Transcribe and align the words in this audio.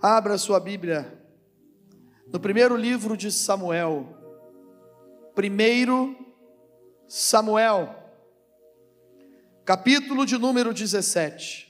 Abra 0.00 0.38
sua 0.38 0.60
Bíblia 0.60 1.20
no 2.32 2.38
primeiro 2.38 2.76
livro 2.76 3.16
de 3.16 3.32
Samuel. 3.32 4.16
Primeiro 5.34 6.16
Samuel, 7.08 7.96
capítulo 9.64 10.24
de 10.24 10.38
número 10.38 10.72
17. 10.72 11.66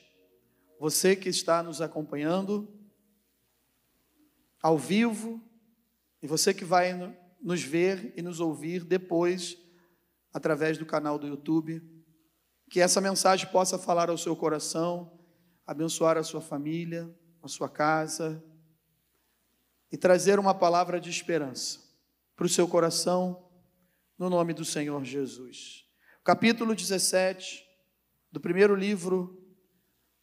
Você 0.79 1.17
que 1.17 1.31
está 1.31 1.63
nos 1.63 1.81
acompanhando 1.81 2.69
ao 4.63 4.77
vivo 4.77 5.43
e 6.23 6.27
você 6.27 6.53
que 6.53 6.67
vai 6.67 7.17
nos 7.41 7.63
ver 7.63 8.13
e 8.15 8.21
nos 8.21 8.41
ouvir 8.41 8.85
depois 8.85 9.57
através 10.35 10.77
do 10.77 10.85
canal 10.85 11.19
do 11.19 11.27
YouTube, 11.27 11.83
que 12.71 12.79
essa 12.79 13.01
mensagem 13.01 13.51
possa 13.51 13.79
falar 13.79 14.11
ao 14.11 14.19
seu 14.19 14.37
coração, 14.37 15.19
abençoar 15.67 16.19
a 16.19 16.23
sua 16.23 16.43
família, 16.43 17.11
a 17.43 17.49
sua 17.49 17.69
casa 17.69 18.43
e 19.91 19.97
trazer 19.97 20.39
uma 20.39 20.55
palavra 20.55 21.01
de 21.01 21.11
esperança 21.11 21.81
para 22.37 22.47
o 22.47 22.49
seu 22.49 22.69
coração, 22.69 23.49
no 24.19 24.29
nome 24.29 24.53
do 24.53 24.65
Senhor 24.65 25.05
Jesus. 25.05 25.85
Capítulo 26.23 26.75
17 26.75 27.67
do 28.31 28.41
primeiro 28.41 28.75
livro 28.75 29.43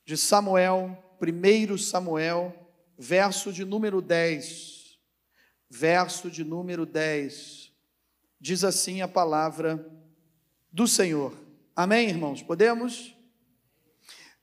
de 0.06 0.16
Samuel, 0.16 1.16
primeiro 1.20 1.78
Samuel, 1.78 2.54
verso 2.98 3.52
de 3.52 3.66
número 3.66 4.02
10. 4.02 5.00
Verso 5.70 6.30
de 6.30 6.44
número 6.44 6.86
10. 6.86 7.72
Diz 8.40 8.64
assim 8.64 9.02
a 9.02 9.08
palavra 9.08 9.84
do 10.72 10.88
Senhor. 10.88 11.36
Amém, 11.76 12.08
irmãos? 12.08 12.42
Podemos? 12.44 13.16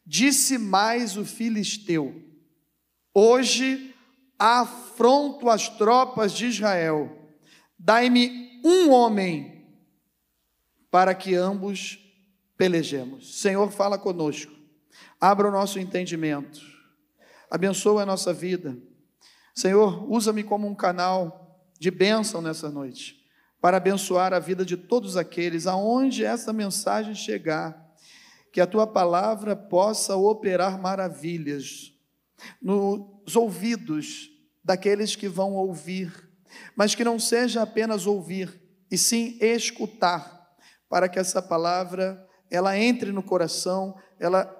Disse 0.04 0.58
mais 0.58 1.16
o 1.16 1.24
filisteu: 1.24 2.31
Hoje 3.14 3.94
afronto 4.38 5.50
as 5.50 5.68
tropas 5.68 6.32
de 6.32 6.46
Israel. 6.46 7.10
Dai-me 7.78 8.60
um 8.64 8.90
homem 8.90 9.66
para 10.90 11.14
que 11.14 11.34
ambos 11.34 11.98
pelejemos. 12.56 13.40
Senhor, 13.40 13.70
fala 13.70 13.98
conosco. 13.98 14.52
Abra 15.20 15.48
o 15.48 15.52
nosso 15.52 15.78
entendimento. 15.78 16.60
Abençoa 17.50 18.02
a 18.02 18.06
nossa 18.06 18.32
vida. 18.32 18.76
Senhor, 19.54 20.10
usa-me 20.10 20.42
como 20.42 20.66
um 20.66 20.74
canal 20.74 21.68
de 21.78 21.90
bênção 21.90 22.40
nessa 22.40 22.70
noite, 22.70 23.16
para 23.60 23.76
abençoar 23.76 24.32
a 24.32 24.38
vida 24.38 24.64
de 24.64 24.76
todos 24.76 25.16
aqueles 25.16 25.66
aonde 25.66 26.24
essa 26.24 26.52
mensagem 26.52 27.14
chegar, 27.14 27.92
que 28.52 28.60
a 28.60 28.66
tua 28.66 28.86
palavra 28.86 29.54
possa 29.54 30.16
operar 30.16 30.80
maravilhas 30.80 31.91
nos 32.60 33.36
ouvidos 33.36 34.30
daqueles 34.64 35.16
que 35.16 35.28
vão 35.28 35.54
ouvir, 35.54 36.12
mas 36.76 36.94
que 36.94 37.04
não 37.04 37.18
seja 37.18 37.62
apenas 37.62 38.06
ouvir, 38.06 38.60
e 38.90 38.98
sim 38.98 39.38
escutar, 39.40 40.50
para 40.88 41.08
que 41.08 41.18
essa 41.18 41.40
palavra 41.40 42.26
ela 42.50 42.78
entre 42.78 43.10
no 43.12 43.22
coração, 43.22 43.96
ela 44.20 44.54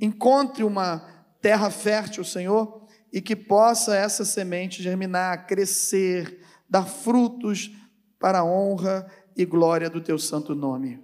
encontre 0.00 0.64
uma 0.64 1.06
terra 1.42 1.70
fértil, 1.70 2.24
Senhor, 2.24 2.86
e 3.12 3.20
que 3.20 3.36
possa 3.36 3.94
essa 3.94 4.24
semente 4.24 4.82
germinar, 4.82 5.46
crescer, 5.46 6.40
dar 6.68 6.86
frutos 6.86 7.70
para 8.18 8.40
a 8.40 8.44
honra 8.44 9.06
e 9.36 9.44
glória 9.44 9.90
do 9.90 10.00
teu 10.00 10.18
santo 10.18 10.54
nome. 10.54 11.02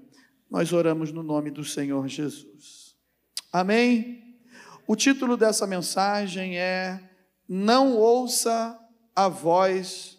Nós 0.50 0.72
oramos 0.72 1.12
no 1.12 1.22
nome 1.22 1.50
do 1.50 1.64
Senhor 1.64 2.08
Jesus. 2.08 2.96
Amém. 3.52 4.23
O 4.86 4.94
título 4.94 5.34
dessa 5.38 5.66
mensagem 5.66 6.58
é 6.58 7.00
Não 7.48 7.96
ouça 7.96 8.78
a 9.16 9.28
voz 9.28 10.18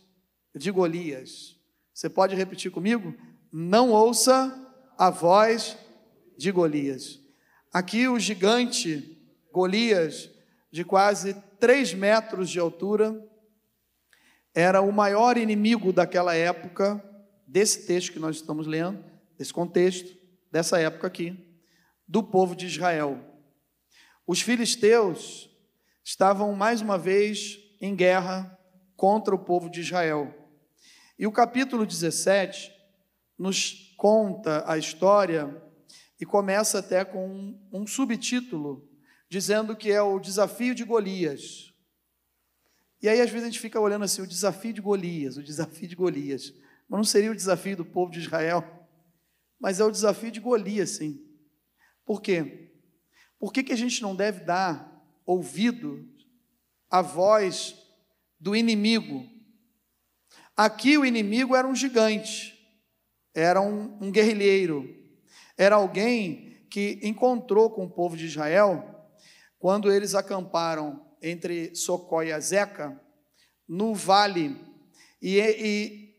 de 0.56 0.72
Golias. 0.72 1.56
Você 1.94 2.10
pode 2.10 2.36
repetir 2.36 2.72
comigo? 2.72 3.14
Não 3.52 3.92
ouça 3.92 4.52
a 4.98 5.12
voz 5.12 5.78
de 6.36 6.52
Golias. 6.52 7.20
Aqui 7.72 8.08
o 8.08 8.18
gigante 8.18 9.16
Golias, 9.54 10.32
de 10.72 10.84
quase 10.84 11.36
3 11.60 11.94
metros 11.94 12.50
de 12.50 12.60
altura, 12.60 13.24
era 14.52 14.82
o 14.82 14.92
maior 14.92 15.38
inimigo 15.38 15.94
daquela 15.94 16.34
época, 16.34 17.04
desse 17.46 17.86
texto 17.86 18.14
que 18.14 18.20
nós 18.20 18.38
estamos 18.38 18.66
lendo, 18.66 19.04
desse 19.38 19.54
contexto, 19.54 20.18
dessa 20.52 20.80
época 20.80 21.06
aqui, 21.06 21.38
do 22.08 22.24
povo 22.24 22.56
de 22.56 22.66
Israel. 22.66 23.35
Os 24.28 24.42
filisteus 24.42 25.50
estavam 26.04 26.54
mais 26.54 26.82
uma 26.82 26.98
vez 26.98 27.60
em 27.80 27.96
guerra 27.96 28.58
contra 28.96 29.36
o 29.36 29.40
povo 29.40 29.70
de 29.70 29.82
Israel. 29.82 30.34
E 31.20 31.28
o 31.28 31.32
capítulo 31.32 31.86
17 31.86 32.72
nos 33.38 33.94
conta 33.96 34.64
a 34.66 34.80
história 34.80 35.62
e 36.20 36.26
começa 36.26 36.80
até 36.80 37.06
com 37.06 37.28
um, 37.28 37.70
um 37.72 37.86
subtítulo 37.86 38.90
dizendo 39.30 39.76
que 39.76 39.92
é 39.92 40.02
o 40.02 40.20
desafio 40.20 40.74
de 40.74 40.84
Golias. 40.84 41.72
E 43.02 43.08
aí 43.08 43.22
às 43.22 43.30
vezes 43.30 43.44
a 43.44 43.52
gente 43.52 43.60
fica 43.60 43.80
olhando 43.80 44.06
assim, 44.06 44.24
o 44.24 44.28
desafio 44.28 44.74
de 44.74 44.82
Golias, 44.82 45.38
o 45.38 45.44
desafio 45.44 45.88
de 45.88 45.96
Golias. 45.96 46.52
Mas 46.90 46.98
não 46.98 47.04
seria 47.04 47.32
o 47.32 47.36
desafio 47.36 47.78
do 47.78 47.86
povo 47.86 48.12
de 48.12 48.22
Israel, 48.22 48.88
mas 49.60 49.80
é 49.80 49.86
o 49.86 49.92
desafio 49.92 50.32
de 50.32 50.40
Golias, 50.40 50.92
sim. 50.92 51.24
Por 52.04 52.22
quê? 52.22 52.75
Por 53.40 53.52
que, 53.52 53.64
que 53.64 53.74
a 53.74 53.78
gente 53.78 54.02
não 54.02 54.16
deve 54.16 54.44
dar 54.44 55.04
ouvido 55.26 56.08
à 56.90 57.02
voz 57.02 57.76
do 58.40 58.56
inimigo? 58.56 59.28
Aqui 60.56 60.98
o 60.98 61.06
inimigo 61.06 61.56
era 61.56 61.68
um 61.68 61.76
gigante, 61.76 62.54
era 63.34 63.62
um, 63.62 63.98
um 64.02 64.12
guerrilheiro, 64.12 64.88
era 65.58 65.76
alguém 65.76 66.66
que 66.70 67.00
encontrou 67.04 67.70
com 67.70 67.86
o 67.86 67.90
povo 67.90 68.16
de 68.16 68.26
Israel 68.26 68.96
quando 69.60 69.92
eles 69.92 70.16
acamparam 70.16 71.06
entre 71.22 71.76
Socó 71.76 72.22
e 72.22 72.32
Azeca, 72.32 73.02
no 73.68 73.96
vale, 73.96 74.56
e, 75.22 75.40
e, 75.40 76.16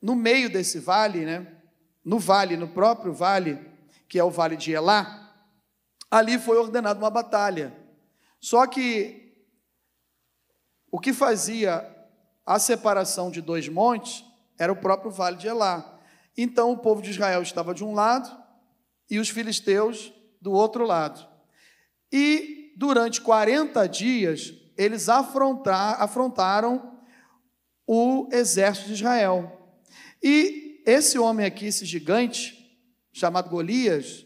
no 0.00 0.14
meio 0.14 0.50
desse 0.50 0.78
vale, 0.78 1.24
né, 1.24 1.46
no 2.04 2.18
vale, 2.18 2.56
no 2.56 2.68
próprio 2.68 3.14
vale, 3.14 3.58
que 4.08 4.18
é 4.18 4.24
o 4.24 4.30
vale 4.30 4.56
de 4.56 4.72
Elá, 4.72 5.25
ali 6.16 6.38
foi 6.38 6.56
ordenada 6.56 6.98
uma 6.98 7.10
batalha. 7.10 7.76
Só 8.40 8.66
que 8.66 9.34
o 10.90 10.98
que 10.98 11.12
fazia 11.12 11.86
a 12.44 12.58
separação 12.58 13.30
de 13.30 13.42
dois 13.42 13.68
montes 13.68 14.24
era 14.58 14.72
o 14.72 14.80
próprio 14.80 15.10
vale 15.10 15.36
de 15.36 15.46
Elá. 15.46 16.00
Então 16.34 16.72
o 16.72 16.78
povo 16.78 17.02
de 17.02 17.10
Israel 17.10 17.42
estava 17.42 17.74
de 17.74 17.84
um 17.84 17.92
lado 17.92 18.34
e 19.10 19.18
os 19.18 19.28
filisteus 19.28 20.10
do 20.40 20.52
outro 20.52 20.86
lado. 20.86 21.26
E 22.10 22.72
durante 22.78 23.20
40 23.20 23.86
dias 23.86 24.54
eles 24.74 25.08
afrontaram 25.10 26.98
o 27.86 28.26
exército 28.32 28.88
de 28.88 28.94
Israel. 28.94 29.76
E 30.22 30.82
esse 30.86 31.18
homem 31.18 31.44
aqui, 31.44 31.66
esse 31.66 31.84
gigante, 31.84 32.54
chamado 33.12 33.50
Golias, 33.50 34.24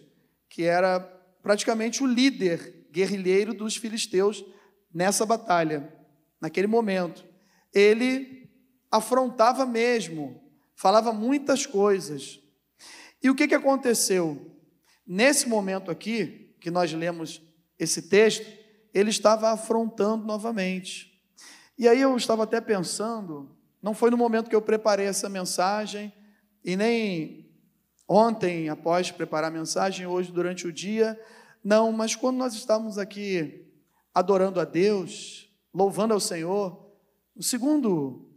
que 0.48 0.62
era 0.62 1.19
praticamente 1.42 2.02
o 2.02 2.06
líder 2.06 2.86
guerrilheiro 2.92 3.54
dos 3.54 3.76
filisteus 3.76 4.44
nessa 4.92 5.24
batalha, 5.24 5.92
naquele 6.40 6.66
momento. 6.66 7.24
Ele 7.72 8.50
afrontava 8.90 9.64
mesmo, 9.64 10.42
falava 10.74 11.12
muitas 11.12 11.66
coisas. 11.66 12.40
E 13.22 13.30
o 13.30 13.34
que, 13.34 13.46
que 13.46 13.54
aconteceu? 13.54 14.56
Nesse 15.06 15.48
momento 15.48 15.90
aqui, 15.90 16.54
que 16.60 16.70
nós 16.70 16.92
lemos 16.92 17.42
esse 17.78 18.02
texto, 18.02 18.46
ele 18.92 19.10
estava 19.10 19.50
afrontando 19.50 20.26
novamente. 20.26 21.10
E 21.78 21.88
aí 21.88 22.00
eu 22.00 22.16
estava 22.16 22.44
até 22.44 22.60
pensando, 22.60 23.56
não 23.82 23.94
foi 23.94 24.10
no 24.10 24.16
momento 24.16 24.50
que 24.50 24.56
eu 24.56 24.62
preparei 24.62 25.06
essa 25.06 25.28
mensagem, 25.28 26.12
e 26.64 26.76
nem 26.76 27.49
ontem, 28.12 28.68
após 28.68 29.12
preparar 29.12 29.52
a 29.52 29.54
mensagem, 29.54 30.04
hoje 30.04 30.32
durante 30.32 30.66
o 30.66 30.72
dia. 30.72 31.16
Não, 31.62 31.92
mas 31.92 32.16
quando 32.16 32.38
nós 32.38 32.54
estávamos 32.54 32.98
aqui 32.98 33.64
adorando 34.12 34.58
a 34.58 34.64
Deus, 34.64 35.48
louvando 35.72 36.12
ao 36.12 36.18
Senhor, 36.18 36.90
o 37.36 37.42
segundo 37.42 38.28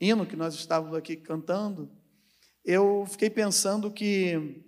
hino 0.00 0.26
que 0.26 0.34
nós 0.34 0.54
estávamos 0.54 0.96
aqui 0.96 1.14
cantando, 1.14 1.88
eu 2.64 3.06
fiquei 3.08 3.30
pensando 3.30 3.88
que 3.92 4.64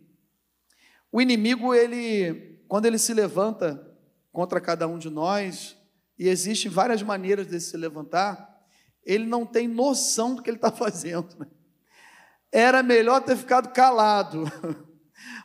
o 1.10 1.20
inimigo, 1.20 1.74
ele, 1.74 2.60
quando 2.68 2.86
ele 2.86 2.98
se 2.98 3.12
levanta 3.12 3.84
contra 4.30 4.60
cada 4.60 4.86
um 4.86 4.96
de 4.96 5.10
nós, 5.10 5.76
e 6.16 6.28
existem 6.28 6.70
várias 6.70 7.02
maneiras 7.02 7.48
de 7.48 7.60
se 7.60 7.76
levantar, 7.76 8.64
ele 9.04 9.26
não 9.26 9.44
tem 9.44 9.66
noção 9.66 10.36
do 10.36 10.42
que 10.42 10.48
ele 10.48 10.56
está 10.56 10.70
fazendo. 10.70 11.36
Né? 11.36 11.46
Era 12.52 12.82
melhor 12.82 13.22
ter 13.22 13.36
ficado 13.36 13.72
calado. 13.72 14.44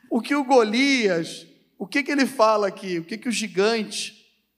O 0.09 0.21
que 0.21 0.33
o 0.33 0.45
Golias, 0.45 1.45
o 1.77 1.85
que, 1.85 2.01
que 2.01 2.09
ele 2.09 2.25
fala 2.25 2.67
aqui? 2.67 2.97
O 2.97 3.03
que, 3.03 3.17
que 3.17 3.27
o 3.27 3.31
gigante, 3.31 4.15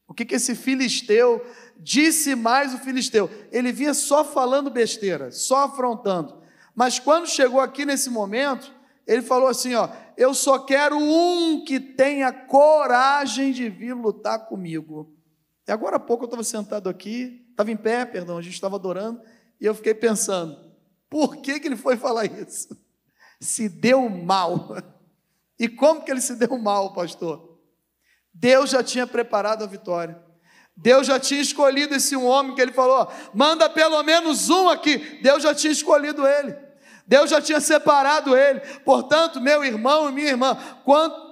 o 0.07 0.13
que, 0.13 0.24
que 0.24 0.36
esse 0.36 0.54
filisteu 0.54 1.44
disse 1.80 2.36
mais 2.36 2.74
o 2.74 2.78
filisteu. 2.78 3.30
Ele 3.51 3.72
vinha 3.72 3.94
só 3.94 4.24
falando 4.24 4.69
besteira, 4.69 5.31
só 5.31 5.63
afrontando. 5.66 6.38
Mas 6.75 7.00
quando 7.00 7.28
chegou 7.28 7.60
aqui 7.62 7.86
nesse 7.86 8.10
momento, 8.10 8.72
ele 9.07 9.22
falou 9.22 9.48
assim: 9.48 9.74
Ó, 9.75 9.90
eu 10.18 10.34
só 10.34 10.60
quero 10.60 10.98
um 10.98 11.63
que 11.63 11.80
tenha 11.80 12.31
coragem 12.31 13.52
de 13.52 13.69
vir 13.69 13.94
lutar 13.94 14.45
comigo. 14.48 15.16
E 15.68 15.72
agora 15.72 15.95
há 15.95 16.00
pouco 16.00 16.24
eu 16.24 16.28
estava 16.28 16.44
sentado 16.44 16.90
aqui, 16.90 17.45
estava 17.52 17.72
em 17.72 17.78
pé, 17.78 18.06
perdão, 18.06 18.38
a 18.38 18.42
gente 18.42 18.54
estava 18.54 18.75
adorando, 18.75 19.22
e 19.60 19.66
eu 19.66 19.74
fiquei 19.74 19.94
pensando: 19.94 20.57
por 21.10 21.38
que, 21.38 21.60
que 21.60 21.68
ele 21.68 21.76
foi 21.76 21.98
falar 21.98 22.26
isso? 22.26 22.70
Se 23.40 23.68
deu 23.68 24.10
mal. 24.10 24.76
E 25.60 25.68
como 25.68 26.04
que 26.04 26.12
ele 26.12 26.22
se 26.22 26.36
deu 26.36 26.58
mal, 26.58 26.94
pastor? 26.94 27.58
Deus 28.34 28.70
já 28.70 28.84
tinha 28.84 29.08
preparado 29.08 29.64
a 29.64 29.68
vitória. 29.68 30.22
Deus 30.76 31.08
já 31.08 31.20
tinha 31.20 31.42
escolhido 31.42 31.94
esse 31.96 32.16
homem 32.16 32.56
que 32.56 32.62
ele 32.62 32.72
falou: 32.72 33.12
manda 33.34 33.70
pelo 33.70 34.02
menos 34.04 34.50
um 34.50 34.70
aqui. 34.70 35.20
Deus 35.22 35.44
já 35.44 35.54
tinha 35.54 35.74
escolhido 35.74 36.26
ele. 36.26 36.56
Deus 37.06 37.30
já 37.30 37.42
tinha 37.42 37.60
separado 37.60 38.38
ele. 38.38 38.62
Portanto, 38.86 39.42
meu 39.42 39.66
irmão 39.66 40.10
e 40.10 40.14
minha 40.14 40.30
irmã, 40.30 40.58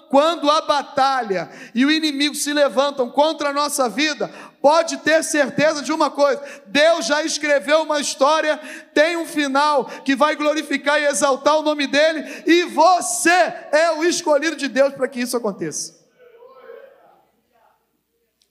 quando 0.09 0.49
a 0.49 0.61
batalha 0.61 1.49
e 1.73 1.85
o 1.85 1.91
inimigo 1.91 2.35
se 2.35 2.51
levantam 2.51 3.09
contra 3.09 3.49
a 3.49 3.53
nossa 3.53 3.87
vida, 3.87 4.29
pode 4.61 4.97
ter 4.97 5.23
certeza 5.23 5.81
de 5.81 5.91
uma 5.91 6.09
coisa: 6.09 6.41
Deus 6.67 7.05
já 7.05 7.23
escreveu 7.23 7.83
uma 7.83 7.99
história, 7.99 8.57
tem 8.93 9.17
um 9.17 9.25
final 9.25 9.85
que 9.85 10.15
vai 10.15 10.35
glorificar 10.35 10.99
e 10.99 11.05
exaltar 11.05 11.57
o 11.57 11.61
nome 11.61 11.87
dele, 11.87 12.23
e 12.45 12.63
você 12.65 13.29
é 13.29 13.91
o 13.97 14.03
escolhido 14.03 14.55
de 14.55 14.67
Deus 14.67 14.93
para 14.93 15.07
que 15.07 15.21
isso 15.21 15.37
aconteça. 15.37 15.97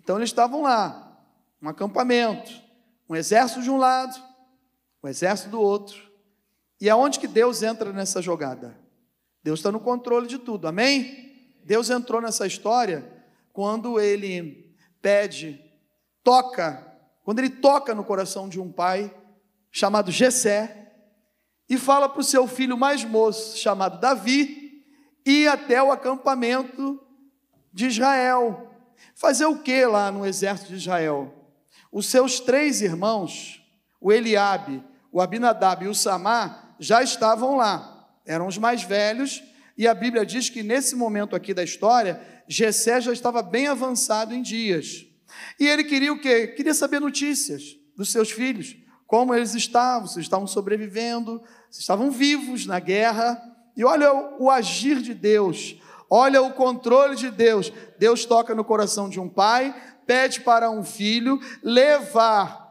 Então 0.00 0.16
eles 0.16 0.30
estavam 0.30 0.62
lá, 0.62 1.18
um 1.60 1.68
acampamento, 1.68 2.52
um 3.08 3.16
exército 3.16 3.60
de 3.60 3.70
um 3.70 3.76
lado, 3.76 4.16
um 5.02 5.08
exército 5.08 5.50
do 5.50 5.60
outro. 5.60 6.00
E 6.80 6.88
aonde 6.88 7.18
que 7.18 7.26
Deus 7.26 7.62
entra 7.62 7.92
nessa 7.92 8.22
jogada? 8.22 8.78
Deus 9.42 9.60
está 9.60 9.72
no 9.72 9.80
controle 9.80 10.26
de 10.26 10.38
tudo, 10.38 10.68
amém? 10.68 11.54
Deus 11.64 11.90
entrou 11.90 12.20
nessa 12.20 12.46
história 12.46 13.12
quando 13.52 13.98
ele 13.98 14.76
pede, 15.00 15.65
toca, 16.26 16.84
quando 17.22 17.38
ele 17.38 17.50
toca 17.50 17.94
no 17.94 18.02
coração 18.02 18.48
de 18.48 18.60
um 18.60 18.72
pai 18.72 19.14
chamado 19.70 20.10
Jessé 20.10 20.92
e 21.68 21.78
fala 21.78 22.08
para 22.08 22.20
o 22.20 22.24
seu 22.24 22.48
filho 22.48 22.76
mais 22.76 23.04
moço, 23.04 23.56
chamado 23.56 24.00
Davi, 24.00 24.82
ir 25.24 25.46
até 25.46 25.80
o 25.80 25.92
acampamento 25.92 27.00
de 27.72 27.86
Israel. 27.86 28.72
Fazer 29.14 29.46
o 29.46 29.62
que 29.62 29.86
lá 29.86 30.10
no 30.10 30.26
exército 30.26 30.70
de 30.70 30.78
Israel? 30.78 31.32
Os 31.92 32.06
seus 32.06 32.40
três 32.40 32.82
irmãos, 32.82 33.64
o 34.00 34.12
Eliabe, 34.12 34.82
o 35.12 35.20
Abinadab 35.20 35.84
e 35.84 35.88
o 35.88 35.94
Samar, 35.94 36.74
já 36.80 37.04
estavam 37.04 37.56
lá. 37.56 38.10
Eram 38.24 38.48
os 38.48 38.58
mais 38.58 38.82
velhos, 38.82 39.44
e 39.78 39.86
a 39.86 39.94
Bíblia 39.94 40.26
diz 40.26 40.50
que 40.50 40.64
nesse 40.64 40.96
momento 40.96 41.36
aqui 41.36 41.54
da 41.54 41.62
história, 41.62 42.20
Jessé 42.48 43.00
já 43.00 43.12
estava 43.12 43.42
bem 43.42 43.68
avançado 43.68 44.34
em 44.34 44.42
dias. 44.42 45.06
E 45.58 45.66
ele 45.66 45.84
queria 45.84 46.12
o 46.12 46.20
quê? 46.20 46.48
Queria 46.48 46.74
saber 46.74 47.00
notícias 47.00 47.76
dos 47.96 48.10
seus 48.10 48.30
filhos, 48.30 48.76
como 49.06 49.34
eles 49.34 49.54
estavam, 49.54 50.06
se 50.06 50.20
estavam 50.20 50.46
sobrevivendo, 50.46 51.42
se 51.70 51.80
estavam 51.80 52.10
vivos 52.10 52.66
na 52.66 52.78
guerra. 52.78 53.40
E 53.76 53.84
olha 53.84 54.12
o, 54.12 54.44
o 54.44 54.50
agir 54.50 55.00
de 55.00 55.14
Deus, 55.14 55.76
Olha 56.08 56.40
o 56.42 56.52
controle 56.52 57.16
de 57.16 57.30
Deus. 57.30 57.72
Deus 57.98 58.24
toca 58.24 58.54
no 58.54 58.64
coração 58.64 59.08
de 59.08 59.20
um 59.20 59.28
pai, 59.28 59.74
pede 60.06 60.40
para 60.40 60.70
um 60.70 60.84
filho 60.84 61.40
levar 61.62 62.64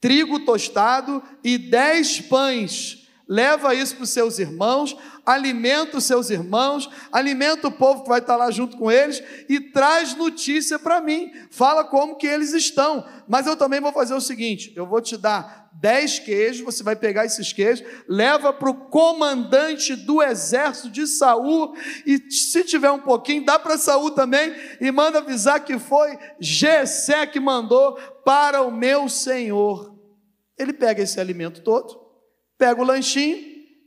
trigo 0.00 0.40
tostado 0.40 1.22
e 1.44 1.56
dez 1.56 2.20
pães. 2.20 3.01
Leva 3.32 3.74
isso 3.74 3.94
para 3.94 4.04
os 4.04 4.10
seus 4.10 4.38
irmãos, 4.38 4.94
alimenta 5.24 5.96
os 5.96 6.04
seus 6.04 6.28
irmãos, 6.28 6.90
alimenta 7.10 7.66
o 7.66 7.72
povo 7.72 8.02
que 8.02 8.10
vai 8.10 8.20
estar 8.20 8.36
lá 8.36 8.50
junto 8.50 8.76
com 8.76 8.92
eles 8.92 9.22
e 9.48 9.58
traz 9.58 10.14
notícia 10.14 10.78
para 10.78 11.00
mim. 11.00 11.32
Fala 11.50 11.82
como 11.82 12.16
que 12.16 12.26
eles 12.26 12.52
estão. 12.52 13.08
Mas 13.26 13.46
eu 13.46 13.56
também 13.56 13.80
vou 13.80 13.90
fazer 13.90 14.12
o 14.12 14.20
seguinte: 14.20 14.70
eu 14.76 14.86
vou 14.86 15.00
te 15.00 15.16
dar 15.16 15.70
dez 15.72 16.18
queijos, 16.18 16.60
você 16.60 16.82
vai 16.82 16.94
pegar 16.94 17.24
esses 17.24 17.54
queijos, 17.54 17.82
leva 18.06 18.52
para 18.52 18.68
o 18.68 18.74
comandante 18.90 19.96
do 19.96 20.22
exército 20.22 20.90
de 20.90 21.06
Saul, 21.06 21.74
e 22.04 22.30
se 22.30 22.62
tiver 22.64 22.90
um 22.90 22.98
pouquinho, 22.98 23.46
dá 23.46 23.58
para 23.58 23.78
Saul 23.78 24.10
também, 24.10 24.54
e 24.78 24.92
manda 24.92 25.20
avisar 25.20 25.64
que 25.64 25.78
foi 25.78 26.18
Gessé 26.38 27.26
que 27.26 27.40
mandou 27.40 27.94
para 28.26 28.60
o 28.60 28.70
meu 28.70 29.08
senhor. 29.08 29.96
Ele 30.58 30.74
pega 30.74 31.02
esse 31.02 31.18
alimento 31.18 31.62
todo, 31.62 32.01
pega 32.62 32.80
o 32.80 32.84
lanchinho 32.84 33.38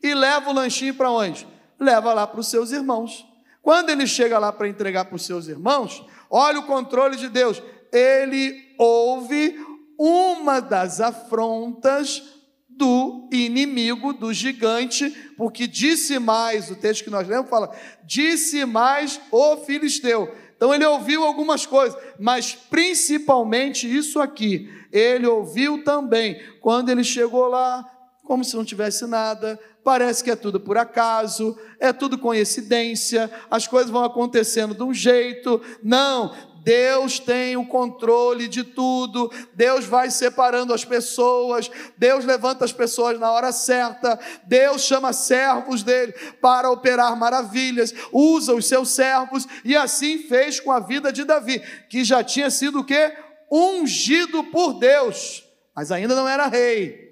e 0.03 0.13
leva 0.13 0.49
o 0.49 0.53
lanchinho 0.53 0.93
para 0.95 1.09
onde? 1.09 1.47
Leva 1.79 2.13
lá 2.13 2.27
para 2.27 2.41
os 2.41 2.49
seus 2.49 2.73
irmãos. 2.73 3.25
Quando 3.61 3.89
ele 3.89 4.05
chega 4.05 4.37
lá 4.37 4.51
para 4.51 4.67
entregar 4.67 5.05
para 5.05 5.15
os 5.15 5.25
seus 5.25 5.47
irmãos, 5.47 6.05
olha 6.29 6.59
o 6.59 6.65
controle 6.65 7.15
de 7.15 7.29
Deus. 7.29 7.63
Ele 7.89 8.75
ouve 8.77 9.57
uma 9.97 10.59
das 10.59 10.99
afrontas 10.99 12.21
do 12.67 13.29
inimigo, 13.31 14.11
do 14.11 14.33
gigante, 14.33 15.09
porque 15.37 15.67
disse 15.67 16.19
mais, 16.19 16.69
o 16.69 16.75
texto 16.75 17.05
que 17.05 17.09
nós 17.09 17.29
lemos 17.29 17.49
fala, 17.49 17.73
disse 18.03 18.65
mais 18.65 19.21
o 19.31 19.55
filisteu. 19.55 20.35
Então 20.57 20.73
ele 20.73 20.85
ouviu 20.85 21.23
algumas 21.23 21.65
coisas, 21.65 21.97
mas 22.19 22.53
principalmente 22.53 23.87
isso 23.87 24.19
aqui, 24.19 24.69
ele 24.91 25.25
ouviu 25.25 25.81
também, 25.81 26.41
quando 26.59 26.89
ele 26.89 27.05
chegou 27.05 27.47
lá, 27.47 27.94
como 28.25 28.43
se 28.43 28.55
não 28.55 28.65
tivesse 28.65 29.05
nada, 29.05 29.59
parece 29.83 30.23
que 30.23 30.31
é 30.31 30.35
tudo 30.35 30.59
por 30.59 30.77
acaso, 30.77 31.57
é 31.79 31.93
tudo 31.93 32.17
coincidência, 32.17 33.31
as 33.49 33.67
coisas 33.67 33.91
vão 33.91 34.03
acontecendo 34.03 34.73
de 34.73 34.83
um 34.83 34.93
jeito. 34.93 35.61
Não, 35.83 36.33
Deus 36.63 37.19
tem 37.19 37.55
o 37.55 37.67
controle 37.67 38.47
de 38.47 38.63
tudo, 38.63 39.31
Deus 39.53 39.85
vai 39.85 40.09
separando 40.09 40.73
as 40.73 40.83
pessoas, 40.83 41.69
Deus 41.95 42.25
levanta 42.25 42.65
as 42.65 42.73
pessoas 42.73 43.19
na 43.19 43.31
hora 43.31 43.51
certa, 43.51 44.19
Deus 44.47 44.81
chama 44.81 45.13
servos 45.13 45.83
dele 45.83 46.11
para 46.41 46.71
operar 46.71 47.15
maravilhas, 47.15 47.93
usa 48.11 48.55
os 48.55 48.65
seus 48.65 48.89
servos, 48.89 49.47
e 49.63 49.77
assim 49.77 50.17
fez 50.17 50.59
com 50.59 50.71
a 50.71 50.79
vida 50.79 51.13
de 51.13 51.23
Davi, 51.23 51.59
que 51.87 52.03
já 52.03 52.23
tinha 52.23 52.49
sido 52.49 52.79
o 52.79 52.83
quê? 52.83 53.15
Ungido 53.51 54.43
por 54.45 54.73
Deus, 54.73 55.43
mas 55.75 55.91
ainda 55.91 56.15
não 56.15 56.27
era 56.27 56.47
rei. 56.47 57.04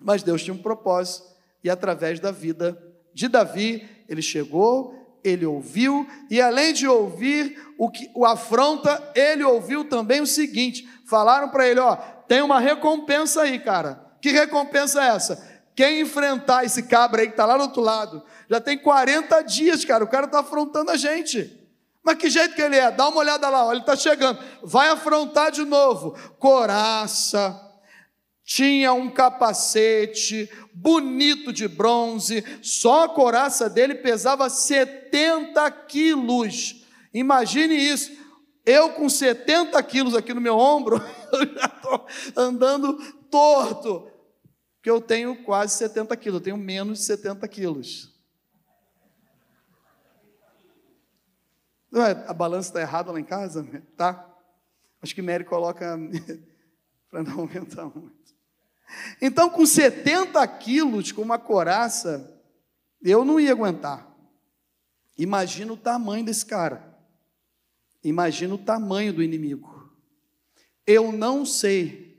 Mas 0.00 0.22
Deus 0.22 0.42
tinha 0.42 0.54
um 0.54 0.58
propósito, 0.58 1.28
e 1.62 1.68
através 1.68 2.18
da 2.18 2.30
vida 2.30 2.80
de 3.12 3.28
Davi, 3.28 3.88
ele 4.08 4.22
chegou 4.22 5.00
ele 5.22 5.44
ouviu, 5.44 6.08
e 6.30 6.40
além 6.40 6.72
de 6.72 6.86
ouvir 6.88 7.58
o 7.78 7.90
que 7.90 8.10
o 8.14 8.24
afronta, 8.24 9.10
ele 9.14 9.44
ouviu 9.44 9.84
também 9.84 10.20
o 10.20 10.26
seguinte: 10.26 10.88
falaram 11.06 11.48
para 11.50 11.68
ele, 11.68 11.80
ó, 11.80 11.96
tem 12.26 12.42
uma 12.42 12.58
recompensa 12.58 13.42
aí, 13.42 13.58
cara. 13.58 14.00
Que 14.20 14.30
recompensa 14.30 15.02
é 15.02 15.08
essa? 15.08 15.50
Quem 15.74 16.00
enfrentar 16.00 16.64
esse 16.64 16.82
cabra 16.82 17.22
aí 17.22 17.28
que 17.28 17.32
está 17.32 17.46
lá 17.46 17.56
do 17.56 17.62
outro 17.62 17.80
lado, 17.80 18.22
já 18.48 18.60
tem 18.60 18.76
40 18.76 19.42
dias, 19.42 19.84
cara, 19.84 20.04
o 20.04 20.08
cara 20.08 20.26
está 20.26 20.40
afrontando 20.40 20.90
a 20.90 20.96
gente. 20.96 21.58
Mas 22.02 22.16
que 22.16 22.30
jeito 22.30 22.54
que 22.54 22.62
ele 22.62 22.76
é? 22.76 22.90
Dá 22.90 23.08
uma 23.08 23.18
olhada 23.18 23.48
lá, 23.48 23.66
ó, 23.66 23.72
ele 23.72 23.80
está 23.80 23.94
chegando. 23.94 24.38
Vai 24.62 24.88
afrontar 24.88 25.50
de 25.50 25.64
novo. 25.64 26.16
Coraça, 26.38 27.60
tinha 28.50 28.92
um 28.92 29.08
capacete 29.08 30.50
bonito 30.74 31.52
de 31.52 31.68
bronze, 31.68 32.44
só 32.60 33.04
a 33.04 33.08
coraça 33.08 33.70
dele 33.70 33.94
pesava 33.94 34.50
70 34.50 35.70
quilos. 35.86 36.84
Imagine 37.14 37.76
isso. 37.76 38.10
Eu 38.66 38.90
com 38.94 39.08
70 39.08 39.80
quilos 39.84 40.16
aqui 40.16 40.34
no 40.34 40.40
meu 40.40 40.58
ombro, 40.58 40.96
eu 41.32 41.54
já 41.54 41.66
estou 41.66 42.06
andando 42.36 42.98
torto, 43.30 44.10
porque 44.74 44.90
eu 44.90 45.00
tenho 45.00 45.44
quase 45.44 45.76
70 45.76 46.16
quilos, 46.16 46.40
eu 46.40 46.44
tenho 46.44 46.56
menos 46.56 46.98
de 46.98 47.04
70 47.04 47.46
quilos. 47.46 48.12
A 52.26 52.34
balança 52.34 52.70
está 52.70 52.80
errada 52.80 53.12
lá 53.12 53.20
em 53.20 53.24
casa? 53.24 53.64
Tá? 53.96 54.28
Acho 55.00 55.14
que 55.14 55.22
Mary 55.22 55.44
coloca 55.44 55.96
para 57.08 57.22
não 57.22 57.42
aumentar 57.42 57.84
muito. 57.84 58.19
Então, 59.20 59.50
com 59.50 59.64
70 59.64 60.46
quilos, 60.48 61.12
com 61.12 61.22
uma 61.22 61.38
coraça, 61.38 62.40
eu 63.02 63.24
não 63.24 63.38
ia 63.38 63.52
aguentar. 63.52 64.08
Imagina 65.16 65.72
o 65.72 65.76
tamanho 65.76 66.24
desse 66.24 66.46
cara. 66.46 66.98
Imagina 68.02 68.54
o 68.54 68.58
tamanho 68.58 69.12
do 69.12 69.22
inimigo. 69.22 69.92
Eu 70.86 71.12
não 71.12 71.44
sei 71.44 72.10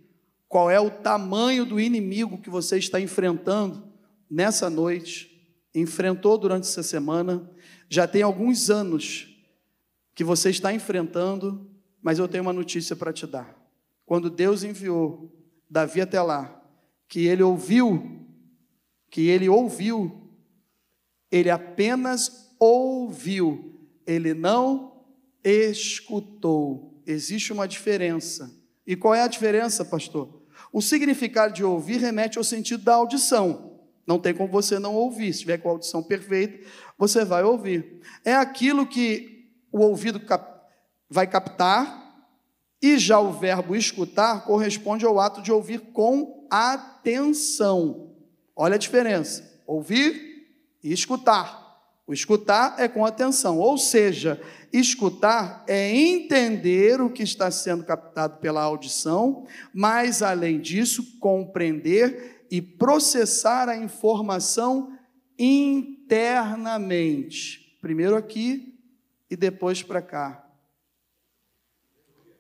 qual 0.48 0.70
é 0.70 0.80
o 0.80 0.92
tamanho 0.92 1.66
do 1.66 1.80
inimigo 1.80 2.38
que 2.38 2.50
você 2.50 2.78
está 2.78 3.00
enfrentando 3.00 3.92
nessa 4.30 4.70
noite, 4.70 5.32
enfrentou 5.74 6.38
durante 6.38 6.68
essa 6.68 6.84
semana, 6.84 7.50
já 7.90 8.08
tem 8.08 8.22
alguns 8.22 8.70
anos 8.70 9.28
que 10.14 10.24
você 10.24 10.50
está 10.50 10.74
enfrentando, 10.74 11.70
mas 12.02 12.20
eu 12.20 12.28
tenho 12.28 12.44
uma 12.44 12.54
notícia 12.54 12.96
para 12.96 13.14
te 13.14 13.26
dar. 13.26 13.60
quando 14.06 14.30
Deus 14.30 14.62
enviou 14.64 15.34
Davi 15.70 16.02
até 16.02 16.22
lá, 16.22 16.61
que 17.12 17.28
ele 17.28 17.44
ouviu, 17.44 18.26
que 19.10 19.28
ele 19.28 19.50
ouviu, 19.50 20.32
ele 21.30 21.50
apenas 21.50 22.56
ouviu, 22.58 23.78
ele 24.08 24.34
não 24.34 25.04
escutou. 25.44 27.04
Existe 27.06 27.52
uma 27.52 27.68
diferença. 27.68 28.50
E 28.88 28.96
qual 28.96 29.14
é 29.14 29.24
a 29.24 29.28
diferença, 29.28 29.84
pastor? 29.84 30.42
O 30.72 30.82
significado 30.82 31.54
de 31.54 31.66
ouvir 31.66 31.98
remete 31.98 32.38
ao 32.38 32.46
sentido 32.46 32.86
da 32.86 32.96
audição. 32.96 33.82
Não 34.08 34.18
tem 34.18 34.34
como 34.34 34.50
você 34.50 34.80
não 34.80 34.96
ouvir. 34.96 35.34
Se 35.34 35.42
tiver 35.42 35.58
com 35.58 35.68
a 35.68 35.72
audição 35.74 36.02
perfeita, 36.02 36.66
você 36.98 37.26
vai 37.26 37.44
ouvir. 37.44 38.00
É 38.24 38.36
aquilo 38.36 38.88
que 38.88 39.50
o 39.70 39.82
ouvido 39.82 40.18
cap 40.18 40.50
vai 41.10 41.28
captar, 41.28 42.01
e 42.82 42.98
já 42.98 43.20
o 43.20 43.32
verbo 43.32 43.76
escutar 43.76 44.44
corresponde 44.44 45.06
ao 45.06 45.20
ato 45.20 45.42
de 45.42 45.52
ouvir 45.52 45.80
com 45.94 46.48
atenção. 46.50 48.10
Olha 48.56 48.76
a 48.76 48.80
diferença: 48.80 49.62
ouvir 49.68 50.48
e 50.84 50.92
escutar. 50.92 51.62
O 52.08 52.14
escutar 52.14 52.76
é 52.78 52.90
com 52.90 53.06
atenção, 53.06 53.60
ou 53.60 53.78
seja, 53.78 54.42
escutar 54.74 55.64
é 55.68 55.96
entender 55.96 57.00
o 57.00 57.10
que 57.10 57.24
está 57.24 57.50
sendo 57.52 57.86
captado 57.86 58.40
pela 58.40 58.62
audição, 58.62 59.46
mas 59.74 60.22
além 60.22 60.60
disso, 60.60 61.18
compreender 61.20 62.46
e 62.52 62.62
processar 62.62 63.70
a 63.70 63.78
informação 63.78 64.92
internamente. 65.40 67.78
Primeiro 67.80 68.18
aqui 68.18 68.78
e 69.30 69.38
depois 69.38 69.82
para 69.82 70.02
cá. 70.02 70.51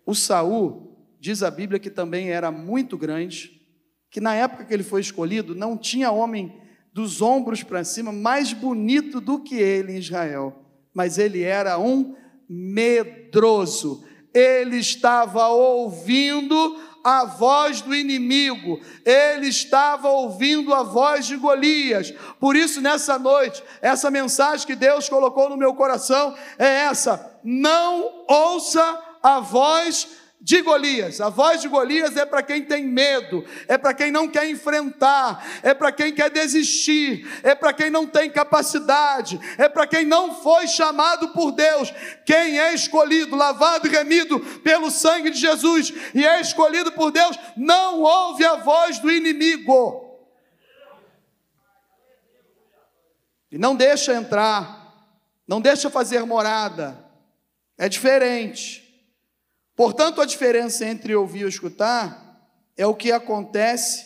O 0.05 0.13
Saul, 0.13 0.91
diz 1.19 1.43
a 1.43 1.51
Bíblia 1.51 1.79
que 1.79 1.89
também 1.89 2.31
era 2.31 2.51
muito 2.51 2.97
grande, 2.97 3.61
que 4.09 4.19
na 4.19 4.35
época 4.35 4.65
que 4.65 4.73
ele 4.73 4.83
foi 4.83 5.01
escolhido, 5.01 5.55
não 5.55 5.77
tinha 5.77 6.11
homem 6.11 6.59
dos 6.93 7.21
ombros 7.21 7.63
para 7.63 7.83
cima 7.83 8.11
mais 8.11 8.51
bonito 8.53 9.21
do 9.21 9.39
que 9.39 9.55
ele 9.55 9.93
em 9.93 9.99
Israel, 9.99 10.65
mas 10.93 11.17
ele 11.17 11.41
era 11.41 11.79
um 11.79 12.15
medroso. 12.49 14.03
Ele 14.33 14.77
estava 14.77 15.47
ouvindo 15.47 16.79
a 17.03 17.25
voz 17.25 17.81
do 17.81 17.95
inimigo, 17.95 18.79
ele 19.05 19.47
estava 19.47 20.09
ouvindo 20.09 20.73
a 20.73 20.83
voz 20.83 21.25
de 21.25 21.35
Golias. 21.35 22.11
Por 22.39 22.55
isso, 22.55 22.79
nessa 22.79 23.17
noite, 23.17 23.63
essa 23.81 24.11
mensagem 24.11 24.67
que 24.67 24.75
Deus 24.75 25.09
colocou 25.09 25.49
no 25.49 25.57
meu 25.57 25.73
coração 25.73 26.35
é 26.59 26.85
essa: 26.85 27.39
não 27.43 28.25
ouça 28.27 29.10
a 29.21 29.39
voz 29.39 30.07
de 30.41 30.59
Golias. 30.61 31.21
A 31.21 31.29
voz 31.29 31.61
de 31.61 31.67
Golias 31.67 32.17
é 32.17 32.25
para 32.25 32.41
quem 32.41 32.65
tem 32.65 32.83
medo, 32.83 33.45
é 33.67 33.77
para 33.77 33.93
quem 33.93 34.11
não 34.11 34.27
quer 34.27 34.49
enfrentar, 34.49 35.45
é 35.61 35.73
para 35.73 35.91
quem 35.91 36.11
quer 36.11 36.31
desistir, 36.31 37.29
é 37.43 37.53
para 37.53 37.71
quem 37.71 37.91
não 37.91 38.07
tem 38.07 38.29
capacidade, 38.29 39.39
é 39.57 39.69
para 39.69 39.85
quem 39.85 40.03
não 40.03 40.33
foi 40.33 40.67
chamado 40.67 41.29
por 41.29 41.51
Deus. 41.51 41.93
Quem 42.25 42.59
é 42.59 42.73
escolhido, 42.73 43.35
lavado 43.35 43.87
e 43.87 43.91
remido 43.91 44.39
pelo 44.61 44.89
sangue 44.89 45.29
de 45.29 45.39
Jesus 45.39 45.93
e 46.15 46.25
é 46.25 46.41
escolhido 46.41 46.91
por 46.91 47.11
Deus, 47.11 47.37
não 47.55 48.01
ouve 48.01 48.43
a 48.43 48.55
voz 48.55 48.97
do 48.97 49.11
inimigo. 49.11 50.09
E 53.51 53.57
não 53.59 53.75
deixa 53.75 54.13
entrar, 54.13 55.05
não 55.47 55.61
deixa 55.61 55.89
fazer 55.89 56.25
morada. 56.25 56.97
É 57.77 57.87
diferente. 57.87 58.80
Portanto, 59.81 60.21
a 60.21 60.25
diferença 60.25 60.85
entre 60.85 61.15
ouvir 61.15 61.43
e 61.43 61.49
escutar 61.49 62.39
é 62.77 62.85
o 62.85 62.93
que 62.93 63.11
acontece 63.11 64.05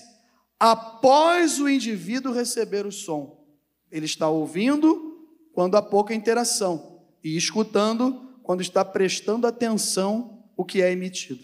após 0.58 1.60
o 1.60 1.68
indivíduo 1.68 2.32
receber 2.32 2.86
o 2.86 2.94
som. 2.94 3.46
Ele 3.92 4.06
está 4.06 4.30
ouvindo 4.30 5.20
quando 5.52 5.76
há 5.76 5.82
pouca 5.82 6.16
interação 6.16 7.02
e 7.22 7.36
escutando 7.36 8.38
quando 8.42 8.62
está 8.62 8.86
prestando 8.86 9.46
atenção 9.46 10.46
o 10.56 10.64
que 10.64 10.82
é 10.82 10.94
emitido. 10.94 11.44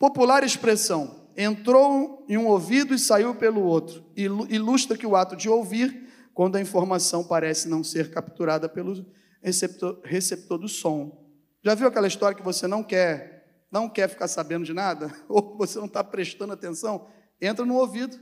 Popular 0.00 0.42
expressão: 0.42 1.30
entrou 1.36 2.26
em 2.28 2.36
um 2.36 2.48
ouvido 2.48 2.92
e 2.92 2.98
saiu 2.98 3.36
pelo 3.36 3.62
outro, 3.62 4.04
ilustra 4.16 4.98
que 4.98 5.06
o 5.06 5.14
ato 5.14 5.36
de 5.36 5.48
ouvir, 5.48 6.08
quando 6.34 6.56
a 6.56 6.60
informação 6.60 7.22
parece 7.22 7.68
não 7.68 7.84
ser 7.84 8.10
capturada 8.10 8.68
pelo 8.68 9.06
receptor, 9.40 10.00
receptor 10.02 10.58
do 10.58 10.66
som, 10.66 11.21
já 11.62 11.74
viu 11.74 11.86
aquela 11.86 12.08
história 12.08 12.36
que 12.36 12.42
você 12.42 12.66
não 12.66 12.82
quer, 12.82 13.66
não 13.70 13.88
quer 13.88 14.08
ficar 14.08 14.26
sabendo 14.26 14.64
de 14.64 14.72
nada? 14.72 15.14
Ou 15.28 15.56
você 15.56 15.78
não 15.78 15.86
está 15.86 16.02
prestando 16.02 16.52
atenção? 16.52 17.08
Entra 17.40 17.64
no 17.64 17.76
ouvido 17.76 18.20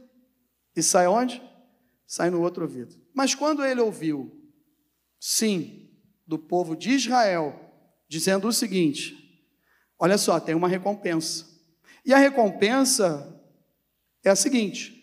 e 0.77 0.83
sai 0.83 1.07
onde? 1.07 1.43
Sai 2.07 2.29
no 2.29 2.43
outro 2.43 2.65
ouvido. 2.65 2.95
Mas 3.15 3.35
quando 3.35 3.65
ele 3.65 3.81
ouviu, 3.81 4.31
sim, 5.19 5.91
do 6.27 6.39
povo 6.39 6.77
de 6.77 6.91
Israel, 6.91 7.59
dizendo 8.09 8.49
o 8.49 8.53
seguinte: 8.53 9.17
olha 9.99 10.19
só, 10.19 10.39
tem 10.39 10.55
uma 10.55 10.69
recompensa. 10.69 11.47
E 12.05 12.13
a 12.13 12.19
recompensa 12.19 13.41
é 14.23 14.31
a 14.31 14.37
seguinte: 14.37 15.01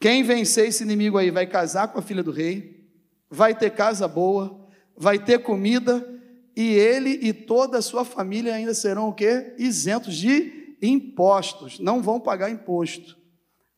quem 0.00 0.22
vencer 0.22 0.68
esse 0.68 0.82
inimigo 0.82 1.18
aí 1.18 1.30
vai 1.30 1.46
casar 1.46 1.88
com 1.88 1.98
a 1.98 2.02
filha 2.02 2.22
do 2.22 2.32
rei, 2.32 2.90
vai 3.30 3.54
ter 3.56 3.70
casa 3.70 4.08
boa, 4.08 4.68
vai 4.96 5.18
ter 5.18 5.42
comida 5.42 6.15
e 6.56 6.72
ele 6.72 7.10
e 7.22 7.34
toda 7.34 7.78
a 7.78 7.82
sua 7.82 8.04
família 8.04 8.54
ainda 8.54 8.72
serão 8.72 9.08
o 9.08 9.12
quê? 9.12 9.54
Isentos 9.58 10.16
de 10.16 10.76
impostos, 10.80 11.78
não 11.78 12.02
vão 12.02 12.18
pagar 12.18 12.50
imposto. 12.50 13.16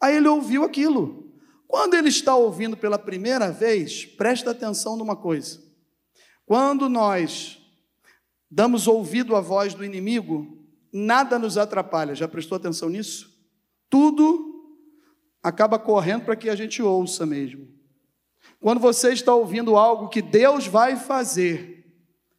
Aí 0.00 0.16
ele 0.16 0.28
ouviu 0.28 0.62
aquilo. 0.62 1.32
Quando 1.66 1.94
ele 1.94 2.08
está 2.08 2.36
ouvindo 2.36 2.76
pela 2.76 2.98
primeira 2.98 3.50
vez, 3.50 4.06
presta 4.06 4.52
atenção 4.52 4.96
numa 4.96 5.16
coisa. 5.16 5.60
Quando 6.46 6.88
nós 6.88 7.60
damos 8.50 8.86
ouvido 8.86 9.34
à 9.34 9.40
voz 9.40 9.74
do 9.74 9.84
inimigo, 9.84 10.64
nada 10.92 11.38
nos 11.38 11.58
atrapalha. 11.58 12.14
Já 12.14 12.28
prestou 12.28 12.56
atenção 12.56 12.88
nisso? 12.88 13.36
Tudo 13.90 14.48
acaba 15.42 15.78
correndo 15.78 16.24
para 16.24 16.36
que 16.36 16.48
a 16.48 16.54
gente 16.56 16.80
ouça 16.80 17.26
mesmo. 17.26 17.68
Quando 18.60 18.80
você 18.80 19.12
está 19.12 19.34
ouvindo 19.34 19.76
algo 19.76 20.08
que 20.08 20.22
Deus 20.22 20.66
vai 20.66 20.96
fazer, 20.96 21.77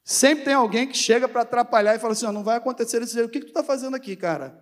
Sempre 0.09 0.45
tem 0.45 0.55
alguém 0.55 0.87
que 0.87 0.97
chega 0.97 1.27
para 1.27 1.41
atrapalhar 1.41 1.93
e 1.93 1.99
fala 1.99 2.13
assim: 2.13 2.25
oh, 2.25 2.31
não 2.31 2.43
vai 2.43 2.57
acontecer 2.57 2.99
isso. 2.99 3.23
O 3.23 3.29
que, 3.29 3.41
que 3.41 3.45
tu 3.45 3.49
está 3.49 3.63
fazendo 3.63 3.95
aqui, 3.95 4.15
cara? 4.15 4.59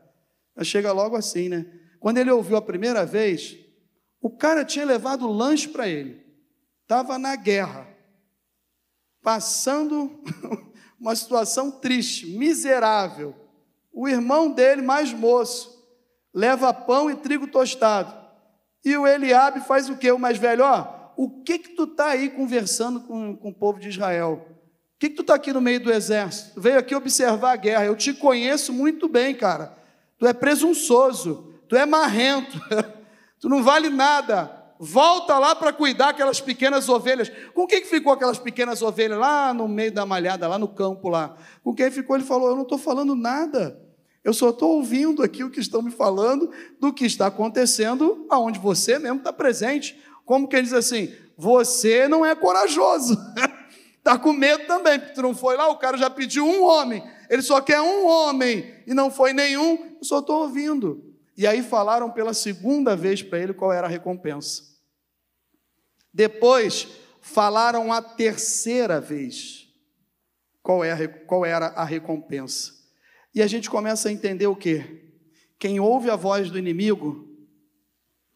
chega 0.62 0.92
logo 0.92 1.16
assim, 1.16 1.48
né? 1.48 1.66
Quando 2.02 2.18
ele 2.18 2.30
ouviu 2.30 2.58
a 2.58 2.62
primeira 2.62 3.06
vez, 3.06 3.58
o 4.22 4.30
cara 4.30 4.66
tinha 4.66 4.84
levado 4.84 5.26
lanche 5.26 5.70
para 5.70 5.88
ele, 5.88 6.22
estava 6.82 7.18
na 7.18 7.34
guerra, 7.38 7.88
passando 9.24 10.22
uma 11.00 11.16
situação 11.16 11.72
triste, 11.72 12.26
miserável. 12.38 13.34
O 13.94 14.06
irmão 14.06 14.52
dele, 14.52 14.82
mais 14.82 15.14
moço, 15.14 15.82
leva 16.34 16.74
pão 16.74 17.10
e 17.10 17.16
trigo 17.16 17.48
tostado. 17.48 18.14
E 18.84 18.98
o 18.98 19.08
Eliabe 19.08 19.62
faz 19.62 19.90
o 19.90 19.96
quê? 19.96 20.12
O 20.12 20.20
mais 20.20 20.38
velho, 20.38 20.66
ó, 20.66 21.14
o 21.16 21.42
que 21.42 21.58
que 21.58 21.70
tu 21.70 21.86
está 21.86 22.08
aí 22.08 22.32
conversando 22.32 23.00
com, 23.00 23.34
com 23.38 23.50
o 23.52 23.56
povo 23.56 23.80
de 23.80 23.88
Israel? 23.88 24.57
Que, 25.00 25.10
que 25.10 25.16
tu 25.16 25.22
está 25.22 25.36
aqui 25.36 25.54
no 25.54 25.62
meio 25.62 25.80
do 25.80 25.92
exército? 25.92 26.56
Tu 26.56 26.62
veio 26.62 26.80
aqui 26.80 26.96
observar 26.96 27.52
a 27.52 27.56
guerra. 27.56 27.86
Eu 27.86 27.96
te 27.96 28.14
conheço 28.14 28.74
muito 28.74 29.08
bem, 29.08 29.36
cara. 29.36 29.78
Tu 30.18 30.26
é 30.26 30.34
presunçoso, 30.34 31.54
tu 31.70 31.76
é 31.76 31.86
marrento, 31.86 32.60
tu 33.40 33.48
não 33.48 33.64
vale 33.64 33.90
nada. 33.90 34.54
Volta 34.80 35.38
lá 35.38 35.56
para 35.56 35.74
cuidar 35.74 36.10
aquelas 36.10 36.40
pequenas 36.40 36.90
ovelhas. 36.90 37.32
Com 37.54 37.68
quem 37.68 37.82
que 37.82 37.88
ficou 37.88 38.12
aquelas 38.12 38.40
pequenas 38.40 38.82
ovelhas 38.82 39.20
lá 39.20 39.54
no 39.54 39.68
meio 39.68 39.92
da 39.92 40.06
malhada, 40.06 40.48
lá 40.48 40.58
no 40.58 40.68
campo 40.68 41.10
lá? 41.10 41.36
Com 41.64 41.74
quem 41.74 41.92
ficou? 41.92 42.16
Ele 42.16 42.26
falou: 42.26 42.50
Eu 42.50 42.56
não 42.56 42.64
estou 42.64 42.78
falando 42.78 43.16
nada. 43.16 43.80
Eu 44.24 44.34
só 44.34 44.50
estou 44.50 44.76
ouvindo 44.76 45.24
aqui 45.24 45.44
o 45.44 45.50
que 45.50 45.60
estão 45.60 45.82
me 45.82 45.92
falando 45.92 46.52
do 46.80 46.92
que 46.92 47.06
está 47.06 47.28
acontecendo 47.28 48.26
aonde 48.30 48.60
você 48.60 49.00
mesmo 49.00 49.20
está 49.20 49.32
presente. 49.32 50.00
Como 50.26 50.48
quem 50.48 50.62
diz 50.62 50.74
assim: 50.74 51.12
Você 51.38 52.08
não 52.08 52.26
é 52.26 52.36
corajoso. 52.36 53.18
Está 54.08 54.18
com 54.18 54.32
medo 54.32 54.66
também, 54.68 54.98
porque 54.98 55.16
tu 55.16 55.22
não 55.22 55.36
foi 55.36 55.58
lá, 55.58 55.68
o 55.68 55.76
cara 55.76 55.98
já 55.98 56.10
pediu 56.10 56.46
um 56.46 56.64
homem. 56.64 57.04
Ele 57.30 57.42
só 57.42 57.60
quer 57.60 57.82
um 57.82 58.08
homem 58.08 58.74
e 58.88 58.94
não 58.94 59.12
foi 59.12 59.34
nenhum, 59.34 59.98
eu 59.98 60.04
só 60.06 60.20
estou 60.20 60.44
ouvindo. 60.44 61.14
E 61.36 61.46
aí 61.46 61.62
falaram 61.62 62.10
pela 62.10 62.34
segunda 62.34 62.96
vez 62.96 63.22
para 63.22 63.38
ele 63.38 63.54
qual 63.54 63.74
era 63.74 63.86
a 63.86 63.90
recompensa. 63.90 64.64
Depois 66.14 66.88
falaram 67.20 67.92
a 67.92 68.02
terceira 68.02 69.02
vez 69.02 69.68
qual, 70.64 70.86
é 70.86 71.06
qual 71.06 71.46
era 71.46 71.66
a 71.66 71.84
recompensa. 71.84 72.76
E 73.36 73.42
a 73.42 73.48
gente 73.48 73.70
começa 73.70 74.08
a 74.08 74.12
entender 74.14 74.48
o 74.48 74.56
que? 74.56 75.12
Quem 75.60 75.82
ouve 75.82 76.10
a 76.10 76.16
voz 76.16 76.50
do 76.50 76.58
inimigo 76.58 77.28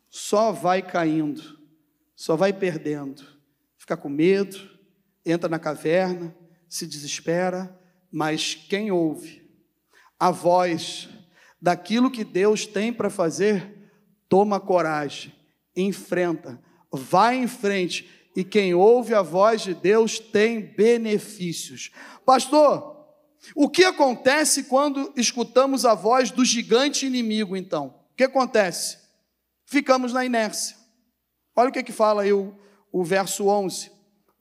só 0.09 0.51
vai 0.51 0.81
caindo, 0.81 1.57
só 2.13 2.35
vai 2.35 2.51
perdendo, 2.51 3.25
fica 3.77 3.95
com 3.95 4.09
medo, 4.09 4.80
entra 5.25 5.49
na 5.49 5.59
caverna, 5.59 6.35
se 6.67 6.87
desespera, 6.87 7.77
mas 8.11 8.55
quem 8.55 8.91
ouve 8.91 9.41
a 10.19 10.31
voz 10.31 11.09
daquilo 11.61 12.11
que 12.11 12.23
Deus 12.23 12.65
tem 12.65 12.91
para 12.91 13.09
fazer, 13.09 13.91
toma 14.27 14.59
coragem, 14.59 15.33
enfrenta, 15.75 16.61
vai 16.91 17.37
em 17.37 17.47
frente, 17.47 18.09
e 18.35 18.43
quem 18.43 18.73
ouve 18.73 19.13
a 19.13 19.21
voz 19.21 19.61
de 19.61 19.73
Deus 19.73 20.19
tem 20.19 20.61
benefícios. 20.61 21.91
Pastor, 22.25 22.91
o 23.55 23.69
que 23.69 23.83
acontece 23.83 24.63
quando 24.63 25.11
escutamos 25.17 25.85
a 25.85 25.93
voz 25.93 26.31
do 26.31 26.45
gigante 26.45 27.05
inimigo, 27.05 27.57
então? 27.57 27.87
O 28.11 28.15
que 28.15 28.23
acontece? 28.23 28.97
Ficamos 29.65 30.13
na 30.13 30.23
inércia. 30.23 30.77
Olha 31.55 31.69
o 31.69 31.71
que, 31.71 31.83
que 31.83 31.91
fala 31.91 32.23
aí 32.23 32.31
o, 32.31 32.55
o 32.91 33.03
verso 33.03 33.47
11. 33.47 33.91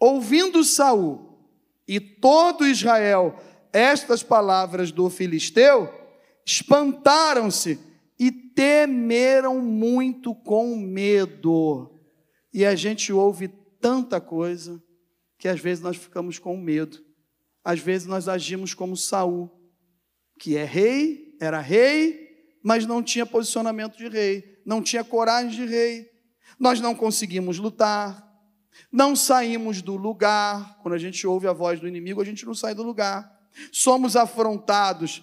Ouvindo 0.01 0.65
Saul 0.65 1.39
e 1.87 2.01
todo 2.01 2.67
Israel 2.67 3.39
estas 3.73 4.23
palavras 4.23 4.91
do 4.91 5.09
filisteu, 5.09 5.93
espantaram-se 6.45 7.79
e 8.19 8.31
temeram 8.33 9.61
muito 9.61 10.35
com 10.35 10.77
medo. 10.77 11.91
E 12.53 12.65
a 12.65 12.75
gente 12.75 13.13
ouve 13.13 13.49
tanta 13.81 14.21
coisa 14.21 14.83
que 15.39 15.49
às 15.49 15.61
vezes 15.61 15.83
nós 15.83 15.97
ficamos 15.97 16.39
com 16.39 16.57
medo. 16.57 16.99
Às 17.65 17.81
vezes 17.81 18.07
nós 18.07 18.29
agimos 18.29 18.75
como 18.75 18.97
Saul, 18.97 19.51
que 20.39 20.57
é 20.57 20.65
rei, 20.65 21.37
era 21.41 21.61
rei, 21.61 22.29
mas 22.63 22.87
não 22.87 23.03
tinha 23.03 23.25
posicionamento 23.25 23.97
de 23.97 24.09
rei, 24.09 24.61
não 24.67 24.83
tinha 24.83 25.05
coragem 25.05 25.51
de 25.51 25.65
rei. 25.65 26.11
Nós 26.59 26.81
não 26.81 26.95
conseguimos 26.95 27.59
lutar, 27.59 28.30
não 28.91 29.15
saímos 29.15 29.83
do 29.83 29.97
lugar. 29.97 30.79
Quando 30.83 30.95
a 30.95 30.99
gente 30.99 31.27
ouve 31.27 31.47
a 31.47 31.53
voz 31.53 31.81
do 31.81 31.89
inimigo, 31.89 32.21
a 32.21 32.25
gente 32.25 32.45
não 32.47 32.55
sai 32.55 32.75
do 32.75 32.83
lugar. 32.83 33.31
Somos 33.73 34.17
afrontados 34.17 35.23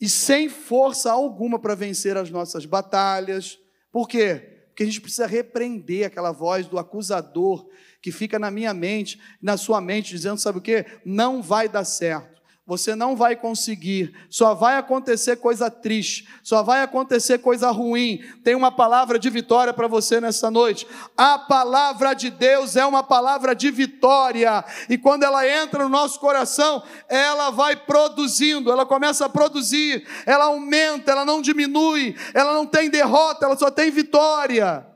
e 0.00 0.08
sem 0.08 0.48
força 0.48 1.10
alguma 1.10 1.58
para 1.58 1.74
vencer 1.74 2.16
as 2.16 2.30
nossas 2.30 2.66
batalhas. 2.66 3.58
Por 3.90 4.08
quê? 4.08 4.66
Porque 4.68 4.82
a 4.82 4.86
gente 4.86 5.00
precisa 5.00 5.26
repreender 5.26 6.06
aquela 6.06 6.32
voz 6.32 6.66
do 6.66 6.78
acusador 6.78 7.68
que 8.02 8.10
fica 8.10 8.38
na 8.38 8.50
minha 8.50 8.74
mente, 8.74 9.20
na 9.40 9.56
sua 9.56 9.80
mente, 9.80 10.10
dizendo: 10.10 10.38
sabe 10.38 10.58
o 10.58 10.62
que? 10.62 10.84
Não 11.04 11.40
vai 11.42 11.68
dar 11.68 11.84
certo 11.84 12.33
você 12.66 12.94
não 12.94 13.14
vai 13.14 13.36
conseguir, 13.36 14.14
só 14.30 14.54
vai 14.54 14.76
acontecer 14.78 15.36
coisa 15.36 15.70
triste, 15.70 16.26
só 16.42 16.62
vai 16.62 16.82
acontecer 16.82 17.38
coisa 17.38 17.70
ruim. 17.70 18.24
Tem 18.42 18.54
uma 18.54 18.72
palavra 18.72 19.18
de 19.18 19.28
vitória 19.28 19.74
para 19.74 19.86
você 19.86 20.18
nessa 20.18 20.50
noite. 20.50 20.86
A 21.14 21.38
palavra 21.38 22.14
de 22.14 22.30
Deus 22.30 22.74
é 22.74 22.86
uma 22.86 23.02
palavra 23.02 23.54
de 23.54 23.70
vitória, 23.70 24.64
e 24.88 24.96
quando 24.96 25.24
ela 25.24 25.46
entra 25.46 25.84
no 25.84 25.90
nosso 25.90 26.18
coração, 26.18 26.82
ela 27.06 27.50
vai 27.50 27.76
produzindo, 27.76 28.72
ela 28.72 28.86
começa 28.86 29.26
a 29.26 29.28
produzir, 29.28 30.06
ela 30.24 30.46
aumenta, 30.46 31.12
ela 31.12 31.24
não 31.24 31.42
diminui, 31.42 32.16
ela 32.32 32.54
não 32.54 32.64
tem 32.64 32.88
derrota, 32.88 33.44
ela 33.44 33.58
só 33.58 33.70
tem 33.70 33.90
vitória. 33.90 34.86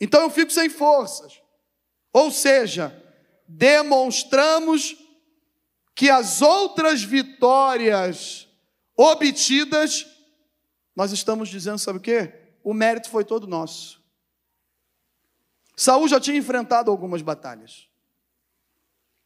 Então 0.00 0.22
eu 0.22 0.30
fico 0.30 0.50
sem 0.50 0.70
forças. 0.70 1.38
Ou 2.14 2.30
seja, 2.30 2.96
demonstramos 3.46 4.96
que 6.00 6.08
as 6.08 6.40
outras 6.40 7.02
vitórias 7.02 8.48
obtidas, 8.96 10.06
nós 10.96 11.12
estamos 11.12 11.50
dizendo, 11.50 11.78
sabe 11.78 11.98
o 11.98 12.00
que? 12.00 12.32
O 12.64 12.72
mérito 12.72 13.10
foi 13.10 13.22
todo 13.22 13.46
nosso. 13.46 14.02
Saul 15.76 16.08
já 16.08 16.18
tinha 16.18 16.38
enfrentado 16.38 16.90
algumas 16.90 17.20
batalhas. 17.20 17.86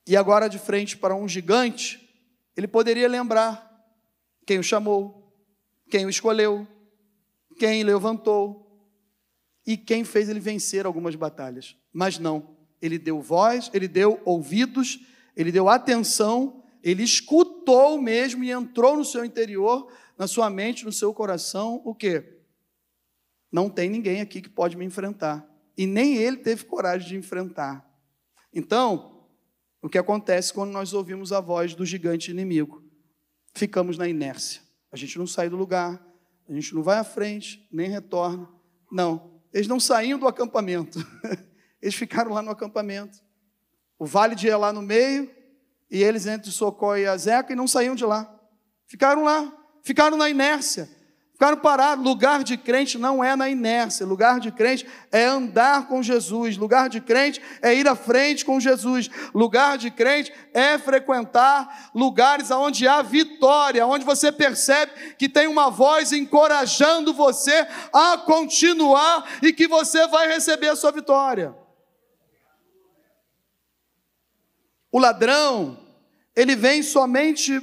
E 0.04 0.16
agora, 0.16 0.48
de 0.48 0.58
frente 0.58 0.96
para 0.96 1.14
um 1.14 1.28
gigante, 1.28 2.12
ele 2.56 2.66
poderia 2.66 3.08
lembrar 3.08 3.70
quem 4.44 4.58
o 4.58 4.64
chamou, 4.64 5.32
quem 5.88 6.04
o 6.04 6.10
escolheu, 6.10 6.66
quem 7.56 7.84
levantou 7.84 8.84
e 9.64 9.76
quem 9.76 10.02
fez 10.02 10.28
ele 10.28 10.40
vencer 10.40 10.86
algumas 10.86 11.14
batalhas. 11.14 11.76
Mas 11.92 12.18
não, 12.18 12.56
ele 12.82 12.98
deu 12.98 13.22
voz, 13.22 13.70
ele 13.72 13.86
deu 13.86 14.20
ouvidos, 14.24 14.98
ele 15.36 15.52
deu 15.52 15.68
atenção 15.68 16.62
ele 16.84 17.02
escutou 17.02 17.98
mesmo 17.98 18.44
e 18.44 18.50
entrou 18.50 18.94
no 18.94 19.06
seu 19.06 19.24
interior, 19.24 19.90
na 20.18 20.26
sua 20.26 20.50
mente, 20.50 20.84
no 20.84 20.92
seu 20.92 21.14
coração, 21.14 21.80
o 21.82 21.94
quê? 21.94 22.42
Não 23.50 23.70
tem 23.70 23.88
ninguém 23.88 24.20
aqui 24.20 24.42
que 24.42 24.50
pode 24.50 24.76
me 24.76 24.84
enfrentar. 24.84 25.48
E 25.78 25.86
nem 25.86 26.16
ele 26.16 26.36
teve 26.36 26.66
coragem 26.66 27.08
de 27.08 27.16
enfrentar. 27.16 27.90
Então, 28.52 29.26
o 29.80 29.88
que 29.88 29.96
acontece 29.96 30.52
quando 30.52 30.72
nós 30.72 30.92
ouvimos 30.92 31.32
a 31.32 31.40
voz 31.40 31.74
do 31.74 31.86
gigante 31.86 32.30
inimigo? 32.30 32.84
Ficamos 33.54 33.96
na 33.96 34.06
inércia. 34.06 34.60
A 34.92 34.96
gente 34.96 35.18
não 35.18 35.26
sai 35.26 35.48
do 35.48 35.56
lugar, 35.56 36.04
a 36.46 36.52
gente 36.52 36.74
não 36.74 36.82
vai 36.82 36.98
à 36.98 37.04
frente, 37.04 37.66
nem 37.72 37.88
retorna. 37.88 38.46
Não, 38.92 39.40
eles 39.54 39.66
não 39.66 39.80
saíram 39.80 40.18
do 40.18 40.28
acampamento. 40.28 40.98
Eles 41.80 41.94
ficaram 41.94 42.32
lá 42.32 42.40
no 42.40 42.50
acampamento. 42.50 43.22
O 43.98 44.06
vale 44.06 44.34
de 44.34 44.48
Elá 44.48 44.72
no 44.72 44.80
meio, 44.80 45.30
e 45.90 46.02
eles 46.02 46.26
entre 46.26 46.50
Socorro 46.50 46.96
e 46.96 47.06
Azeca 47.06 47.52
e 47.52 47.56
não 47.56 47.68
saíam 47.68 47.94
de 47.94 48.04
lá. 48.04 48.30
Ficaram 48.86 49.24
lá, 49.24 49.52
ficaram 49.82 50.16
na 50.16 50.28
inércia, 50.28 50.88
ficaram 51.32 51.56
parados. 51.56 52.04
Lugar 52.04 52.44
de 52.44 52.56
crente 52.56 52.98
não 52.98 53.22
é 53.22 53.34
na 53.36 53.48
inércia, 53.48 54.06
lugar 54.06 54.40
de 54.40 54.50
crente 54.50 54.86
é 55.10 55.24
andar 55.24 55.88
com 55.88 56.02
Jesus, 56.02 56.56
lugar 56.56 56.88
de 56.88 57.00
crente 57.00 57.40
é 57.62 57.74
ir 57.74 57.88
à 57.88 57.94
frente 57.94 58.44
com 58.44 58.60
Jesus, 58.60 59.10
lugar 59.34 59.78
de 59.78 59.90
crente 59.90 60.32
é 60.52 60.78
frequentar 60.78 61.90
lugares 61.94 62.50
onde 62.50 62.86
há 62.86 63.02
vitória, 63.02 63.86
onde 63.86 64.04
você 64.04 64.30
percebe 64.30 64.92
que 65.18 65.28
tem 65.28 65.46
uma 65.46 65.70
voz 65.70 66.12
encorajando 66.12 67.12
você 67.12 67.66
a 67.92 68.18
continuar 68.18 69.24
e 69.42 69.52
que 69.52 69.66
você 69.66 70.06
vai 70.06 70.28
receber 70.28 70.68
a 70.68 70.76
sua 70.76 70.92
vitória. 70.92 71.63
O 74.94 75.00
ladrão, 75.00 75.76
ele 76.36 76.54
vem 76.54 76.80
somente 76.80 77.60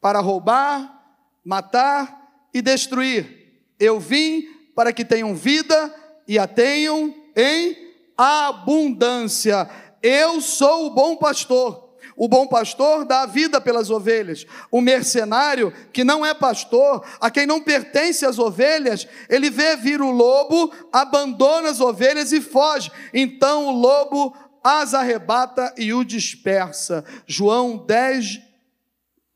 para 0.00 0.20
roubar, 0.20 1.04
matar 1.44 2.48
e 2.54 2.62
destruir. 2.62 3.60
Eu 3.78 4.00
vim 4.00 4.48
para 4.74 4.90
que 4.90 5.04
tenham 5.04 5.34
vida 5.34 5.94
e 6.26 6.38
a 6.38 6.46
tenham 6.46 7.14
em 7.36 7.76
abundância. 8.16 9.68
Eu 10.02 10.40
sou 10.40 10.86
o 10.86 10.94
bom 10.94 11.14
pastor. 11.16 11.86
O 12.16 12.26
bom 12.26 12.46
pastor 12.46 13.04
dá 13.04 13.20
a 13.20 13.26
vida 13.26 13.60
pelas 13.60 13.90
ovelhas. 13.90 14.46
O 14.70 14.80
mercenário, 14.80 15.70
que 15.92 16.02
não 16.02 16.24
é 16.24 16.32
pastor, 16.32 17.04
a 17.20 17.30
quem 17.30 17.44
não 17.44 17.60
pertence 17.60 18.24
as 18.24 18.38
ovelhas, 18.38 19.06
ele 19.28 19.50
vê 19.50 19.76
vir 19.76 20.00
o 20.00 20.10
lobo, 20.10 20.72
abandona 20.90 21.68
as 21.68 21.80
ovelhas 21.80 22.32
e 22.32 22.40
foge. 22.40 22.90
Então 23.12 23.66
o 23.66 23.78
lobo 23.78 24.34
as 24.66 24.94
arrebata 24.94 25.72
e 25.78 25.94
o 25.94 26.02
dispersa. 26.02 27.04
João 27.24 27.86
10, 27.86 28.40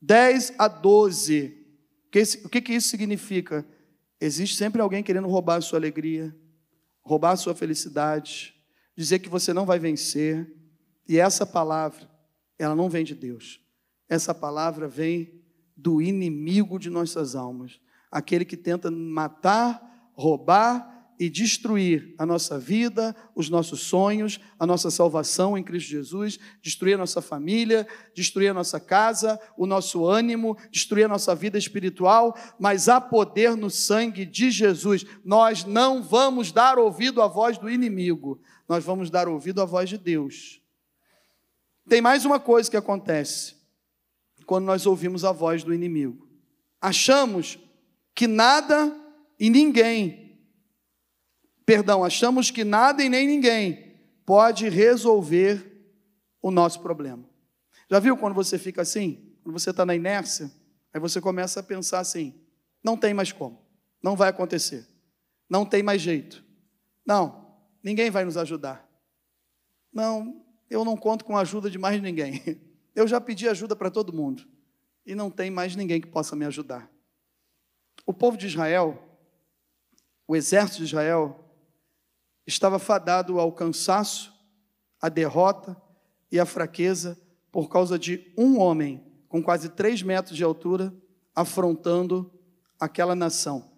10 0.01 0.53
a 0.57 0.67
12. 0.67 1.57
O 2.43 2.49
que, 2.49 2.61
que 2.61 2.73
isso 2.73 2.89
significa? 2.89 3.65
Existe 4.19 4.57
sempre 4.57 4.81
alguém 4.81 5.01
querendo 5.01 5.29
roubar 5.29 5.55
a 5.55 5.61
sua 5.61 5.79
alegria, 5.79 6.35
roubar 7.01 7.31
a 7.31 7.37
sua 7.37 7.55
felicidade, 7.55 8.53
dizer 8.95 9.19
que 9.19 9.29
você 9.29 9.53
não 9.53 9.65
vai 9.65 9.79
vencer. 9.79 10.53
E 11.07 11.17
essa 11.17 11.45
palavra, 11.45 12.09
ela 12.59 12.75
não 12.75 12.89
vem 12.89 13.05
de 13.05 13.15
Deus. 13.15 13.61
Essa 14.09 14.35
palavra 14.35 14.87
vem 14.87 15.41
do 15.77 16.01
inimigo 16.01 16.77
de 16.77 16.89
nossas 16.89 17.35
almas, 17.35 17.79
aquele 18.11 18.43
que 18.43 18.57
tenta 18.57 18.91
matar, 18.91 20.11
roubar 20.13 21.00
e 21.21 21.29
destruir 21.29 22.15
a 22.17 22.25
nossa 22.25 22.57
vida, 22.57 23.15
os 23.35 23.47
nossos 23.47 23.81
sonhos, 23.81 24.39
a 24.57 24.65
nossa 24.65 24.89
salvação 24.89 25.55
em 25.55 25.61
Cristo 25.61 25.91
Jesus, 25.91 26.39
destruir 26.63 26.95
a 26.95 26.97
nossa 26.97 27.21
família, 27.21 27.87
destruir 28.15 28.49
a 28.49 28.55
nossa 28.55 28.79
casa, 28.79 29.39
o 29.55 29.67
nosso 29.67 30.03
ânimo, 30.03 30.57
destruir 30.71 31.03
a 31.03 31.07
nossa 31.07 31.35
vida 31.35 31.59
espiritual, 31.59 32.35
mas 32.59 32.89
há 32.89 32.99
poder 32.99 33.55
no 33.55 33.69
sangue 33.69 34.25
de 34.25 34.49
Jesus. 34.49 35.05
Nós 35.23 35.63
não 35.63 36.01
vamos 36.01 36.51
dar 36.51 36.79
ouvido 36.79 37.21
à 37.21 37.27
voz 37.27 37.55
do 37.55 37.69
inimigo, 37.69 38.41
nós 38.67 38.83
vamos 38.83 39.11
dar 39.11 39.27
ouvido 39.27 39.61
à 39.61 39.65
voz 39.65 39.87
de 39.87 39.99
Deus. 39.99 40.59
Tem 41.87 42.01
mais 42.01 42.25
uma 42.25 42.39
coisa 42.39 42.67
que 42.67 42.77
acontece 42.77 43.57
quando 44.47 44.65
nós 44.65 44.87
ouvimos 44.87 45.23
a 45.23 45.31
voz 45.31 45.63
do 45.63 45.71
inimigo. 45.71 46.27
Achamos 46.81 47.59
que 48.15 48.25
nada 48.25 48.91
e 49.39 49.51
ninguém 49.51 50.30
perdão, 51.65 52.03
achamos 52.03 52.51
que 52.51 52.63
nada 52.63 53.03
e 53.03 53.09
nem 53.09 53.27
ninguém 53.27 53.95
pode 54.25 54.69
resolver 54.69 55.71
o 56.41 56.51
nosso 56.51 56.81
problema. 56.81 57.23
Já 57.89 57.99
viu 57.99 58.17
quando 58.17 58.33
você 58.33 58.57
fica 58.57 58.81
assim? 58.81 59.35
Quando 59.43 59.57
você 59.57 59.71
está 59.71 59.85
na 59.85 59.95
inércia, 59.95 60.51
aí 60.93 60.99
você 60.99 61.19
começa 61.19 61.59
a 61.59 61.63
pensar 61.63 61.99
assim: 61.99 62.33
não 62.83 62.95
tem 62.95 63.13
mais 63.13 63.31
como, 63.31 63.61
não 64.01 64.15
vai 64.15 64.29
acontecer, 64.29 64.87
não 65.49 65.65
tem 65.65 65.83
mais 65.83 66.01
jeito, 66.01 66.43
não, 67.05 67.57
ninguém 67.83 68.09
vai 68.09 68.23
nos 68.23 68.37
ajudar. 68.37 68.89
Não, 69.91 70.45
eu 70.69 70.85
não 70.85 70.95
conto 70.95 71.25
com 71.25 71.35
a 71.35 71.41
ajuda 71.41 71.69
de 71.69 71.77
mais 71.77 72.01
ninguém. 72.01 72.41
Eu 72.93 73.07
já 73.07 73.21
pedi 73.21 73.47
ajuda 73.47 73.73
para 73.73 73.89
todo 73.89 74.11
mundo 74.11 74.45
e 75.05 75.15
não 75.15 75.31
tem 75.31 75.49
mais 75.49 75.75
ninguém 75.77 76.01
que 76.01 76.07
possa 76.07 76.35
me 76.35 76.45
ajudar. 76.45 76.91
O 78.05 78.13
povo 78.13 78.35
de 78.35 78.47
Israel, 78.47 79.01
o 80.27 80.35
exército 80.35 80.79
de 80.79 80.83
Israel, 80.85 81.40
estava 82.51 82.77
fadado 82.77 83.39
ao 83.39 83.51
cansaço, 83.51 84.33
à 85.01 85.09
derrota 85.09 85.75
e 86.31 86.39
à 86.39 86.45
fraqueza 86.45 87.19
por 87.51 87.69
causa 87.69 87.97
de 87.97 88.31
um 88.37 88.59
homem 88.59 89.03
com 89.27 89.41
quase 89.41 89.69
três 89.69 90.03
metros 90.03 90.35
de 90.35 90.43
altura 90.43 90.93
afrontando 91.35 92.31
aquela 92.79 93.15
nação 93.15 93.71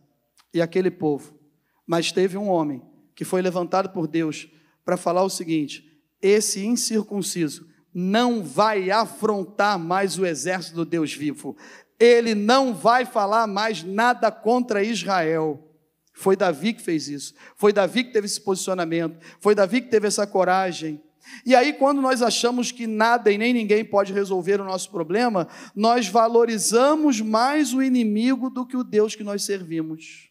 e 0.54 0.62
aquele 0.62 0.90
povo. 0.90 1.38
Mas 1.86 2.12
teve 2.12 2.38
um 2.38 2.50
homem 2.50 2.82
que 3.16 3.24
foi 3.24 3.42
levantado 3.42 3.90
por 3.90 4.08
Deus 4.08 4.50
para 4.84 4.98
falar 4.98 5.24
o 5.24 5.30
seguinte: 5.30 6.02
esse 6.22 6.66
incircunciso 6.66 7.68
não 7.94 8.44
vai 8.44 8.90
afrontar 8.90 9.78
mais 9.78 10.18
o 10.18 10.26
exército 10.26 10.78
do 10.78 10.86
Deus 10.86 11.14
vivo, 11.14 11.56
ele 12.00 12.34
não 12.34 12.74
vai 12.74 13.06
falar 13.06 13.46
mais 13.46 13.84
nada 13.84 14.32
contra 14.32 14.84
Israel. 14.84 15.73
Foi 16.14 16.36
Davi 16.36 16.74
que 16.74 16.82
fez 16.82 17.08
isso, 17.08 17.34
foi 17.56 17.74
Davi 17.74 18.04
que 18.04 18.14
teve 18.14 18.28
esse 18.28 18.40
posicionamento, 18.40 19.18
foi 19.40 19.56
Davi 19.56 19.82
que 19.82 19.90
teve 19.90 20.08
essa 20.08 20.28
coragem. 20.28 21.02
E 21.46 21.56
aí, 21.56 21.74
quando 21.74 22.02
nós 22.02 22.22
achamos 22.22 22.72
que 22.72 22.86
nada 22.86 23.32
e 23.32 23.38
nem 23.38 23.54
ninguém 23.54 23.84
pode 23.84 24.14
resolver 24.14 24.62
o 24.62 24.66
nosso 24.66 24.92
problema, 24.92 25.48
nós 25.76 26.08
valorizamos 26.08 27.20
mais 27.22 27.74
o 27.74 27.82
inimigo 27.82 28.50
do 28.50 28.66
que 28.66 28.78
o 28.78 28.84
Deus 28.84 29.16
que 29.16 29.24
nós 29.24 29.44
servimos. 29.44 30.30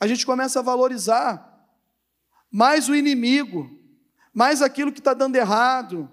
A 0.00 0.06
gente 0.06 0.24
começa 0.24 0.60
a 0.60 0.62
valorizar 0.62 1.52
mais 2.50 2.88
o 2.88 2.94
inimigo, 2.94 3.68
mais 4.32 4.62
aquilo 4.62 4.92
que 4.92 5.00
está 5.00 5.12
dando 5.12 5.36
errado, 5.36 6.08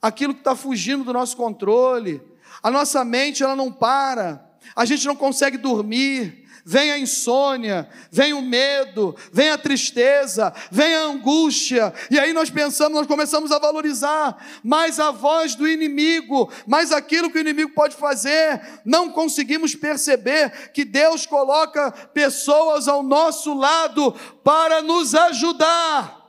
aquilo 0.00 0.34
que 0.34 0.40
está 0.40 0.54
fugindo 0.54 1.02
do 1.04 1.12
nosso 1.12 1.36
controle. 1.36 2.20
A 2.62 2.70
nossa 2.70 3.04
mente 3.04 3.42
ela 3.42 3.56
não 3.56 3.72
para, 3.72 4.54
a 4.76 4.84
gente 4.84 5.06
não 5.06 5.16
consegue 5.16 5.56
dormir, 5.56 6.43
vem 6.64 6.90
a 6.90 6.98
insônia, 6.98 7.88
vem 8.10 8.32
o 8.32 8.40
medo, 8.40 9.14
vem 9.30 9.50
a 9.50 9.58
tristeza, 9.58 10.52
vem 10.70 10.94
a 10.94 11.04
angústia, 11.04 11.92
e 12.10 12.18
aí 12.18 12.32
nós 12.32 12.48
pensamos, 12.48 12.96
nós 12.96 13.06
começamos 13.06 13.52
a 13.52 13.58
valorizar 13.58 14.36
mais 14.62 14.98
a 14.98 15.10
voz 15.10 15.54
do 15.54 15.68
inimigo, 15.68 16.50
mais 16.66 16.90
aquilo 16.90 17.30
que 17.30 17.38
o 17.38 17.40
inimigo 17.40 17.72
pode 17.74 17.94
fazer, 17.96 18.60
não 18.84 19.10
conseguimos 19.10 19.74
perceber 19.74 20.70
que 20.72 20.84
Deus 20.84 21.26
coloca 21.26 21.92
pessoas 21.92 22.88
ao 22.88 23.02
nosso 23.02 23.52
lado 23.52 24.12
para 24.42 24.80
nos 24.80 25.14
ajudar. 25.14 26.23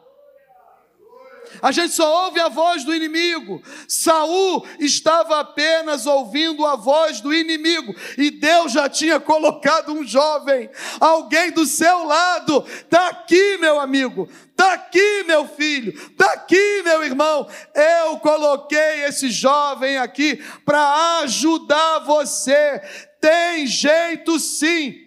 A 1.61 1.71
gente 1.71 1.93
só 1.93 2.25
ouve 2.25 2.39
a 2.39 2.49
voz 2.49 2.83
do 2.83 2.93
inimigo. 2.93 3.61
Saul 3.87 4.65
estava 4.79 5.39
apenas 5.39 6.05
ouvindo 6.05 6.65
a 6.65 6.75
voz 6.75 7.21
do 7.21 7.33
inimigo 7.33 7.95
e 8.17 8.29
Deus 8.29 8.71
já 8.71 8.87
tinha 8.87 9.19
colocado 9.19 9.91
um 9.91 10.05
jovem, 10.05 10.69
alguém 10.99 11.51
do 11.51 11.65
seu 11.65 12.05
lado. 12.05 12.65
Está 12.67 13.07
aqui, 13.07 13.57
meu 13.57 13.79
amigo. 13.79 14.29
Está 14.51 14.73
aqui, 14.73 15.23
meu 15.23 15.47
filho. 15.47 15.91
Está 15.91 16.31
aqui, 16.31 16.81
meu 16.83 17.03
irmão. 17.03 17.47
Eu 17.73 18.19
coloquei 18.19 19.03
esse 19.03 19.29
jovem 19.29 19.97
aqui 19.97 20.41
para 20.63 21.19
ajudar 21.19 21.99
você. 21.99 22.79
Tem 23.19 23.67
jeito 23.67 24.39
sim. 24.39 25.03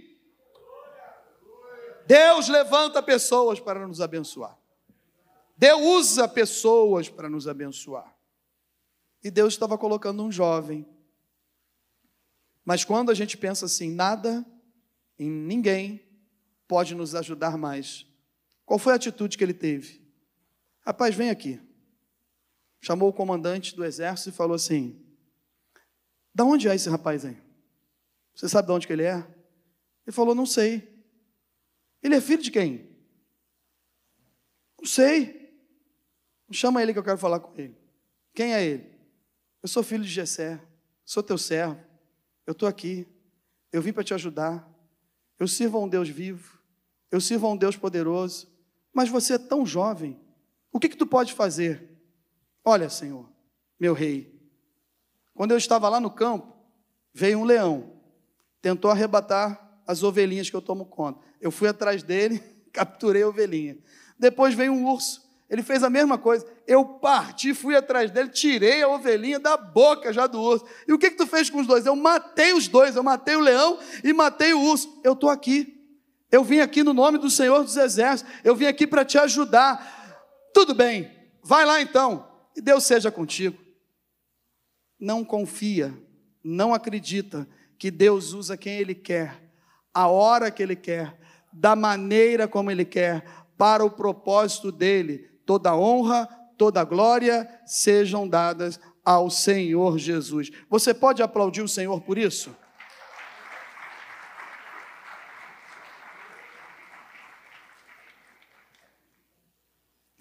Deus 2.06 2.48
levanta 2.48 3.02
pessoas 3.02 3.60
para 3.60 3.86
nos 3.86 4.00
abençoar. 4.00 4.57
Deus 5.58 5.82
usa 5.82 6.28
pessoas 6.28 7.08
para 7.08 7.28
nos 7.28 7.48
abençoar. 7.48 8.16
E 9.24 9.28
Deus 9.28 9.54
estava 9.54 9.76
colocando 9.76 10.22
um 10.22 10.30
jovem. 10.30 10.86
Mas 12.64 12.84
quando 12.84 13.10
a 13.10 13.14
gente 13.14 13.36
pensa 13.36 13.66
assim, 13.66 13.92
nada 13.92 14.46
em 15.18 15.28
ninguém 15.28 16.00
pode 16.68 16.94
nos 16.94 17.12
ajudar 17.16 17.58
mais. 17.58 18.06
Qual 18.64 18.78
foi 18.78 18.92
a 18.92 18.96
atitude 18.96 19.36
que 19.36 19.42
ele 19.42 19.52
teve? 19.52 20.00
Rapaz, 20.82 21.12
vem 21.16 21.28
aqui. 21.28 21.60
Chamou 22.80 23.08
o 23.08 23.12
comandante 23.12 23.74
do 23.74 23.84
exército 23.84 24.28
e 24.28 24.32
falou 24.32 24.54
assim: 24.54 25.04
Da 26.32 26.44
onde 26.44 26.68
é 26.68 26.74
esse 26.74 26.88
rapaz 26.88 27.24
aí? 27.24 27.36
Você 28.32 28.48
sabe 28.48 28.68
de 28.68 28.72
onde 28.74 28.86
que 28.86 28.92
ele 28.92 29.02
é? 29.02 29.16
Ele 30.06 30.14
falou: 30.14 30.36
Não 30.36 30.46
sei. 30.46 31.04
Ele 32.00 32.14
é 32.14 32.20
filho 32.20 32.42
de 32.42 32.52
quem? 32.52 32.88
Não 34.78 34.86
sei. 34.86 35.47
Chama 36.50 36.82
ele 36.82 36.92
que 36.92 36.98
eu 36.98 37.04
quero 37.04 37.18
falar 37.18 37.40
com 37.40 37.52
ele. 37.58 37.76
Quem 38.34 38.54
é 38.54 38.64
ele? 38.64 38.90
Eu 39.62 39.68
sou 39.68 39.82
filho 39.82 40.04
de 40.04 40.10
Jessé, 40.10 40.60
sou 41.04 41.22
teu 41.22 41.36
servo. 41.36 41.78
Eu 42.46 42.52
estou 42.52 42.68
aqui. 42.68 43.06
Eu 43.72 43.82
vim 43.82 43.92
para 43.92 44.04
te 44.04 44.14
ajudar. 44.14 44.66
Eu 45.38 45.46
sirvo 45.46 45.76
a 45.76 45.80
um 45.82 45.88
Deus 45.88 46.08
vivo. 46.08 46.58
Eu 47.10 47.20
sirvo 47.20 47.46
a 47.46 47.50
um 47.50 47.56
Deus 47.56 47.76
poderoso. 47.76 48.48
Mas 48.92 49.08
você 49.08 49.34
é 49.34 49.38
tão 49.38 49.66
jovem. 49.66 50.18
O 50.72 50.80
que 50.80 50.88
que 50.88 50.96
tu 50.96 51.06
pode 51.06 51.34
fazer? 51.34 51.88
Olha, 52.64 52.88
Senhor, 52.88 53.28
meu 53.78 53.92
rei. 53.92 54.34
Quando 55.34 55.50
eu 55.50 55.58
estava 55.58 55.88
lá 55.88 56.00
no 56.00 56.10
campo, 56.10 56.56
veio 57.12 57.38
um 57.38 57.44
leão. 57.44 57.92
Tentou 58.62 58.90
arrebatar 58.90 59.80
as 59.86 60.02
ovelhinhas 60.02 60.48
que 60.48 60.56
eu 60.56 60.62
tomo 60.62 60.86
conta. 60.86 61.20
Eu 61.40 61.50
fui 61.50 61.68
atrás 61.68 62.02
dele, 62.02 62.38
capturei 62.72 63.22
a 63.22 63.28
ovelhinha. 63.28 63.78
Depois 64.18 64.54
veio 64.54 64.72
um 64.72 64.86
urso 64.86 65.27
ele 65.48 65.62
fez 65.62 65.82
a 65.82 65.88
mesma 65.88 66.18
coisa. 66.18 66.46
Eu 66.66 66.84
parti, 66.84 67.54
fui 67.54 67.74
atrás 67.74 68.10
dele, 68.10 68.28
tirei 68.28 68.82
a 68.82 68.88
ovelhinha 68.88 69.38
da 69.38 69.56
boca 69.56 70.12
já 70.12 70.26
do 70.26 70.38
urso. 70.38 70.66
E 70.86 70.92
o 70.92 70.98
que, 70.98 71.10
que 71.10 71.16
tu 71.16 71.26
fez 71.26 71.48
com 71.48 71.60
os 71.60 71.66
dois? 71.66 71.86
Eu 71.86 71.96
matei 71.96 72.52
os 72.52 72.68
dois, 72.68 72.96
eu 72.96 73.02
matei 73.02 73.34
o 73.34 73.40
leão 73.40 73.78
e 74.04 74.12
matei 74.12 74.52
o 74.52 74.60
urso. 74.60 75.00
Eu 75.02 75.14
estou 75.14 75.30
aqui. 75.30 75.74
Eu 76.30 76.44
vim 76.44 76.60
aqui 76.60 76.82
no 76.82 76.92
nome 76.92 77.16
do 77.16 77.30
Senhor 77.30 77.64
dos 77.64 77.76
Exércitos. 77.76 78.30
Eu 78.44 78.54
vim 78.54 78.66
aqui 78.66 78.86
para 78.86 79.06
te 79.06 79.16
ajudar. 79.16 80.50
Tudo 80.52 80.74
bem, 80.74 81.10
vai 81.42 81.64
lá 81.64 81.80
então. 81.80 82.28
E 82.54 82.60
Deus 82.60 82.84
seja 82.84 83.10
contigo. 83.10 83.56
Não 85.00 85.24
confia, 85.24 85.94
não 86.44 86.74
acredita 86.74 87.48
que 87.78 87.90
Deus 87.90 88.32
usa 88.32 88.56
quem 88.56 88.76
Ele 88.78 88.94
quer, 88.94 89.40
a 89.94 90.08
hora 90.08 90.50
que 90.50 90.62
Ele 90.62 90.74
quer, 90.74 91.16
da 91.52 91.76
maneira 91.76 92.48
como 92.48 92.70
Ele 92.70 92.84
quer, 92.84 93.24
para 93.56 93.84
o 93.84 93.90
propósito 93.90 94.72
dele 94.72 95.28
toda 95.48 95.74
honra, 95.74 96.26
toda 96.58 96.84
glória 96.84 97.48
sejam 97.64 98.28
dadas 98.28 98.78
ao 99.02 99.30
Senhor 99.30 99.96
Jesus. 99.96 100.50
Você 100.68 100.92
pode 100.92 101.22
aplaudir 101.22 101.62
o 101.62 101.68
Senhor 101.68 102.02
por 102.02 102.18
isso? 102.18 102.54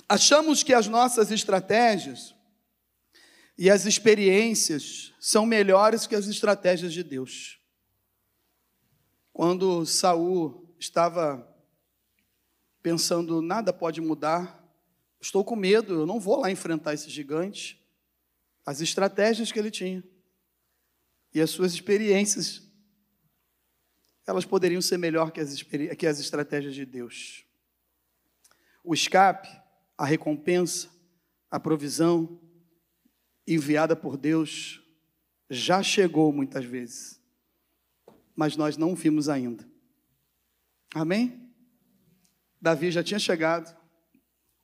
Achamos 0.07 0.63
que 0.63 0.73
as 0.73 0.87
nossas 0.87 1.29
estratégias 1.29 2.33
e 3.57 3.69
as 3.69 3.85
experiências 3.85 5.13
são 5.19 5.45
melhores 5.45 6.07
que 6.07 6.15
as 6.15 6.25
estratégias 6.27 6.93
de 6.93 7.03
Deus. 7.03 7.59
Quando 9.33 9.85
Saul 9.85 10.73
estava 10.79 11.45
pensando, 12.81 13.41
nada 13.41 13.73
pode 13.73 13.99
mudar, 13.99 14.66
Estou 15.19 15.43
com 15.43 15.56
medo, 15.56 15.93
eu 15.93 16.06
não 16.06 16.19
vou 16.19 16.39
lá 16.39 16.51
enfrentar 16.51 16.93
esse 16.93 17.10
gigante. 17.10 17.84
As 18.65 18.82
estratégias 18.82 19.51
que 19.51 19.60
ele 19.60 19.71
tinha 19.71 20.03
e 21.34 21.41
as 21.41 21.49
suas 21.49 21.73
experiências, 21.73 22.67
elas 24.25 24.45
poderiam 24.45 24.82
ser 24.82 24.97
melhor 24.97 25.32
que 25.32 25.39
as, 25.39 25.62
que 25.62 26.08
as 26.08 26.19
estratégias 26.19 26.75
de 26.75 26.86
Deus. 26.86 27.45
O 28.84 28.93
escape, 28.93 29.47
a 29.97 30.06
recompensa, 30.06 30.89
a 31.49 31.60
provisão 31.60 32.41
enviada 33.45 33.95
por 33.95 34.17
Deus 34.17 34.82
já 35.49 35.82
chegou 35.82 36.34
muitas 36.34 36.65
vezes, 36.65 37.21
mas 38.36 38.58
nós 38.58 38.75
não 38.75 38.95
vimos 38.95 39.30
ainda. 39.30 39.65
Amém? 40.93 41.53
Davi 42.60 42.91
já 42.91 43.03
tinha 43.03 43.19
chegado, 43.19 43.76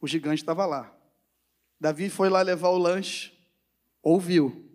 o 0.03 0.07
gigante 0.07 0.41
estava 0.41 0.65
lá. 0.65 0.93
Davi 1.79 2.09
foi 2.09 2.27
lá 2.27 2.41
levar 2.41 2.67
o 2.67 2.77
lanche, 2.77 3.31
ouviu. 4.01 4.69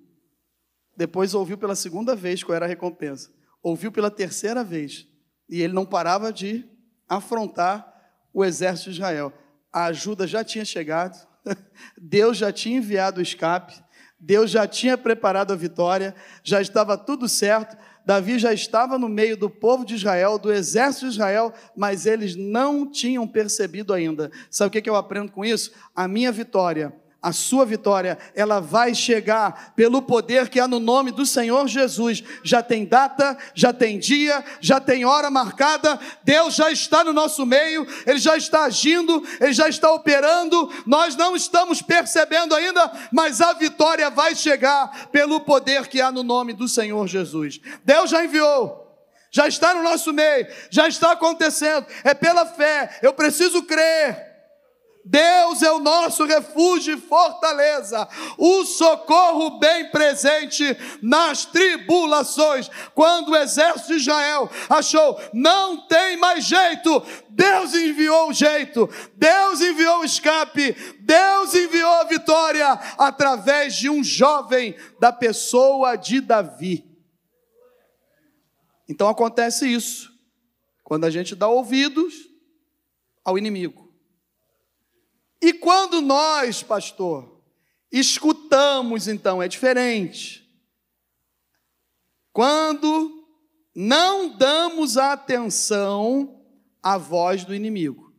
Depois 0.97 1.35
ouviu 1.35 1.59
pela 1.59 1.77
segunda 1.77 2.17
vez 2.17 2.43
qual 2.43 2.57
era 2.57 2.65
a 2.65 2.69
recompensa. 2.69 3.31
Ouviu 3.63 3.93
pela 3.93 4.11
terceira 4.11 4.65
vez. 4.65 5.07
E 5.47 5.61
ele 5.61 5.75
não 5.75 5.85
parava 5.85 6.33
de 6.33 6.65
afrontar 7.07 7.95
o 8.33 8.43
exército 8.43 8.89
de 8.89 8.97
Israel. 8.97 9.31
A 9.71 9.85
ajuda 9.85 10.27
já 10.27 10.43
tinha 10.43 10.65
chegado, 10.65 11.29
Deus 12.01 12.39
já 12.39 12.51
tinha 12.51 12.79
enviado 12.79 13.21
o 13.21 13.23
escape, 13.23 13.75
Deus 14.19 14.51
já 14.51 14.67
tinha 14.67 14.97
preparado 14.97 15.53
a 15.53 15.57
vitória, 15.57 16.15
já 16.43 16.63
estava 16.63 16.97
tudo 16.97 17.29
certo. 17.29 17.77
Davi 18.09 18.39
já 18.39 18.55
estava 18.55 18.99
no 18.99 19.07
meio 19.07 19.37
do 19.37 19.51
povo 19.51 19.85
de 19.85 19.95
Israel, 19.95 20.39
do 20.39 20.51
exército 20.51 21.05
de 21.05 21.13
Israel, 21.13 21.53
mas 21.77 22.07
eles 22.07 22.35
não 22.35 22.91
tinham 22.91 23.29
percebido 23.29 23.93
ainda. 23.93 24.33
Sabe 24.51 24.79
o 24.79 24.83
que 24.83 24.89
eu 24.89 24.97
aprendo 24.97 25.31
com 25.31 25.45
isso? 25.45 25.73
A 25.95 26.09
minha 26.09 26.33
vitória, 26.33 26.91
a 27.21 27.33
sua 27.33 27.67
vitória, 27.67 28.17
ela 28.33 28.61
vai 28.61 28.95
chegar 28.95 29.73
pelo 29.75 30.01
poder 30.01 30.49
que 30.49 30.61
há 30.61 30.69
no 30.69 30.79
nome 30.79 31.11
do 31.11 31.27
Senhor 31.27 31.67
Jesus. 31.67 32.23
Já 32.45 32.63
tem 32.63 32.85
data, 32.85 33.37
já 33.55 33.73
tem 33.73 33.99
dia, 33.99 34.45
já 34.61 34.81
tem 34.81 35.05
hora 35.05 35.29
marcada. 35.29 35.99
Deus 36.23 36.55
já 36.55 36.71
está 36.71 37.03
no 37.03 37.13
nosso 37.13 37.45
meio, 37.45 37.87
ele 38.07 38.19
já 38.19 38.37
está 38.37 38.65
agindo, 38.65 39.27
ele 39.41 39.53
já 39.53 39.69
está 39.69 39.93
operando. 39.93 40.73
Nós 40.87 41.17
não 41.17 41.35
estamos 41.35 41.83
percebendo 41.83 42.55
ainda, 42.55 42.91
mas 43.13 43.41
a 43.41 43.53
vitória 43.53 44.09
vai 44.11 44.37
chegar 44.37 45.09
pelo 45.11 45.41
poder 45.41 45.89
que 45.89 46.01
há 46.01 46.13
no 46.13 46.23
nome 46.23 46.53
do 46.53 46.69
Senhor 46.69 47.07
Jesus. 47.09 47.61
Deus 47.85 48.11
já 48.11 48.25
enviou 48.25 48.87
já 49.31 49.47
está 49.47 49.75
no 49.75 49.83
nosso 49.83 50.11
meio, 50.11 50.47
já 50.71 50.89
está 50.89 51.13
acontecendo, 51.13 51.87
é 52.03 52.15
pela 52.15 52.47
fé, 52.47 52.99
eu 53.03 53.13
preciso 53.13 53.63
crer. 53.63 54.28
Deus 55.09 55.63
é 55.63 55.73
o 55.73 55.79
nosso 55.79 56.27
refúgio 56.27 56.95
e 56.95 57.01
fortaleza, 57.01 58.07
o 58.37 58.63
socorro 58.67 59.59
bem 59.59 59.91
presente 59.91 60.77
nas 61.01 61.47
tribulações. 61.47 62.71
Quando 62.95 63.31
o 63.31 63.37
exército 63.37 63.89
de 63.89 64.01
Israel 64.01 64.51
achou, 64.69 65.19
não 65.33 65.87
tem 65.87 66.19
mais 66.19 66.45
jeito, 66.45 67.03
Deus 67.31 67.73
enviou 67.73 68.29
o 68.29 68.35
jeito, 68.35 68.87
Deus 69.15 69.63
enviou 69.63 70.01
o 70.01 70.05
escape, 70.05 70.77
Deus 71.01 71.55
enviou 71.55 71.93
a 71.95 72.05
vitória 72.05 72.69
através 72.99 73.77
de 73.77 73.89
um 73.89 74.05
jovem 74.05 74.77
da 75.01 75.11
pessoa 75.11 75.97
de 75.97 76.21
Davi. 76.21 76.85
Então 78.87 79.09
acontece 79.09 79.67
isso, 79.67 80.13
quando 80.85 81.05
a 81.05 81.11
gente 81.11 81.35
dá 81.35 81.49
ouvidos 81.49 82.13
ao 83.25 83.39
inimigo. 83.39 83.88
E 85.41 85.53
quando 85.53 86.01
nós, 86.01 86.63
pastor, 86.63 87.41
escutamos, 87.91 89.09
então, 89.09 89.43
é 89.43 89.49
diferente. 89.49 90.45
Quando 92.33 93.19
não 93.75 94.37
damos 94.37 94.97
atenção 94.97 96.45
à 96.83 96.99
voz 96.99 97.45
do 97.45 97.55
inimigo. 97.55 98.13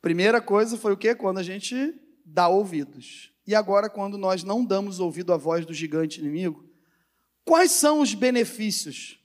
Primeira 0.00 0.40
coisa 0.40 0.76
foi 0.76 0.92
o 0.92 0.96
que? 0.96 1.14
Quando 1.14 1.38
a 1.38 1.42
gente 1.42 1.94
dá 2.24 2.48
ouvidos. 2.48 3.32
E 3.46 3.54
agora, 3.54 3.90
quando 3.90 4.16
nós 4.16 4.44
não 4.44 4.64
damos 4.64 5.00
ouvido 5.00 5.32
à 5.32 5.36
voz 5.36 5.66
do 5.66 5.74
gigante 5.74 6.20
inimigo, 6.20 6.64
quais 7.44 7.72
são 7.72 8.00
os 8.00 8.14
benefícios 8.14 9.18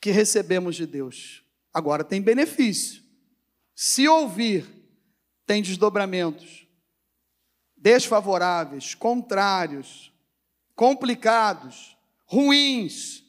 que 0.00 0.12
recebemos 0.12 0.76
de 0.76 0.86
Deus? 0.86 1.44
Agora 1.74 2.04
tem 2.04 2.22
benefício. 2.22 3.02
Se 3.74 4.06
ouvir 4.06 4.79
tem 5.50 5.62
desdobramentos 5.62 6.64
desfavoráveis, 7.76 8.94
contrários, 8.94 10.12
complicados, 10.76 11.98
ruins. 12.24 13.24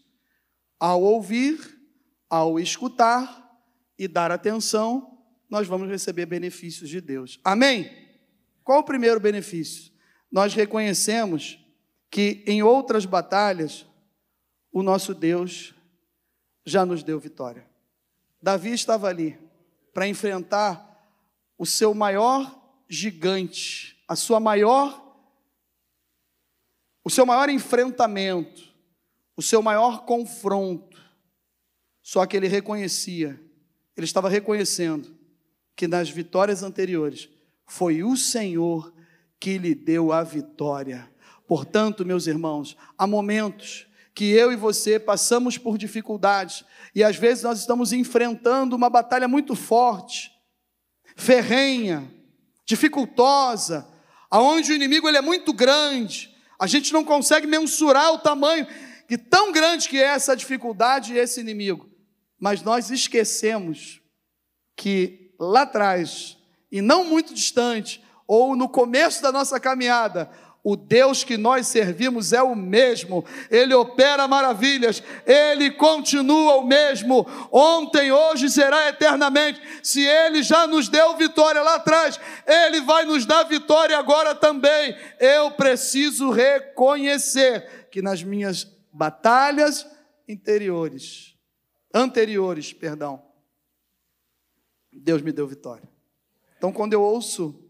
Ao 0.80 1.02
ouvir, 1.02 1.58
ao 2.30 2.60
escutar 2.60 3.60
e 3.98 4.08
dar 4.08 4.30
atenção, 4.30 5.18
nós 5.50 5.68
vamos 5.68 5.90
receber 5.90 6.28
benefícios 6.28 6.92
de 6.92 7.02
Deus. 7.02 7.40
Amém? 7.44 7.90
Qual 8.64 8.82
o 8.82 8.86
primeiro 8.86 9.20
benefício? 9.20 9.92
Nós 10.32 10.54
reconhecemos 10.54 11.58
que 12.12 12.44
em 12.46 12.62
outras 12.62 13.04
batalhas 13.04 13.84
o 14.72 14.84
nosso 14.84 15.16
Deus 15.16 15.74
já 16.64 16.86
nos 16.86 17.02
deu 17.02 17.20
vitória. 17.20 17.66
Davi 18.40 18.74
estava 18.74 19.08
ali 19.08 19.40
para 19.92 20.08
enfrentar 20.08 20.91
o 21.62 21.66
seu 21.68 21.94
maior 21.94 22.60
gigante, 22.90 23.96
a 24.08 24.16
sua 24.16 24.40
maior 24.40 25.00
o 27.04 27.10
seu 27.10 27.24
maior 27.24 27.50
enfrentamento, 27.50 28.64
o 29.38 29.44
seu 29.44 29.62
maior 29.62 30.04
confronto. 30.06 31.00
Só 32.02 32.26
que 32.26 32.36
ele 32.36 32.48
reconhecia, 32.48 33.40
ele 33.96 34.06
estava 34.06 34.28
reconhecendo 34.28 35.16
que 35.76 35.88
nas 35.88 36.10
vitórias 36.10 36.64
anteriores 36.64 37.30
foi 37.68 38.04
o 38.04 38.18
Senhor 38.18 38.92
que 39.40 39.60
lhe 39.60 39.76
deu 39.76 40.12
a 40.12 40.24
vitória. 40.24 41.12
Portanto, 41.48 42.04
meus 42.04 42.26
irmãos, 42.26 42.76
há 42.98 43.06
momentos 43.06 43.86
que 44.16 44.32
eu 44.32 44.52
e 44.52 44.56
você 44.56 45.00
passamos 45.00 45.60
por 45.60 45.78
dificuldades 45.78 46.66
e 46.96 47.04
às 47.04 47.18
vezes 47.18 47.44
nós 47.44 47.60
estamos 47.60 47.94
enfrentando 47.94 48.76
uma 48.76 48.90
batalha 48.90 49.28
muito 49.28 49.56
forte 49.56 50.41
ferrenha, 51.16 52.12
dificultosa, 52.66 53.88
aonde 54.30 54.72
o 54.72 54.76
inimigo 54.76 55.08
ele 55.08 55.18
é 55.18 55.22
muito 55.22 55.54
grande, 55.54 56.34
a 56.60 56.68
gente 56.68 56.94
não 56.94 57.04
consegue 57.04 57.48
mensurar 57.48 58.14
o 58.14 58.20
tamanho 58.20 58.68
e 59.10 59.18
tão 59.18 59.52
grande 59.52 59.90
que 59.90 59.98
é 59.98 60.06
essa 60.06 60.36
dificuldade 60.36 61.14
e 61.14 61.18
esse 61.18 61.42
inimigo. 61.42 61.90
Mas 62.40 62.62
nós 62.62 62.90
esquecemos 62.90 64.02
que 64.76 65.34
lá 65.40 65.64
atrás, 65.64 66.38
e 66.72 66.82
não 66.82 67.04
muito 67.04 67.34
distante, 67.34 68.04
ou 68.26 68.56
no 68.56 68.70
começo 68.70 69.22
da 69.22 69.32
nossa 69.32 69.60
caminhada, 69.60 70.32
o 70.64 70.76
Deus 70.76 71.24
que 71.24 71.38
nós 71.38 71.68
servimos 71.68 72.34
é 72.34 72.42
o 72.42 72.56
mesmo, 72.56 73.26
Ele 73.50 73.74
opera 73.74 74.28
maravilhas, 74.28 75.02
Ele 75.26 75.72
continua 75.72 76.58
o 76.58 76.66
mesmo, 76.66 77.26
ontem, 77.52 78.12
hoje 78.12 78.50
será 78.50 78.90
eternamente. 78.90 79.60
Se 79.82 80.06
Ele 80.06 80.44
já 80.44 80.68
nos 80.68 80.88
deu 80.88 81.18
vitória 81.18 81.62
lá 81.64 81.76
atrás, 81.76 82.20
Ele 82.46 82.82
vai 82.82 83.06
nos 83.06 83.26
dar 83.26 83.44
vitória 83.44 83.98
agora 83.98 84.36
também. 84.36 84.96
Eu 85.20 85.52
preciso 85.52 86.30
reconhecer 86.30 87.88
que 87.90 88.02
nas 88.02 88.24
minhas 88.24 88.68
batalhas 88.94 89.88
interiores, 90.28 91.36
anteriores, 91.94 92.72
perdão, 92.72 93.24
Deus 94.94 95.22
me 95.22 95.32
deu 95.32 95.48
vitória. 95.48 95.90
Então, 96.58 96.72
quando 96.72 96.94
eu 96.94 97.02
ouço, 97.02 97.68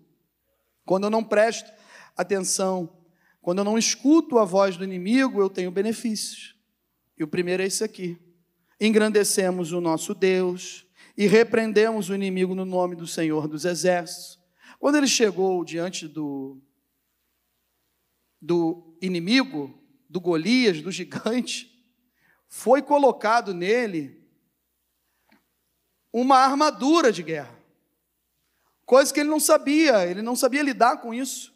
quando 0.85 1.05
eu 1.05 1.09
não 1.09 1.23
presto, 1.23 1.71
atenção. 2.15 3.01
Quando 3.41 3.59
eu 3.59 3.65
não 3.65 3.77
escuto 3.77 4.37
a 4.37 4.45
voz 4.45 4.77
do 4.77 4.83
inimigo, 4.83 5.41
eu 5.41 5.49
tenho 5.49 5.71
benefícios. 5.71 6.55
E 7.17 7.23
o 7.23 7.27
primeiro 7.27 7.63
é 7.63 7.65
esse 7.65 7.83
aqui: 7.83 8.17
engrandecemos 8.79 9.71
o 9.71 9.81
nosso 9.81 10.13
Deus 10.13 10.85
e 11.17 11.27
repreendemos 11.27 12.09
o 12.09 12.15
inimigo 12.15 12.53
no 12.53 12.65
nome 12.65 12.95
do 12.95 13.07
Senhor 13.07 13.47
dos 13.47 13.65
Exércitos. 13.65 14.39
Quando 14.79 14.97
ele 14.97 15.07
chegou 15.07 15.63
diante 15.63 16.07
do, 16.07 16.59
do 18.41 18.95
inimigo, 19.01 19.79
do 20.09 20.19
Golias, 20.19 20.81
do 20.81 20.91
gigante, 20.91 21.71
foi 22.47 22.81
colocado 22.81 23.53
nele 23.53 24.19
uma 26.11 26.37
armadura 26.37 27.11
de 27.11 27.23
guerra. 27.23 27.57
Coisa 28.85 29.13
que 29.13 29.19
ele 29.19 29.29
não 29.29 29.39
sabia, 29.39 30.05
ele 30.05 30.21
não 30.21 30.35
sabia 30.35 30.61
lidar 30.61 30.97
com 30.97 31.13
isso 31.13 31.50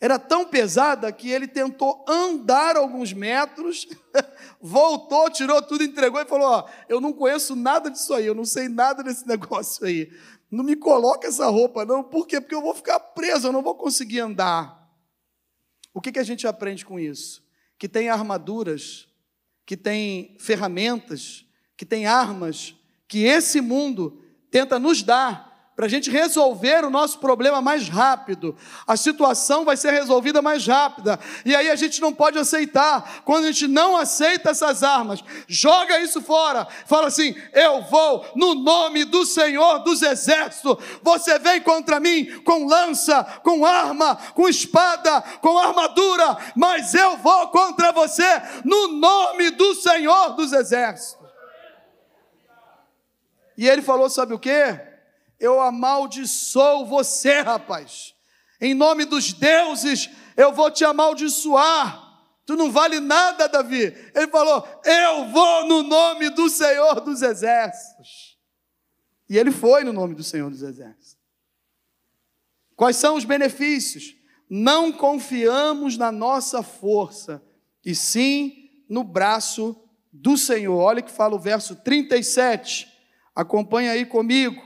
era 0.00 0.18
tão 0.18 0.46
pesada 0.46 1.12
que 1.12 1.30
ele 1.30 1.46
tentou 1.46 2.02
andar 2.08 2.74
alguns 2.74 3.12
metros, 3.12 3.86
voltou, 4.58 5.30
tirou 5.30 5.60
tudo, 5.60 5.84
entregou 5.84 6.20
e 6.20 6.24
falou: 6.24 6.48
Ó, 6.48 6.68
eu 6.88 7.00
não 7.00 7.12
conheço 7.12 7.54
nada 7.54 7.90
disso 7.90 8.14
aí, 8.14 8.24
eu 8.24 8.34
não 8.34 8.46
sei 8.46 8.68
nada 8.68 9.02
desse 9.02 9.26
negócio 9.28 9.84
aí. 9.84 10.10
Não 10.50 10.64
me 10.64 10.74
coloca 10.74 11.28
essa 11.28 11.46
roupa, 11.46 11.84
não. 11.84 12.02
Por 12.02 12.26
quê? 12.26 12.40
Porque 12.40 12.54
eu 12.54 12.62
vou 12.62 12.74
ficar 12.74 12.98
preso, 12.98 13.48
eu 13.48 13.52
não 13.52 13.62
vou 13.62 13.74
conseguir 13.74 14.20
andar. 14.20 14.90
O 15.92 16.00
que, 16.00 16.10
que 16.10 16.18
a 16.18 16.24
gente 16.24 16.46
aprende 16.46 16.84
com 16.84 16.98
isso? 16.98 17.44
Que 17.78 17.88
tem 17.88 18.08
armaduras, 18.08 19.06
que 19.66 19.76
tem 19.76 20.34
ferramentas, 20.40 21.44
que 21.76 21.84
tem 21.84 22.06
armas, 22.06 22.74
que 23.06 23.24
esse 23.24 23.60
mundo 23.60 24.22
tenta 24.50 24.78
nos 24.78 25.02
dar 25.02 25.49
para 25.80 25.86
a 25.86 25.88
gente 25.88 26.10
resolver 26.10 26.84
o 26.84 26.90
nosso 26.90 27.18
problema 27.20 27.62
mais 27.62 27.88
rápido. 27.88 28.54
A 28.86 28.98
situação 28.98 29.64
vai 29.64 29.78
ser 29.78 29.90
resolvida 29.92 30.42
mais 30.42 30.66
rápida. 30.66 31.18
E 31.42 31.56
aí 31.56 31.70
a 31.70 31.74
gente 31.74 32.02
não 32.02 32.12
pode 32.12 32.38
aceitar. 32.38 33.22
Quando 33.24 33.44
a 33.44 33.46
gente 33.46 33.66
não 33.66 33.96
aceita 33.96 34.50
essas 34.50 34.82
armas, 34.82 35.24
joga 35.48 35.98
isso 36.00 36.20
fora. 36.20 36.68
Fala 36.84 37.06
assim: 37.06 37.34
eu 37.54 37.80
vou 37.84 38.26
no 38.36 38.54
nome 38.56 39.06
do 39.06 39.24
Senhor 39.24 39.78
dos 39.78 40.02
Exércitos. 40.02 40.76
Você 41.02 41.38
vem 41.38 41.62
contra 41.62 41.98
mim 41.98 42.26
com 42.42 42.66
lança, 42.66 43.24
com 43.42 43.64
arma, 43.64 44.16
com 44.34 44.46
espada, 44.50 45.22
com 45.40 45.56
armadura, 45.56 46.36
mas 46.54 46.92
eu 46.92 47.16
vou 47.16 47.48
contra 47.48 47.90
você 47.90 48.42
no 48.66 48.88
nome 48.88 49.48
do 49.52 49.74
Senhor 49.76 50.34
dos 50.34 50.52
Exércitos. 50.52 51.26
E 53.56 53.66
ele 53.66 53.80
falou: 53.80 54.10
sabe 54.10 54.34
o 54.34 54.38
que? 54.38 54.89
Eu 55.40 55.60
amaldiçoo 55.60 56.86
você, 56.86 57.40
rapaz. 57.40 58.14
Em 58.60 58.74
nome 58.74 59.04
dos 59.04 59.32
deuses, 59.32 60.10
eu 60.36 60.52
vou 60.52 60.70
te 60.70 60.84
amaldiçoar. 60.84 62.08
Tu 62.44 62.54
não 62.56 62.70
vale 62.70 63.00
nada, 63.00 63.48
Davi. 63.48 63.94
Ele 64.14 64.28
falou: 64.28 64.66
Eu 64.84 65.28
vou 65.28 65.66
no 65.66 65.82
nome 65.82 66.28
do 66.30 66.48
Senhor 66.48 67.00
dos 67.00 67.22
Exércitos. 67.22 68.38
E 69.28 69.38
ele 69.38 69.50
foi 69.50 69.82
no 69.82 69.92
nome 69.92 70.14
do 70.14 70.22
Senhor 70.22 70.50
dos 70.50 70.62
Exércitos. 70.62 71.18
Quais 72.76 72.96
são 72.96 73.16
os 73.16 73.24
benefícios? 73.24 74.20
não 74.50 74.90
confiamos 74.90 75.96
na 75.96 76.10
nossa 76.10 76.60
força, 76.60 77.40
e 77.84 77.94
sim 77.94 78.68
no 78.88 79.04
braço 79.04 79.80
do 80.12 80.36
Senhor. 80.36 80.76
Olha 80.76 81.00
que 81.00 81.10
fala 81.10 81.36
o 81.36 81.38
verso 81.38 81.76
37. 81.76 82.88
Acompanha 83.32 83.92
aí 83.92 84.04
comigo. 84.04 84.60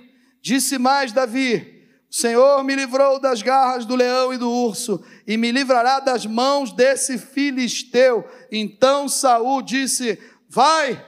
Disse 0.44 0.76
mais 0.76 1.10
Davi: 1.10 1.86
O 2.10 2.14
Senhor 2.14 2.62
me 2.62 2.74
livrou 2.76 3.18
das 3.18 3.40
garras 3.40 3.86
do 3.86 3.96
leão 3.96 4.34
e 4.34 4.36
do 4.36 4.50
urso, 4.50 5.02
e 5.26 5.38
me 5.38 5.50
livrará 5.50 6.00
das 6.00 6.26
mãos 6.26 6.70
desse 6.70 7.16
filisteu. 7.16 8.28
Então 8.52 9.08
Saul 9.08 9.62
disse: 9.62 10.18
Vai, 10.46 11.02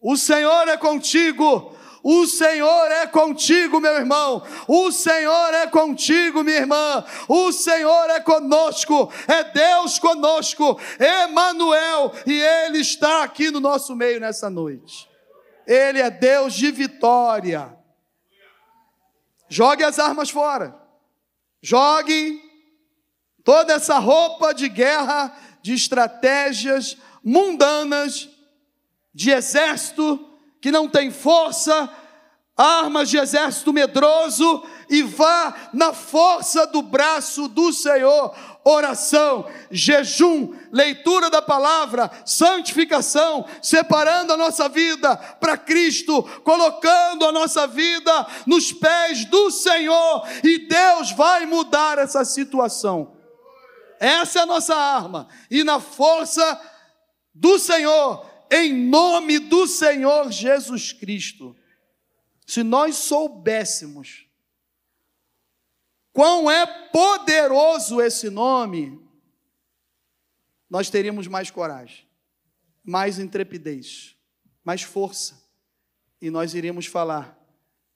o 0.00 0.16
Senhor 0.16 0.66
é 0.68 0.78
contigo 0.78 1.76
o 2.02 2.26
Senhor 2.26 2.90
é 2.90 3.06
contigo, 3.06 3.78
meu 3.78 3.92
irmão. 3.92 4.42
O 4.66 4.90
Senhor 4.90 5.52
é 5.52 5.66
contigo, 5.66 6.42
minha 6.42 6.56
irmã. 6.56 7.04
O 7.28 7.52
Senhor 7.52 8.08
é 8.08 8.20
conosco. 8.20 9.12
É 9.28 9.44
Deus 9.44 9.98
conosco. 9.98 10.80
Emanuel, 10.98 12.12
e 12.26 12.40
ele 12.40 12.78
está 12.78 13.22
aqui 13.22 13.50
no 13.50 13.60
nosso 13.60 13.94
meio 13.94 14.18
nessa 14.18 14.48
noite. 14.48 15.06
Ele 15.66 16.00
é 16.00 16.10
Deus 16.10 16.54
de 16.54 16.70
vitória. 16.70 17.79
Jogue 19.50 19.82
as 19.82 19.98
armas 19.98 20.30
fora. 20.30 20.80
Jogue 21.60 22.40
toda 23.42 23.74
essa 23.74 23.98
roupa 23.98 24.54
de 24.54 24.68
guerra, 24.68 25.36
de 25.60 25.74
estratégias 25.74 26.96
mundanas, 27.22 28.28
de 29.12 29.30
exército 29.30 30.24
que 30.60 30.70
não 30.70 30.88
tem 30.88 31.10
força, 31.10 31.90
armas 32.60 33.08
de 33.08 33.16
exército 33.16 33.72
medroso, 33.72 34.62
e 34.88 35.02
vá 35.02 35.70
na 35.72 35.94
força 35.94 36.66
do 36.66 36.82
braço 36.82 37.48
do 37.48 37.72
Senhor. 37.72 38.34
Oração, 38.62 39.48
jejum, 39.70 40.54
leitura 40.70 41.30
da 41.30 41.40
palavra, 41.40 42.10
santificação, 42.26 43.46
separando 43.62 44.34
a 44.34 44.36
nossa 44.36 44.68
vida 44.68 45.16
para 45.16 45.56
Cristo, 45.56 46.22
colocando 46.44 47.24
a 47.24 47.32
nossa 47.32 47.66
vida 47.66 48.26
nos 48.46 48.72
pés 48.72 49.24
do 49.24 49.50
Senhor, 49.50 50.28
e 50.44 50.66
Deus 50.68 51.12
vai 51.12 51.46
mudar 51.46 51.96
essa 51.98 52.24
situação. 52.24 53.16
Essa 53.98 54.40
é 54.40 54.42
a 54.42 54.46
nossa 54.46 54.74
arma, 54.74 55.28
e 55.50 55.64
na 55.64 55.80
força 55.80 56.60
do 57.34 57.58
Senhor, 57.58 58.26
em 58.50 58.72
nome 58.72 59.38
do 59.38 59.66
Senhor 59.66 60.30
Jesus 60.30 60.92
Cristo. 60.92 61.56
Se 62.50 62.64
nós 62.64 62.96
soubéssemos 62.96 64.26
quão 66.12 66.50
é 66.50 66.66
poderoso 66.88 68.00
esse 68.00 68.28
nome, 68.28 69.00
nós 70.68 70.90
teríamos 70.90 71.28
mais 71.28 71.48
coragem, 71.48 72.08
mais 72.82 73.20
intrepidez, 73.20 74.16
mais 74.64 74.82
força, 74.82 75.40
e 76.20 76.28
nós 76.28 76.52
iríamos 76.52 76.86
falar 76.86 77.38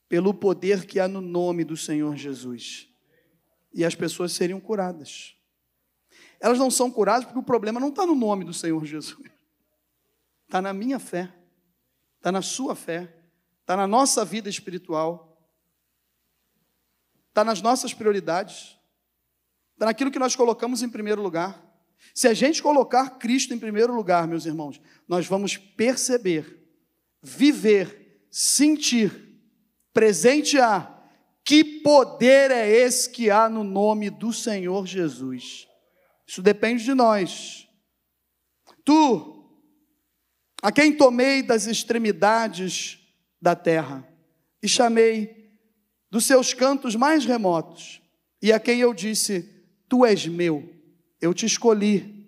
pelo 0.09 0.33
poder 0.33 0.87
que 0.87 1.01
há 1.01 1.09
no 1.09 1.21
nome 1.21 1.65
do 1.65 1.77
Senhor 1.77 2.15
Jesus. 2.15 2.89
E 3.73 3.85
as 3.85 3.97
pessoas 3.97 4.31
seriam 4.31 4.61
curadas. 4.61 5.37
Elas 6.39 6.61
não 6.61 6.71
são 6.71 6.93
curadas 6.93 7.25
porque 7.25 7.41
o 7.41 7.43
problema 7.43 7.81
não 7.81 7.89
está 7.89 8.07
no 8.07 8.15
nome 8.15 8.45
do 8.45 8.55
Senhor 8.55 8.85
Jesus. 8.85 9.29
Está 10.47 10.63
na 10.63 10.73
minha 10.73 11.01
fé, 11.01 11.35
está 12.21 12.31
na 12.31 12.41
sua 12.41 12.77
fé, 12.77 13.24
está 13.65 13.79
na 13.79 13.87
nossa 13.87 14.27
vida 14.27 14.49
espiritual, 14.51 15.43
está 17.31 17.43
nas 17.43 17.63
nossas 17.63 17.95
prioridades, 17.95 18.79
está 19.73 19.87
naquilo 19.87 20.11
que 20.11 20.19
nós 20.19 20.37
colocamos 20.37 20.83
em 20.83 20.89
primeiro 20.89 21.23
lugar. 21.23 21.65
Se 22.15 22.29
a 22.29 22.35
gente 22.35 22.63
colocar 22.63 23.19
Cristo 23.19 23.55
em 23.55 23.59
primeiro 23.59 23.95
lugar, 23.95 24.29
meus 24.29 24.45
irmãos, 24.45 24.79
nós 25.09 25.27
vamos 25.27 25.57
perceber, 25.57 26.63
viver, 27.23 28.27
sentir, 28.31 29.41
presentear 29.95 31.03
que 31.43 31.65
poder 31.65 32.51
é 32.51 32.69
esse 32.69 33.09
que 33.09 33.31
há 33.31 33.49
no 33.49 33.65
nome 33.65 34.11
do 34.11 34.31
Senhor 34.31 34.87
Jesus. 34.87 35.67
Isso 36.27 36.43
depende 36.43 36.85
de 36.85 36.93
nós. 36.93 37.67
Tu 38.85 39.43
a 40.63 40.71
quem 40.71 40.95
tomei 40.95 41.43
das 41.43 41.67
extremidades 41.67 43.04
da 43.45 43.55
terra. 43.55 44.09
E 44.63 44.67
chamei 44.67 45.51
dos 46.11 46.25
seus 46.25 46.55
cantos 46.55 46.97
mais 46.97 47.27
remotos, 47.27 48.01
e 48.41 48.51
a 48.51 48.59
quem 48.59 48.81
eu 48.81 48.95
disse: 48.95 49.47
Tu 49.87 50.03
és 50.07 50.27
meu, 50.27 50.67
eu 51.21 51.35
te 51.35 51.45
escolhi, 51.45 52.27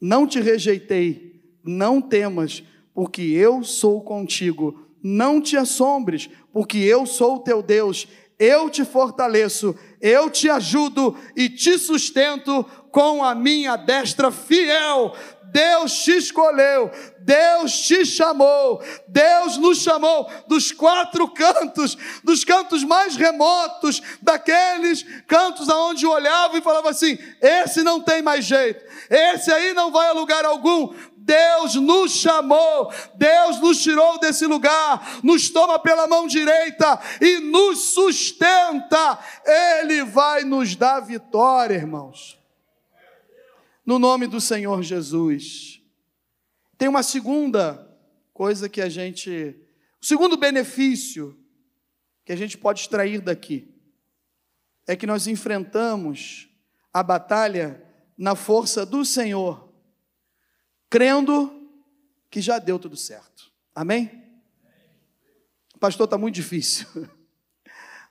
não 0.00 0.28
te 0.28 0.40
rejeitei, 0.40 1.42
não 1.64 2.00
temas, 2.00 2.62
porque 2.94 3.22
eu 3.22 3.64
sou 3.64 4.00
contigo, 4.00 4.88
não 5.02 5.40
te 5.40 5.56
assombres, 5.56 6.30
porque 6.52 6.78
eu 6.78 7.04
sou 7.04 7.36
o 7.36 7.40
teu 7.40 7.60
Deus, 7.60 8.06
eu 8.38 8.70
te 8.70 8.84
fortaleço, 8.84 9.76
eu 10.00 10.30
te 10.30 10.48
ajudo 10.48 11.16
e 11.34 11.48
te 11.48 11.78
sustento 11.78 12.64
com 12.92 13.24
a 13.24 13.34
minha 13.34 13.74
destra 13.74 14.30
fiel. 14.30 15.16
Deus 15.54 16.02
te 16.02 16.16
escolheu, 16.16 16.90
Deus 17.20 17.78
te 17.82 18.04
chamou, 18.04 18.82
Deus 19.06 19.56
nos 19.56 19.78
chamou 19.78 20.28
dos 20.48 20.72
quatro 20.72 21.28
cantos, 21.28 21.96
dos 22.24 22.44
cantos 22.44 22.82
mais 22.82 23.14
remotos, 23.14 24.02
daqueles 24.20 25.04
cantos 25.28 25.68
aonde 25.68 26.04
olhava 26.08 26.58
e 26.58 26.60
falava 26.60 26.90
assim: 26.90 27.16
esse 27.40 27.84
não 27.84 28.00
tem 28.00 28.20
mais 28.20 28.44
jeito, 28.44 28.84
esse 29.08 29.52
aí 29.52 29.72
não 29.74 29.92
vai 29.92 30.08
a 30.08 30.12
lugar 30.12 30.44
algum. 30.44 30.92
Deus 31.16 31.76
nos 31.76 32.12
chamou, 32.16 32.92
Deus 33.14 33.60
nos 33.60 33.80
tirou 33.80 34.18
desse 34.18 34.46
lugar, 34.46 35.20
nos 35.22 35.48
toma 35.50 35.78
pela 35.78 36.08
mão 36.08 36.26
direita 36.26 36.98
e 37.20 37.38
nos 37.38 37.94
sustenta. 37.94 39.20
Ele 39.46 40.02
vai 40.02 40.42
nos 40.42 40.74
dar 40.74 40.98
vitória, 40.98 41.76
irmãos 41.76 42.43
no 43.84 43.98
nome 43.98 44.26
do 44.26 44.40
Senhor 44.40 44.82
Jesus. 44.82 45.80
Tem 46.78 46.88
uma 46.88 47.02
segunda 47.02 47.90
coisa 48.32 48.68
que 48.68 48.80
a 48.80 48.88
gente, 48.88 49.56
o 50.02 50.06
segundo 50.06 50.36
benefício 50.36 51.38
que 52.24 52.32
a 52.32 52.36
gente 52.36 52.56
pode 52.56 52.80
extrair 52.80 53.20
daqui 53.20 53.72
é 54.86 54.96
que 54.96 55.06
nós 55.06 55.26
enfrentamos 55.26 56.48
a 56.92 57.02
batalha 57.02 57.82
na 58.16 58.34
força 58.34 58.86
do 58.86 59.04
Senhor, 59.04 59.72
crendo 60.88 61.68
que 62.30 62.40
já 62.40 62.58
deu 62.58 62.78
tudo 62.78 62.96
certo. 62.96 63.52
Amém? 63.74 64.22
Pastor, 65.80 66.04
está 66.04 66.16
muito 66.16 66.34
difícil. 66.34 66.86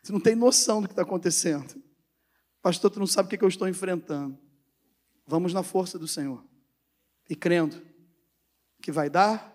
Você 0.02 0.12
não 0.12 0.20
tem 0.20 0.36
noção 0.36 0.82
do 0.82 0.88
que 0.88 0.92
está 0.92 1.02
acontecendo. 1.02 1.82
Pastor, 2.62 2.92
tu 2.92 3.00
não 3.00 3.08
sabe 3.08 3.28
o 3.28 3.38
que 3.38 3.44
eu 3.44 3.48
estou 3.48 3.68
enfrentando. 3.68 4.38
Vamos 5.26 5.54
na 5.54 5.64
força 5.64 5.98
do 5.98 6.08
Senhor 6.08 6.44
e 7.30 7.36
crendo 7.36 7.82
que 8.82 8.92
vai 8.92 9.10
dar 9.10 9.52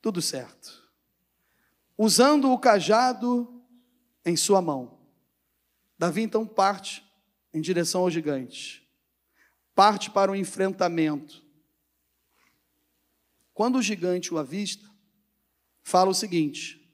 tudo 0.00 0.20
certo. 0.20 0.86
Usando 1.96 2.52
o 2.52 2.58
cajado 2.58 3.64
em 4.24 4.36
sua 4.36 4.60
mão. 4.60 4.98
Davi 5.98 6.22
então 6.22 6.46
parte 6.46 7.02
em 7.54 7.60
direção 7.60 8.02
ao 8.02 8.10
gigante. 8.10 8.86
Parte 9.74 10.10
para 10.10 10.30
o 10.30 10.36
enfrentamento. 10.36 11.42
Quando 13.54 13.76
o 13.76 13.82
gigante 13.82 14.34
o 14.34 14.38
avista, 14.38 14.86
fala 15.82 16.10
o 16.10 16.14
seguinte: 16.14 16.86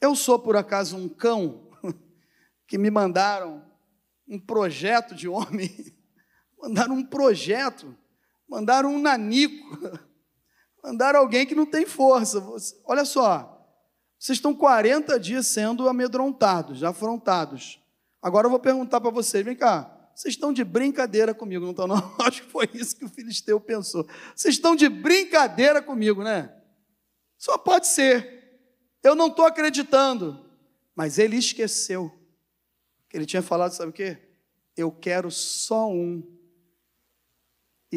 Eu 0.00 0.16
sou 0.16 0.38
por 0.38 0.56
acaso 0.56 0.96
um 0.96 1.08
cão 1.08 1.68
que 2.66 2.78
me 2.78 2.90
mandaram 2.90 3.70
um 4.26 4.38
projeto 4.38 5.14
de 5.14 5.28
homem 5.28 5.95
mandaram 6.66 6.94
um 6.96 7.04
projeto, 7.04 7.96
mandaram 8.48 8.92
um 8.92 8.98
nanico, 8.98 9.78
mandaram 10.82 11.20
alguém 11.20 11.46
que 11.46 11.54
não 11.54 11.64
tem 11.64 11.86
força. 11.86 12.44
Olha 12.84 13.04
só, 13.04 13.64
vocês 14.18 14.38
estão 14.38 14.54
40 14.54 15.18
dias 15.20 15.46
sendo 15.46 15.88
amedrontados, 15.88 16.82
afrontados. 16.82 17.80
Agora 18.20 18.46
eu 18.46 18.50
vou 18.50 18.58
perguntar 18.58 19.00
para 19.00 19.10
vocês, 19.10 19.44
vem 19.44 19.54
cá, 19.54 20.10
vocês 20.12 20.34
estão 20.34 20.52
de 20.52 20.64
brincadeira 20.64 21.32
comigo, 21.32 21.64
não 21.64 21.70
estão 21.70 21.86
não? 21.86 21.96
Acho 22.20 22.42
que 22.42 22.50
foi 22.50 22.68
isso 22.74 22.96
que 22.96 23.04
o 23.04 23.08
filisteu 23.08 23.60
pensou. 23.60 24.04
Vocês 24.34 24.56
estão 24.56 24.74
de 24.74 24.88
brincadeira 24.88 25.80
comigo, 25.80 26.24
né? 26.24 26.52
Só 27.38 27.56
pode 27.56 27.86
ser. 27.86 28.34
Eu 29.04 29.14
não 29.14 29.28
estou 29.28 29.44
acreditando. 29.44 30.44
Mas 30.96 31.18
ele 31.18 31.36
esqueceu 31.36 32.10
que 33.08 33.16
ele 33.16 33.26
tinha 33.26 33.42
falado, 33.42 33.72
sabe 33.72 33.90
o 33.90 33.92
quê? 33.92 34.16
Eu 34.74 34.90
quero 34.90 35.30
só 35.30 35.86
um 35.86 36.35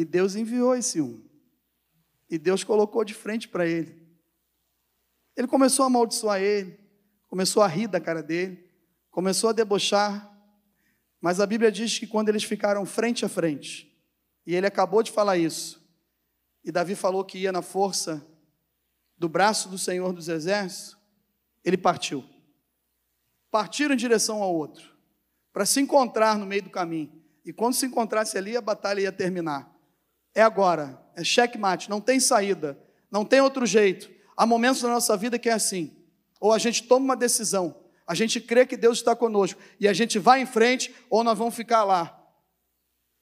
e 0.00 0.04
Deus 0.04 0.34
enviou 0.34 0.74
esse 0.74 0.98
um. 0.98 1.22
E 2.30 2.38
Deus 2.38 2.64
colocou 2.64 3.04
de 3.04 3.12
frente 3.12 3.46
para 3.46 3.66
ele. 3.66 4.00
Ele 5.36 5.46
começou 5.46 5.82
a 5.82 5.86
amaldiçoar 5.86 6.40
ele, 6.40 6.80
começou 7.28 7.62
a 7.62 7.66
rir 7.66 7.86
da 7.86 8.00
cara 8.00 8.22
dele, 8.22 8.66
começou 9.10 9.50
a 9.50 9.52
debochar. 9.52 10.26
Mas 11.20 11.38
a 11.38 11.44
Bíblia 11.44 11.70
diz 11.70 11.98
que 11.98 12.06
quando 12.06 12.30
eles 12.30 12.44
ficaram 12.44 12.86
frente 12.86 13.26
a 13.26 13.28
frente, 13.28 13.94
e 14.46 14.54
ele 14.54 14.66
acabou 14.66 15.02
de 15.02 15.10
falar 15.10 15.36
isso, 15.36 15.86
e 16.64 16.72
Davi 16.72 16.94
falou 16.94 17.22
que 17.22 17.36
ia 17.36 17.52
na 17.52 17.60
força 17.60 18.26
do 19.18 19.28
braço 19.28 19.68
do 19.68 19.76
Senhor 19.76 20.14
dos 20.14 20.28
Exércitos, 20.28 20.96
ele 21.62 21.76
partiu. 21.76 22.24
Partiram 23.50 23.94
em 23.94 23.98
direção 23.98 24.42
ao 24.42 24.54
outro, 24.54 24.94
para 25.52 25.66
se 25.66 25.78
encontrar 25.78 26.38
no 26.38 26.46
meio 26.46 26.62
do 26.62 26.70
caminho. 26.70 27.20
E 27.44 27.52
quando 27.52 27.74
se 27.74 27.84
encontrasse 27.84 28.38
ali, 28.38 28.56
a 28.56 28.62
batalha 28.62 29.02
ia 29.02 29.12
terminar. 29.12 29.69
É 30.34 30.42
agora, 30.42 31.00
é 31.16 31.24
checkmate, 31.24 31.90
não 31.90 32.00
tem 32.00 32.20
saída, 32.20 32.78
não 33.10 33.24
tem 33.24 33.40
outro 33.40 33.66
jeito. 33.66 34.10
Há 34.36 34.46
momentos 34.46 34.82
na 34.82 34.90
nossa 34.90 35.16
vida 35.16 35.38
que 35.38 35.48
é 35.48 35.52
assim. 35.52 35.96
Ou 36.40 36.52
a 36.52 36.58
gente 36.58 36.84
toma 36.84 37.04
uma 37.04 37.16
decisão, 37.16 37.76
a 38.06 38.14
gente 38.14 38.40
crê 38.40 38.66
que 38.66 38.76
Deus 38.76 38.98
está 38.98 39.14
conosco. 39.14 39.60
E 39.78 39.86
a 39.86 39.92
gente 39.92 40.18
vai 40.18 40.40
em 40.40 40.46
frente, 40.46 40.94
ou 41.08 41.22
nós 41.22 41.38
vamos 41.38 41.54
ficar 41.54 41.84
lá. 41.84 42.20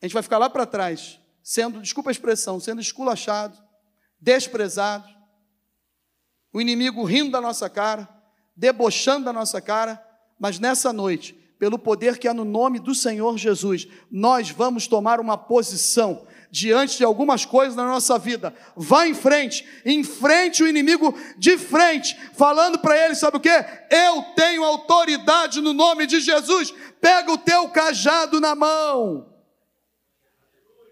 A 0.01 0.07
gente 0.07 0.15
vai 0.15 0.23
ficar 0.23 0.39
lá 0.39 0.49
para 0.49 0.65
trás, 0.65 1.21
sendo, 1.43 1.83
desculpa 1.83 2.11
a 2.11 2.13
expressão, 2.13 2.61
sendo 2.61 2.81
esculachado, 2.81 3.59
desprezado, 4.21 5.09
o 6.53 6.61
inimigo 6.61 7.05
rindo 7.05 7.33
da 7.33 7.41
nossa 7.41 7.69
cara, 7.69 8.09
debochando 8.57 9.27
da 9.27 9.33
nossa 9.33 9.61
cara, 9.61 10.03
mas 10.39 10.59
nessa 10.59 10.93
noite, 10.93 11.35
pelo 11.59 11.79
poder 11.79 12.19
que 12.19 12.29
há 12.29 12.33
no 12.33 12.45
nome 12.45 12.79
do 12.79 12.95
Senhor 12.95 13.37
Jesus, 13.37 13.89
nós 14.11 14.51
vamos 14.51 14.87
tomar 14.87 15.21
uma 15.21 15.37
posição 15.37 16.27
diante 16.51 16.99
de 16.99 17.05
algumas 17.05 17.45
coisas 17.45 17.77
na 17.77 17.85
nossa 17.85 18.19
vida. 18.19 18.55
Vá 18.77 19.07
em 19.07 19.15
frente, 19.15 19.67
enfrente 19.85 20.63
o 20.63 20.69
inimigo 20.69 21.15
de 21.37 21.59
frente, 21.59 22.19
falando 22.35 22.79
para 22.79 22.97
ele, 23.05 23.15
sabe 23.15 23.37
o 23.37 23.41
que? 23.41 23.65
Eu 23.91 24.23
tenho 24.35 24.65
autoridade 24.65 25.61
no 25.61 25.73
nome 25.73 26.07
de 26.07 26.21
Jesus. 26.21 26.73
Pega 27.01 27.33
o 27.33 27.39
teu 27.39 27.69
cajado 27.69 28.41
na 28.41 28.55
mão. 28.55 29.29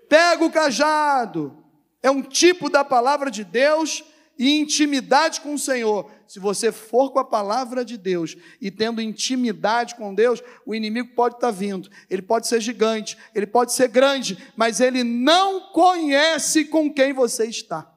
Pega 0.09 0.45
o 0.45 0.51
cajado. 0.51 1.65
É 2.03 2.11
um 2.11 2.23
tipo 2.23 2.71
da 2.71 2.85
palavra 2.85 3.31
de 3.31 3.43
Deus 3.43 4.05
e 4.39 4.59
intimidade 4.59 5.41
com 5.41 5.55
o 5.55 5.59
Senhor. 5.59 6.11
Se 6.27 6.39
você 6.39 6.71
for 6.71 7.11
com 7.13 7.19
a 7.19 7.25
palavra 7.25 7.85
de 7.85 7.97
Deus 7.97 8.37
e 8.61 8.71
tendo 8.71 9.01
intimidade 9.01 9.95
com 9.95 10.15
Deus, 10.15 10.43
o 10.65 10.75
inimigo 10.75 11.15
pode 11.15 11.37
estar 11.37 11.51
vindo, 11.51 11.91
ele 12.11 12.23
pode 12.23 12.47
ser 12.47 12.61
gigante, 12.61 13.17
ele 13.35 13.47
pode 13.47 13.73
ser 13.73 13.89
grande, 13.89 14.53
mas 14.57 14.81
ele 14.81 15.03
não 15.03 15.73
conhece 15.73 16.67
com 16.67 16.93
quem 16.93 17.13
você 17.13 17.47
está. 17.47 17.93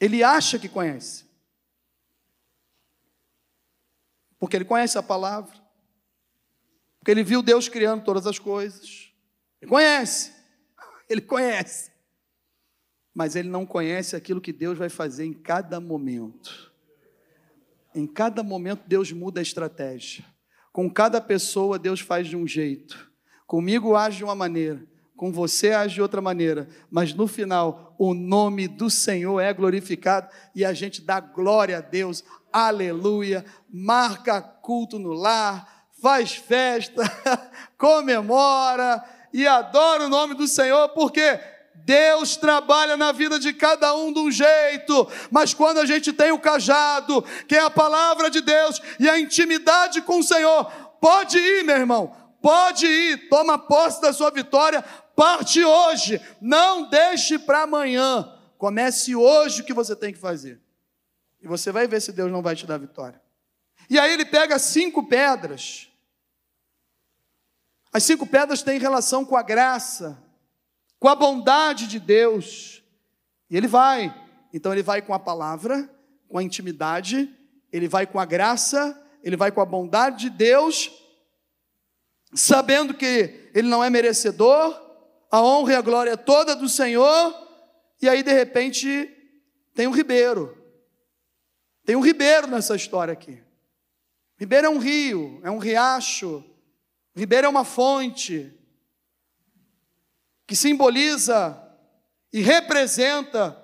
Ele 0.00 0.22
acha 0.22 0.58
que 0.58 0.68
conhece. 0.68 1.26
Porque 4.38 4.56
ele 4.56 4.64
conhece 4.64 4.96
a 4.96 5.02
palavra. 5.02 5.52
Porque 6.98 7.10
ele 7.10 7.24
viu 7.24 7.42
Deus 7.42 7.68
criando 7.68 8.04
todas 8.04 8.26
as 8.26 8.38
coisas. 8.38 9.12
Ele 9.60 9.68
conhece. 9.68 10.32
Ele 11.08 11.22
conhece 11.22 11.90
mas 13.18 13.34
ele 13.34 13.48
não 13.48 13.66
conhece 13.66 14.14
aquilo 14.14 14.40
que 14.40 14.52
Deus 14.52 14.78
vai 14.78 14.88
fazer 14.88 15.24
em 15.24 15.32
cada 15.32 15.80
momento. 15.80 16.72
Em 17.92 18.06
cada 18.06 18.44
momento, 18.44 18.84
Deus 18.86 19.10
muda 19.10 19.40
a 19.40 19.42
estratégia. 19.42 20.24
Com 20.72 20.88
cada 20.88 21.20
pessoa, 21.20 21.80
Deus 21.80 21.98
faz 21.98 22.28
de 22.28 22.36
um 22.36 22.46
jeito. 22.46 23.10
Comigo 23.44 23.96
age 23.96 24.18
de 24.18 24.24
uma 24.24 24.36
maneira, 24.36 24.86
com 25.16 25.32
você 25.32 25.72
age 25.72 25.96
de 25.96 26.00
outra 26.00 26.20
maneira, 26.20 26.68
mas 26.88 27.12
no 27.12 27.26
final, 27.26 27.92
o 27.98 28.14
nome 28.14 28.68
do 28.68 28.88
Senhor 28.88 29.40
é 29.40 29.52
glorificado 29.52 30.28
e 30.54 30.64
a 30.64 30.72
gente 30.72 31.02
dá 31.02 31.18
glória 31.18 31.78
a 31.78 31.80
Deus, 31.80 32.22
aleluia, 32.52 33.44
marca 33.68 34.40
culto 34.40 34.96
no 34.96 35.10
lar, 35.10 35.88
faz 36.00 36.36
festa, 36.36 37.02
comemora 37.76 39.04
e 39.32 39.44
adora 39.44 40.06
o 40.06 40.08
nome 40.08 40.34
do 40.34 40.46
Senhor, 40.46 40.90
porque 40.90 41.57
Deus 41.88 42.36
trabalha 42.36 42.98
na 42.98 43.12
vida 43.12 43.38
de 43.38 43.50
cada 43.54 43.96
um 43.96 44.12
de 44.12 44.18
um 44.20 44.30
jeito, 44.30 45.10
mas 45.30 45.54
quando 45.54 45.78
a 45.78 45.86
gente 45.86 46.12
tem 46.12 46.30
o 46.30 46.38
cajado, 46.38 47.22
que 47.48 47.56
é 47.56 47.60
a 47.60 47.70
palavra 47.70 48.28
de 48.28 48.42
Deus 48.42 48.78
e 49.00 49.08
a 49.08 49.18
intimidade 49.18 50.02
com 50.02 50.18
o 50.18 50.22
Senhor, 50.22 50.66
pode 51.00 51.38
ir, 51.38 51.64
meu 51.64 51.78
irmão, 51.78 52.14
pode 52.42 52.86
ir, 52.86 53.30
toma 53.30 53.56
posse 53.56 54.02
da 54.02 54.12
sua 54.12 54.30
vitória, 54.30 54.82
parte 55.16 55.64
hoje, 55.64 56.20
não 56.42 56.90
deixe 56.90 57.38
para 57.38 57.62
amanhã, 57.62 58.36
comece 58.58 59.16
hoje 59.16 59.62
o 59.62 59.64
que 59.64 59.72
você 59.72 59.96
tem 59.96 60.12
que 60.12 60.20
fazer, 60.20 60.60
e 61.40 61.48
você 61.48 61.72
vai 61.72 61.88
ver 61.88 62.02
se 62.02 62.12
Deus 62.12 62.30
não 62.30 62.42
vai 62.42 62.54
te 62.54 62.66
dar 62.66 62.76
vitória. 62.76 63.18
E 63.88 63.98
aí 63.98 64.12
ele 64.12 64.26
pega 64.26 64.58
cinco 64.58 65.08
pedras, 65.08 65.88
as 67.90 68.02
cinco 68.02 68.26
pedras 68.26 68.60
têm 68.60 68.78
relação 68.78 69.24
com 69.24 69.38
a 69.38 69.42
graça, 69.42 70.27
com 70.98 71.08
a 71.08 71.14
bondade 71.14 71.86
de 71.86 71.98
Deus. 71.98 72.82
E 73.50 73.56
ele 73.56 73.66
vai. 73.66 74.14
Então 74.52 74.72
ele 74.72 74.82
vai 74.82 75.02
com 75.02 75.14
a 75.14 75.18
palavra, 75.18 75.88
com 76.28 76.38
a 76.38 76.42
intimidade, 76.42 77.32
ele 77.72 77.88
vai 77.88 78.06
com 78.06 78.18
a 78.18 78.24
graça, 78.24 79.00
ele 79.22 79.36
vai 79.36 79.50
com 79.50 79.60
a 79.60 79.66
bondade 79.66 80.18
de 80.18 80.30
Deus, 80.30 80.90
sabendo 82.34 82.94
que 82.94 83.50
ele 83.54 83.68
não 83.68 83.82
é 83.82 83.90
merecedor, 83.90 84.80
a 85.30 85.42
honra 85.42 85.72
e 85.72 85.76
a 85.76 85.80
glória 85.80 86.10
é 86.12 86.16
toda 86.16 86.56
do 86.56 86.68
Senhor, 86.68 87.34
e 88.00 88.08
aí 88.08 88.22
de 88.22 88.32
repente 88.32 89.10
tem 89.74 89.86
um 89.86 89.92
ribeiro. 89.92 90.56
Tem 91.84 91.96
um 91.96 92.00
ribeiro 92.00 92.46
nessa 92.46 92.76
história 92.76 93.12
aqui. 93.12 93.42
Ribeiro 94.38 94.66
é 94.66 94.70
um 94.70 94.78
rio, 94.78 95.40
é 95.42 95.50
um 95.50 95.58
riacho, 95.58 96.44
ribeiro 97.14 97.46
é 97.46 97.50
uma 97.50 97.64
fonte 97.64 98.57
que 100.48 100.56
simboliza 100.56 101.62
e 102.32 102.40
representa 102.40 103.62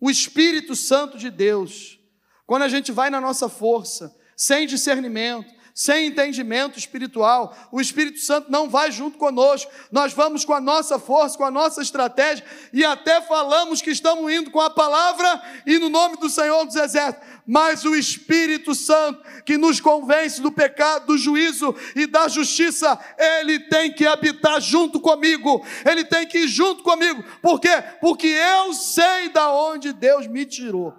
o 0.00 0.10
Espírito 0.10 0.74
Santo 0.74 1.18
de 1.18 1.30
Deus. 1.30 2.00
Quando 2.46 2.62
a 2.62 2.68
gente 2.68 2.90
vai 2.90 3.10
na 3.10 3.20
nossa 3.20 3.50
força, 3.50 4.16
sem 4.34 4.66
discernimento, 4.66 5.52
sem 5.74 6.06
entendimento 6.06 6.78
espiritual, 6.78 7.56
o 7.70 7.80
Espírito 7.80 8.20
Santo 8.20 8.50
não 8.50 8.68
vai 8.68 8.90
junto 8.92 9.16
conosco. 9.16 9.70
Nós 9.90 10.12
vamos 10.12 10.44
com 10.44 10.52
a 10.52 10.60
nossa 10.60 10.98
força, 10.98 11.38
com 11.38 11.44
a 11.44 11.50
nossa 11.50 11.80
estratégia 11.80 12.44
e 12.72 12.84
até 12.84 13.20
falamos 13.22 13.80
que 13.80 13.90
estamos 13.90 14.30
indo 14.30 14.50
com 14.50 14.60
a 14.60 14.70
palavra 14.70 15.42
e 15.66 15.78
no 15.78 15.88
nome 15.88 16.16
do 16.16 16.28
Senhor 16.28 16.64
dos 16.64 16.76
Exércitos. 16.76 17.26
Mas 17.46 17.84
o 17.84 17.94
Espírito 17.94 18.74
Santo 18.74 19.22
que 19.44 19.56
nos 19.56 19.80
convence 19.80 20.40
do 20.40 20.52
pecado, 20.52 21.06
do 21.06 21.18
juízo 21.18 21.74
e 21.96 22.06
da 22.06 22.28
justiça, 22.28 22.98
ele 23.18 23.58
tem 23.60 23.92
que 23.92 24.06
habitar 24.06 24.60
junto 24.60 25.00
comigo. 25.00 25.64
Ele 25.84 26.04
tem 26.04 26.26
que 26.26 26.38
ir 26.38 26.48
junto 26.48 26.82
comigo. 26.82 27.24
Por 27.40 27.60
quê? 27.60 27.82
Porque 28.00 28.26
eu 28.26 28.72
sei 28.74 29.28
da 29.30 29.52
onde 29.52 29.92
Deus 29.92 30.26
me 30.26 30.44
tirou. 30.44 30.94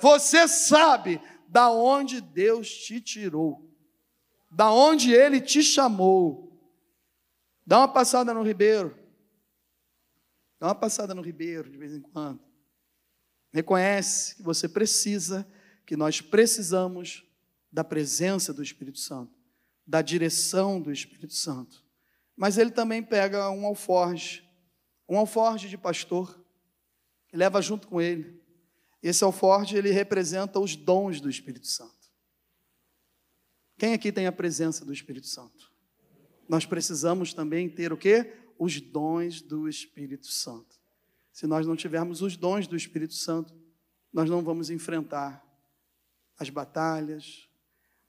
Você 0.00 0.46
sabe 0.46 1.20
da 1.56 1.70
onde 1.70 2.20
Deus 2.20 2.68
te 2.68 3.00
tirou, 3.00 3.66
da 4.50 4.70
onde 4.70 5.14
Ele 5.14 5.40
te 5.40 5.62
chamou. 5.62 6.52
Dá 7.64 7.78
uma 7.78 7.88
passada 7.88 8.34
no 8.34 8.42
ribeiro. 8.42 8.94
Dá 10.60 10.66
uma 10.66 10.74
passada 10.74 11.14
no 11.14 11.22
ribeiro 11.22 11.70
de 11.70 11.78
vez 11.78 11.94
em 11.94 12.02
quando. 12.02 12.42
Reconhece 13.54 14.36
que 14.36 14.42
você 14.42 14.68
precisa, 14.68 15.50
que 15.86 15.96
nós 15.96 16.20
precisamos 16.20 17.24
da 17.72 17.82
presença 17.82 18.52
do 18.52 18.62
Espírito 18.62 18.98
Santo, 18.98 19.32
da 19.86 20.02
direção 20.02 20.78
do 20.78 20.92
Espírito 20.92 21.32
Santo. 21.32 21.82
Mas 22.36 22.58
ele 22.58 22.70
também 22.70 23.02
pega 23.02 23.48
um 23.48 23.64
alforge, 23.64 24.46
um 25.08 25.16
alforge 25.16 25.70
de 25.70 25.78
pastor, 25.78 26.38
e 27.32 27.36
leva 27.38 27.62
junto 27.62 27.88
com 27.88 27.98
ele. 27.98 28.44
Esse 29.02 29.24
alforje, 29.24 29.76
ele 29.76 29.90
representa 29.90 30.58
os 30.58 30.74
dons 30.74 31.20
do 31.20 31.30
Espírito 31.30 31.66
Santo. 31.66 31.94
Quem 33.78 33.92
aqui 33.92 34.10
tem 34.10 34.26
a 34.26 34.32
presença 34.32 34.84
do 34.84 34.92
Espírito 34.92 35.26
Santo? 35.26 35.70
Nós 36.48 36.64
precisamos 36.64 37.34
também 37.34 37.68
ter 37.68 37.92
o 37.92 37.96
quê? 37.96 38.32
Os 38.58 38.80
dons 38.80 39.42
do 39.42 39.68
Espírito 39.68 40.26
Santo. 40.26 40.76
Se 41.32 41.46
nós 41.46 41.66
não 41.66 41.76
tivermos 41.76 42.22
os 42.22 42.36
dons 42.36 42.66
do 42.66 42.76
Espírito 42.76 43.14
Santo, 43.14 43.54
nós 44.12 44.30
não 44.30 44.42
vamos 44.42 44.70
enfrentar 44.70 45.44
as 46.38 46.48
batalhas. 46.48 47.48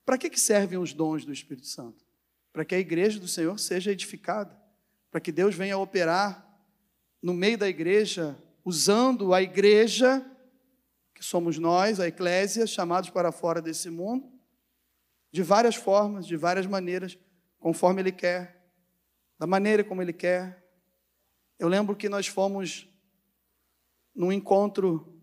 Para 0.06 0.18
que, 0.18 0.30
que 0.30 0.40
servem 0.40 0.78
os 0.78 0.94
dons 0.94 1.26
do 1.26 1.34
Espírito 1.34 1.68
Santo? 1.68 2.06
Para 2.54 2.64
que 2.64 2.74
a 2.74 2.80
igreja 2.80 3.20
do 3.20 3.28
Senhor 3.28 3.60
seja 3.60 3.92
edificada, 3.92 4.58
para 5.12 5.20
que 5.20 5.34
Deus 5.34 5.54
venha 5.54 5.78
operar 5.78 6.48
no 7.22 7.34
meio 7.34 7.58
da 7.58 7.68
igreja, 7.68 8.42
usando 8.64 9.34
a 9.34 9.42
igreja 9.42 10.26
que 11.18 11.26
somos 11.26 11.58
nós, 11.58 12.00
a 12.00 12.08
eclésia, 12.08 12.68
chamados 12.68 13.10
para 13.10 13.32
fora 13.32 13.60
desse 13.60 13.90
mundo, 13.90 14.32
de 15.32 15.42
várias 15.42 15.76
formas, 15.76 16.28
de 16.28 16.38
várias 16.38 16.68
maneiras, 16.68 17.18
conforme 17.58 18.04
Ele 18.04 18.12
quer, 18.12 18.64
da 19.40 19.48
maneira 19.48 19.84
como 19.84 20.00
Ele 20.00 20.14
quer. 20.14 20.64
Eu 21.58 21.68
lembro 21.68 21.96
que 21.96 22.08
nós 22.08 22.28
fomos 22.28 22.88
num 24.14 24.32
encontro 24.32 25.20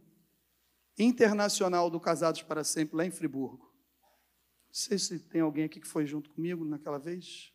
internacional 0.99 1.89
do 1.89 2.01
Casados 2.01 2.43
para 2.43 2.65
Sempre, 2.65 2.97
lá 2.97 3.07
em 3.07 3.11
Friburgo. 3.13 3.73
sei 4.73 4.99
se 4.99 5.21
tem 5.21 5.43
alguém 5.43 5.65
aqui 5.65 5.81
que 5.81 5.87
foi 5.87 6.07
junto 6.07 6.29
comigo 6.31 6.65
naquela 6.65 6.99
vez. 6.99 7.53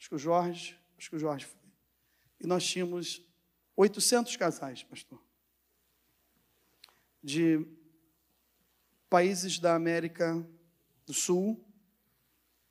Acho 0.00 0.08
que 0.08 0.14
o 0.16 0.18
Jorge, 0.18 0.76
acho 0.96 1.10
que 1.10 1.16
o 1.16 1.20
Jorge 1.20 1.46
foi. 1.46 1.70
E 2.40 2.46
nós 2.46 2.66
tínhamos 2.66 3.24
800 3.76 4.34
casais, 4.34 4.82
pastor. 4.82 5.27
De 7.28 7.62
países 9.10 9.58
da 9.58 9.74
América 9.74 10.42
do 11.04 11.12
Sul, 11.12 11.62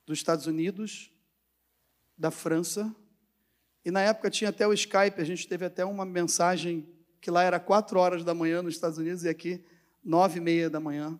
dos 0.04 0.18
Estados 0.18 0.48
Unidos, 0.48 1.12
da 2.18 2.32
França. 2.32 2.92
E 3.86 3.92
na 3.92 4.02
época 4.02 4.32
tinha 4.32 4.50
até 4.50 4.68
o 4.68 4.74
Skype, 4.74 5.22
a 5.22 5.24
gente 5.24 5.48
teve 5.48 5.64
até 5.64 5.86
uma 5.86 6.04
mensagem 6.04 6.90
que 7.22 7.30
lá 7.30 7.44
era 7.44 7.60
quatro 7.60 8.00
horas 8.00 8.24
da 8.24 8.34
manhã 8.34 8.64
nos 8.64 8.74
Estados 8.74 8.98
Unidos 8.98 9.24
e 9.24 9.30
aqui 9.30 9.64
nove 10.04 10.40
e 10.40 10.42
meia 10.42 10.72
da 10.72 10.80
manhã. 10.80 11.20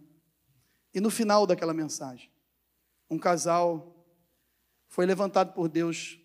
E 0.92 1.00
no 1.00 1.12
final 1.12 1.46
daquela 1.46 1.76
mensagem, 1.76 2.32
um 3.08 3.20
casal 3.20 4.04
foi 4.88 5.06
levantado 5.06 5.54
por 5.54 5.70
Deus 5.70 6.20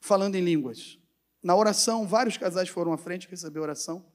falando 0.00 0.34
em 0.34 0.44
línguas. 0.44 0.98
Na 1.42 1.56
oração, 1.56 2.06
vários 2.06 2.36
casais 2.36 2.68
foram 2.68 2.92
à 2.92 2.98
frente 2.98 3.26
receber 3.26 3.60
oração. 3.60 4.11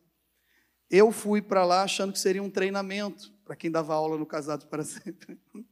Eu 0.90 1.12
fui 1.12 1.42
para 1.42 1.66
lá 1.66 1.84
achando 1.84 2.14
que 2.14 2.20
seria 2.20 2.42
um 2.42 2.50
treinamento 2.50 3.34
para 3.44 3.56
quem 3.56 3.70
dava 3.70 3.94
aula 3.94 4.18
no 4.18 4.26
Casados 4.26 4.66
para 4.66 4.84
Sempre. 4.84 5.40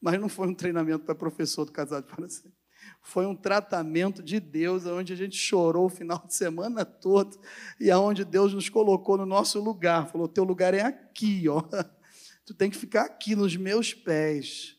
Mas 0.00 0.20
não 0.20 0.28
foi 0.28 0.48
um 0.48 0.54
treinamento 0.54 1.04
para 1.04 1.14
professor 1.14 1.64
do 1.64 1.72
Casados 1.72 2.10
para 2.10 2.28
Sempre. 2.28 2.58
Foi 3.00 3.26
um 3.26 3.34
tratamento 3.34 4.22
de 4.22 4.40
Deus, 4.40 4.86
onde 4.86 5.12
a 5.12 5.16
gente 5.16 5.36
chorou 5.36 5.86
o 5.86 5.90
final 5.90 6.24
de 6.26 6.34
semana 6.34 6.84
todo 6.84 7.38
e 7.80 7.90
aonde 7.90 8.24
Deus 8.24 8.54
nos 8.54 8.68
colocou 8.68 9.16
no 9.16 9.26
nosso 9.26 9.60
lugar. 9.60 10.08
Falou: 10.08 10.28
teu 10.28 10.44
lugar 10.44 10.74
é 10.74 10.82
aqui, 10.82 11.48
ó. 11.48 11.62
Tu 12.44 12.54
tem 12.54 12.70
que 12.70 12.78
ficar 12.78 13.04
aqui 13.04 13.36
nos 13.36 13.54
meus 13.56 13.92
pés. 13.92 14.78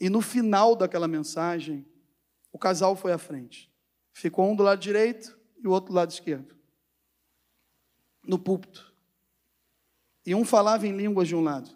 E 0.00 0.10
no 0.10 0.20
final 0.20 0.74
daquela 0.74 1.06
mensagem, 1.06 1.86
o 2.52 2.58
casal 2.58 2.96
foi 2.96 3.12
à 3.12 3.18
frente. 3.18 3.72
Ficou 4.12 4.50
um 4.50 4.56
do 4.56 4.64
lado 4.64 4.80
direito 4.80 5.38
e 5.62 5.68
o 5.68 5.70
outro 5.70 5.92
do 5.92 5.94
lado 5.94 6.10
esquerdo. 6.10 6.56
No 8.26 8.36
púlpito. 8.36 8.93
E 10.24 10.34
um 10.34 10.44
falava 10.44 10.86
em 10.86 10.96
línguas 10.96 11.28
de 11.28 11.36
um 11.36 11.42
lado. 11.42 11.70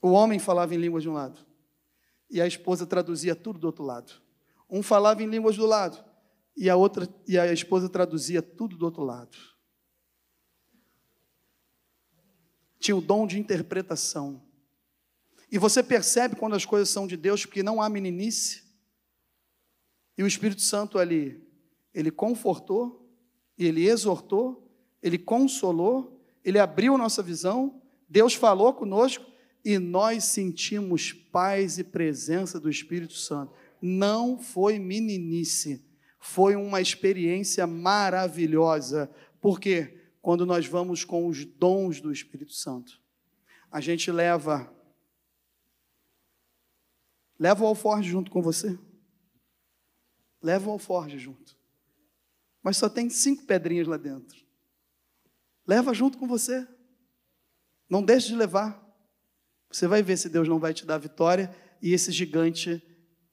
O 0.00 0.10
homem 0.10 0.38
falava 0.38 0.74
em 0.74 0.78
línguas 0.78 1.02
de 1.02 1.08
um 1.08 1.12
lado. 1.12 1.38
E 2.28 2.40
a 2.40 2.46
esposa 2.46 2.86
traduzia 2.86 3.36
tudo 3.36 3.58
do 3.58 3.66
outro 3.66 3.84
lado. 3.84 4.12
Um 4.68 4.82
falava 4.82 5.22
em 5.22 5.26
línguas 5.26 5.56
do 5.56 5.66
lado. 5.66 6.02
E 6.56 6.68
a 6.68 6.76
outra 6.76 7.08
e 7.26 7.38
a 7.38 7.52
esposa 7.52 7.88
traduzia 7.88 8.42
tudo 8.42 8.76
do 8.76 8.84
outro 8.84 9.04
lado. 9.04 9.36
Tinha 12.78 12.96
o 12.96 13.00
dom 13.00 13.26
de 13.26 13.38
interpretação. 13.38 14.42
E 15.50 15.58
você 15.58 15.82
percebe 15.82 16.34
quando 16.34 16.56
as 16.56 16.64
coisas 16.64 16.88
são 16.88 17.06
de 17.06 17.16
Deus, 17.16 17.46
porque 17.46 17.62
não 17.62 17.80
há 17.80 17.88
meninice. 17.88 18.64
E 20.16 20.22
o 20.22 20.26
Espírito 20.26 20.62
Santo 20.62 20.98
ali, 20.98 21.46
ele 21.94 22.10
confortou, 22.10 23.08
ele 23.56 23.86
exortou, 23.86 24.61
ele 25.02 25.18
consolou, 25.18 26.20
ele 26.44 26.58
abriu 26.58 26.96
nossa 26.96 27.22
visão, 27.22 27.80
Deus 28.08 28.34
falou 28.34 28.72
conosco 28.72 29.24
e 29.64 29.78
nós 29.78 30.24
sentimos 30.24 31.12
paz 31.12 31.78
e 31.78 31.84
presença 31.84 32.60
do 32.60 32.70
Espírito 32.70 33.14
Santo. 33.14 33.52
Não 33.80 34.38
foi 34.38 34.78
meninice, 34.78 35.84
foi 36.18 36.54
uma 36.56 36.80
experiência 36.80 37.66
maravilhosa. 37.66 39.10
Porque 39.40 39.98
quando 40.20 40.46
nós 40.46 40.66
vamos 40.66 41.04
com 41.04 41.26
os 41.26 41.44
dons 41.44 42.00
do 42.00 42.12
Espírito 42.12 42.52
Santo, 42.52 43.00
a 43.70 43.80
gente 43.80 44.10
leva 44.10 44.70
Leva 47.42 47.64
o 47.64 47.66
alforge 47.66 48.08
junto 48.08 48.30
com 48.30 48.40
você. 48.40 48.78
Leva 50.40 50.68
o 50.68 50.72
alforge 50.74 51.18
junto. 51.18 51.58
Mas 52.62 52.76
só 52.76 52.88
tem 52.88 53.10
cinco 53.10 53.44
pedrinhas 53.44 53.88
lá 53.88 53.96
dentro. 53.96 54.41
Leva 55.66 55.94
junto 55.94 56.18
com 56.18 56.26
você. 56.26 56.66
Não 57.88 58.02
deixe 58.02 58.28
de 58.28 58.36
levar. 58.36 58.80
Você 59.70 59.86
vai 59.86 60.02
ver 60.02 60.16
se 60.16 60.28
Deus 60.28 60.48
não 60.48 60.58
vai 60.58 60.74
te 60.74 60.84
dar 60.84 60.98
vitória 60.98 61.54
e 61.80 61.92
esse 61.92 62.12
gigante 62.12 62.82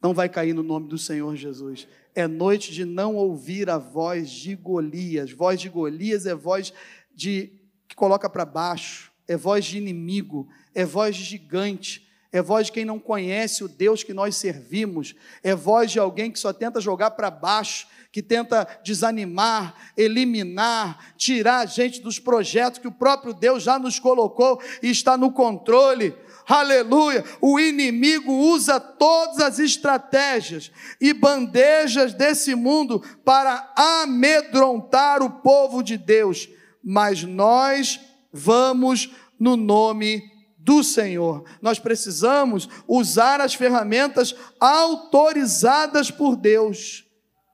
não 0.01 0.13
vai 0.13 0.29
cair 0.29 0.53
no 0.53 0.63
nome 0.63 0.87
do 0.87 0.97
Senhor 0.97 1.35
Jesus. 1.35 1.87
É 2.15 2.27
noite 2.27 2.71
de 2.71 2.85
não 2.85 3.15
ouvir 3.15 3.69
a 3.69 3.77
voz 3.77 4.29
de 4.29 4.55
Golias. 4.55 5.31
Voz 5.31 5.59
de 5.59 5.69
Golias 5.69 6.25
é 6.25 6.33
voz 6.33 6.73
de 7.13 7.51
que 7.87 7.95
coloca 7.95 8.29
para 8.29 8.45
baixo, 8.45 9.11
é 9.27 9.35
voz 9.35 9.65
de 9.65 9.77
inimigo, 9.77 10.47
é 10.73 10.85
voz 10.85 11.15
de 11.15 11.23
gigante, 11.23 12.08
é 12.31 12.41
voz 12.41 12.67
de 12.67 12.73
quem 12.73 12.85
não 12.85 12.99
conhece 12.99 13.63
o 13.63 13.67
Deus 13.67 14.03
que 14.03 14.13
nós 14.13 14.35
servimos, 14.35 15.15
é 15.41 15.55
voz 15.55 15.91
de 15.91 15.99
alguém 15.99 16.31
que 16.31 16.37
só 16.39 16.53
tenta 16.53 16.79
jogar 16.79 17.11
para 17.11 17.31
baixo, 17.31 17.87
que 18.11 18.21
tenta 18.21 18.67
desanimar, 18.83 19.73
eliminar, 19.97 21.13
tirar 21.17 21.59
a 21.59 21.65
gente 21.65 22.01
dos 22.01 22.19
projetos 22.19 22.79
que 22.79 22.87
o 22.87 22.91
próprio 22.91 23.33
Deus 23.33 23.63
já 23.63 23.79
nos 23.79 23.99
colocou 23.99 24.61
e 24.81 24.89
está 24.89 25.17
no 25.17 25.31
controle. 25.31 26.15
Aleluia! 26.47 27.23
O 27.39 27.59
inimigo 27.59 28.31
usa 28.31 28.79
todas 28.79 29.39
as 29.39 29.59
estratégias 29.59 30.71
e 30.99 31.13
bandejas 31.13 32.13
desse 32.13 32.55
mundo 32.55 33.03
para 33.23 33.71
amedrontar 33.75 35.21
o 35.21 35.29
povo 35.29 35.83
de 35.83 35.97
Deus, 35.97 36.49
mas 36.83 37.23
nós 37.23 37.99
vamos 38.31 39.11
no 39.39 39.55
nome 39.55 40.38
do 40.69 40.83
Senhor. 40.83 41.43
Nós 41.63 41.79
precisamos 41.79 42.69
usar 42.87 43.41
as 43.41 43.55
ferramentas 43.55 44.35
autorizadas 44.59 46.11
por 46.11 46.35
Deus. 46.35 47.03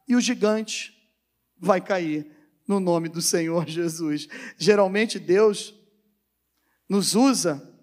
E 0.05 0.17
o 0.17 0.19
gigante 0.19 0.93
vai 1.57 1.79
cair 1.79 2.29
no 2.67 2.77
nome 2.77 3.07
do 3.07 3.21
Senhor 3.21 3.65
Jesus. 3.71 4.27
Geralmente 4.57 5.17
Deus 5.17 5.73
nos 6.89 7.15
usa 7.15 7.73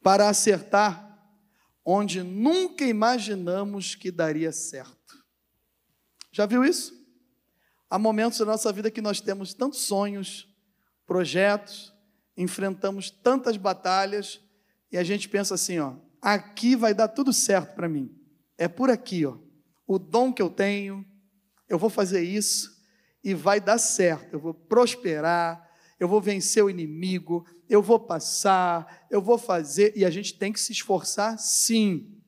para 0.00 0.28
acertar 0.28 1.18
onde 1.84 2.22
nunca 2.22 2.84
imaginamos 2.84 3.96
que 3.96 4.12
daria 4.12 4.52
certo. 4.52 5.18
Já 6.30 6.46
viu 6.46 6.64
isso? 6.64 6.94
Há 7.90 7.98
momentos 7.98 8.38
da 8.38 8.44
nossa 8.44 8.72
vida 8.72 8.88
que 8.88 9.02
nós 9.02 9.20
temos 9.20 9.52
tantos 9.52 9.80
sonhos, 9.80 10.48
projetos, 11.08 11.91
enfrentamos 12.36 13.10
tantas 13.10 13.56
batalhas 13.56 14.40
e 14.90 14.98
a 14.98 15.04
gente 15.04 15.28
pensa 15.28 15.54
assim, 15.54 15.78
ó, 15.78 15.94
aqui 16.20 16.76
vai 16.76 16.94
dar 16.94 17.08
tudo 17.08 17.32
certo 17.32 17.74
para 17.74 17.88
mim. 17.88 18.14
É 18.58 18.68
por 18.68 18.90
aqui, 18.90 19.24
ó. 19.26 19.38
O 19.86 19.98
dom 19.98 20.32
que 20.32 20.40
eu 20.40 20.50
tenho, 20.50 21.04
eu 21.68 21.78
vou 21.78 21.90
fazer 21.90 22.22
isso 22.22 22.70
e 23.24 23.34
vai 23.34 23.60
dar 23.60 23.78
certo. 23.78 24.34
Eu 24.34 24.40
vou 24.40 24.54
prosperar, 24.54 25.68
eu 25.98 26.08
vou 26.08 26.20
vencer 26.20 26.62
o 26.62 26.70
inimigo, 26.70 27.46
eu 27.68 27.82
vou 27.82 27.98
passar, 27.98 29.06
eu 29.10 29.22
vou 29.22 29.38
fazer 29.38 29.92
e 29.96 30.04
a 30.04 30.10
gente 30.10 30.38
tem 30.38 30.52
que 30.52 30.60
se 30.60 30.72
esforçar 30.72 31.38
sim. 31.38 32.21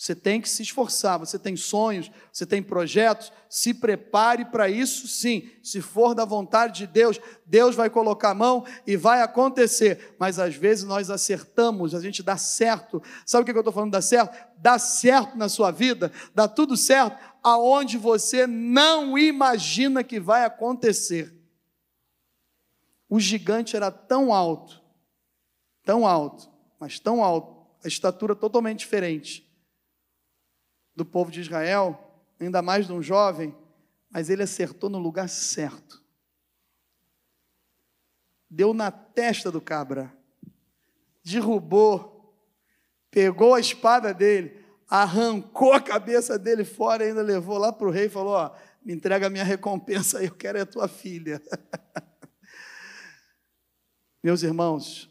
Você 0.00 0.14
tem 0.14 0.40
que 0.40 0.48
se 0.48 0.62
esforçar, 0.62 1.18
você 1.18 1.38
tem 1.38 1.54
sonhos, 1.56 2.10
você 2.32 2.46
tem 2.46 2.62
projetos, 2.62 3.30
se 3.50 3.74
prepare 3.74 4.46
para 4.46 4.66
isso 4.66 5.06
sim. 5.06 5.50
Se 5.62 5.82
for 5.82 6.14
da 6.14 6.24
vontade 6.24 6.78
de 6.78 6.86
Deus, 6.86 7.20
Deus 7.44 7.76
vai 7.76 7.90
colocar 7.90 8.30
a 8.30 8.34
mão 8.34 8.64
e 8.86 8.96
vai 8.96 9.20
acontecer. 9.20 10.16
Mas 10.18 10.38
às 10.38 10.54
vezes 10.54 10.84
nós 10.84 11.10
acertamos, 11.10 11.94
a 11.94 12.00
gente 12.00 12.22
dá 12.22 12.38
certo. 12.38 13.02
Sabe 13.26 13.42
o 13.42 13.44
que 13.44 13.52
eu 13.52 13.60
estou 13.60 13.74
falando? 13.74 13.92
Dá 13.92 14.00
certo? 14.00 14.34
Dá 14.56 14.78
certo 14.78 15.36
na 15.36 15.50
sua 15.50 15.70
vida, 15.70 16.10
dá 16.34 16.48
tudo 16.48 16.78
certo, 16.78 17.22
aonde 17.42 17.98
você 17.98 18.46
não 18.46 19.18
imagina 19.18 20.02
que 20.02 20.18
vai 20.18 20.46
acontecer. 20.46 21.30
O 23.06 23.20
gigante 23.20 23.76
era 23.76 23.90
tão 23.90 24.32
alto, 24.32 24.80
tão 25.84 26.06
alto, 26.06 26.50
mas 26.78 26.98
tão 26.98 27.22
alto, 27.22 27.66
a 27.84 27.86
estatura 27.86 28.34
totalmente 28.34 28.78
diferente 28.78 29.49
do 31.00 31.04
povo 31.06 31.30
de 31.30 31.40
Israel, 31.40 31.98
ainda 32.38 32.60
mais 32.60 32.86
de 32.86 32.92
um 32.92 33.00
jovem, 33.00 33.56
mas 34.10 34.28
ele 34.28 34.42
acertou 34.42 34.90
no 34.90 34.98
lugar 34.98 35.30
certo. 35.30 36.04
Deu 38.50 38.74
na 38.74 38.90
testa 38.90 39.50
do 39.50 39.62
cabra, 39.62 40.14
derrubou, 41.24 42.36
pegou 43.10 43.54
a 43.54 43.60
espada 43.60 44.12
dele, 44.12 44.62
arrancou 44.86 45.72
a 45.72 45.80
cabeça 45.80 46.38
dele 46.38 46.66
fora 46.66 47.02
ainda 47.02 47.22
levou 47.22 47.56
lá 47.56 47.72
para 47.72 47.88
o 47.88 47.90
rei 47.90 48.04
e 48.04 48.10
falou: 48.10 48.34
Ó, 48.34 48.54
me 48.84 48.92
entrega 48.92 49.28
a 49.28 49.30
minha 49.30 49.44
recompensa 49.44 50.18
aí, 50.18 50.26
eu 50.26 50.34
quero 50.34 50.58
é 50.58 50.60
a 50.60 50.66
tua 50.66 50.86
filha. 50.86 51.40
Meus 54.22 54.42
irmãos, 54.42 55.10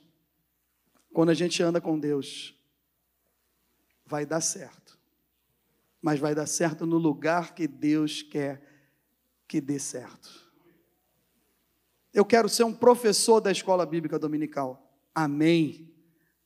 quando 1.11 1.29
a 1.29 1.33
gente 1.33 1.63
anda 1.63 1.81
com 1.81 1.99
Deus, 1.99 2.55
vai 4.05 4.23
dar 4.23 4.41
certo 4.41 4.88
mas 6.01 6.19
vai 6.19 6.33
dar 6.33 6.45
certo 6.45 6.85
no 6.85 6.97
lugar 6.97 7.53
que 7.53 7.67
Deus 7.67 8.21
quer 8.21 8.61
que 9.47 9.59
dê 9.59 9.79
certo. 9.79 10.49
Eu 12.13 12.23
quero 12.23 12.47
ser 12.47 12.63
um 12.63 12.73
professor 12.73 13.39
da 13.39 13.51
escola 13.51 13.85
bíblica 13.85 14.17
dominical. 14.17 14.95
Amém. 15.13 15.91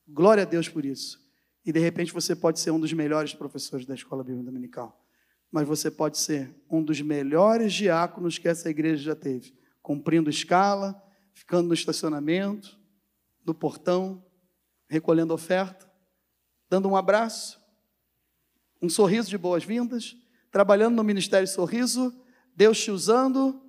Glória 0.07 0.43
a 0.43 0.45
Deus 0.45 0.67
por 0.67 0.85
isso. 0.85 1.21
E 1.65 1.71
de 1.71 1.79
repente 1.79 2.13
você 2.13 2.35
pode 2.35 2.59
ser 2.59 2.71
um 2.71 2.79
dos 2.79 2.91
melhores 2.93 3.33
professores 3.33 3.85
da 3.85 3.93
escola 3.93 4.23
bíblica 4.23 4.45
dominical. 4.45 5.05
Mas 5.51 5.67
você 5.67 5.91
pode 5.91 6.17
ser 6.17 6.53
um 6.69 6.83
dos 6.83 6.99
melhores 7.01 7.73
diáconos 7.73 8.37
que 8.37 8.47
essa 8.47 8.69
igreja 8.69 9.03
já 9.03 9.15
teve, 9.15 9.53
cumprindo 9.81 10.29
escala, 10.29 11.01
ficando 11.33 11.67
no 11.67 11.73
estacionamento, 11.73 12.77
no 13.45 13.53
portão, 13.53 14.25
recolhendo 14.89 15.33
oferta, 15.33 15.89
dando 16.69 16.89
um 16.89 16.95
abraço, 16.95 17.62
um 18.83 18.89
sorriso 18.89 19.29
de 19.29 19.37
boas-vindas, 19.37 20.17
trabalhando 20.51 20.95
no 20.95 21.05
Ministério 21.05 21.47
Sorriso, 21.47 22.13
Deus 22.53 22.77
te 22.77 22.91
usando, 22.91 23.63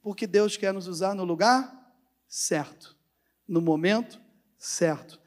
porque 0.00 0.28
Deus 0.28 0.56
quer 0.56 0.72
nos 0.72 0.86
usar 0.86 1.12
no 1.12 1.24
lugar 1.24 1.92
certo, 2.28 2.96
no 3.48 3.60
momento 3.60 4.20
certo. 4.56 5.20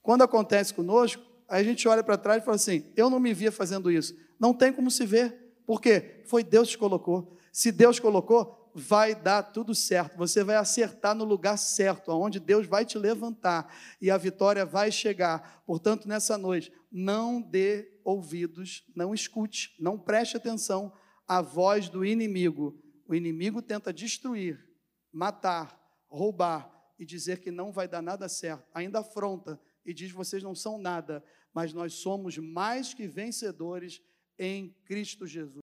Quando 0.00 0.22
acontece 0.22 0.72
conosco, 0.72 1.22
a 1.46 1.62
gente 1.62 1.86
olha 1.86 2.02
para 2.02 2.16
trás 2.16 2.42
e 2.42 2.44
fala 2.44 2.54
assim: 2.54 2.90
eu 2.96 3.10
não 3.10 3.20
me 3.20 3.34
via 3.34 3.52
fazendo 3.52 3.90
isso. 3.90 4.16
Não 4.38 4.54
tem 4.54 4.72
como 4.72 4.90
se 4.90 5.04
ver, 5.04 5.60
porque 5.66 6.22
foi 6.24 6.42
Deus 6.42 6.70
que 6.70 6.78
colocou. 6.78 7.36
Se 7.52 7.70
Deus 7.70 8.00
colocou, 8.00 8.70
vai 8.74 9.14
dar 9.14 9.42
tudo 9.42 9.74
certo, 9.74 10.16
você 10.16 10.42
vai 10.42 10.56
acertar 10.56 11.14
no 11.14 11.24
lugar 11.24 11.58
certo, 11.58 12.10
aonde 12.10 12.40
Deus 12.40 12.66
vai 12.66 12.86
te 12.86 12.96
levantar 12.96 13.70
e 14.00 14.10
a 14.10 14.16
vitória 14.16 14.64
vai 14.64 14.90
chegar. 14.90 15.62
Portanto, 15.66 16.08
nessa 16.08 16.38
noite, 16.38 16.72
não 16.90 17.40
dê 17.40 18.00
ouvidos, 18.04 18.84
não 18.94 19.14
escute, 19.14 19.74
não 19.78 19.98
preste 19.98 20.36
atenção 20.36 20.92
à 21.26 21.40
voz 21.40 21.88
do 21.88 22.04
inimigo. 22.04 22.80
O 23.06 23.14
inimigo 23.14 23.62
tenta 23.62 23.92
destruir, 23.92 24.68
matar, 25.12 25.78
roubar 26.08 26.70
e 26.98 27.04
dizer 27.04 27.40
que 27.40 27.50
não 27.50 27.72
vai 27.72 27.86
dar 27.86 28.02
nada 28.02 28.28
certo. 28.28 28.68
Ainda 28.74 29.00
afronta 29.00 29.60
e 29.84 29.94
diz: 29.94 30.10
vocês 30.10 30.42
não 30.42 30.54
são 30.54 30.78
nada, 30.78 31.24
mas 31.54 31.72
nós 31.72 31.94
somos 31.94 32.36
mais 32.38 32.92
que 32.92 33.06
vencedores 33.06 34.02
em 34.38 34.74
Cristo 34.84 35.26
Jesus. 35.26 35.60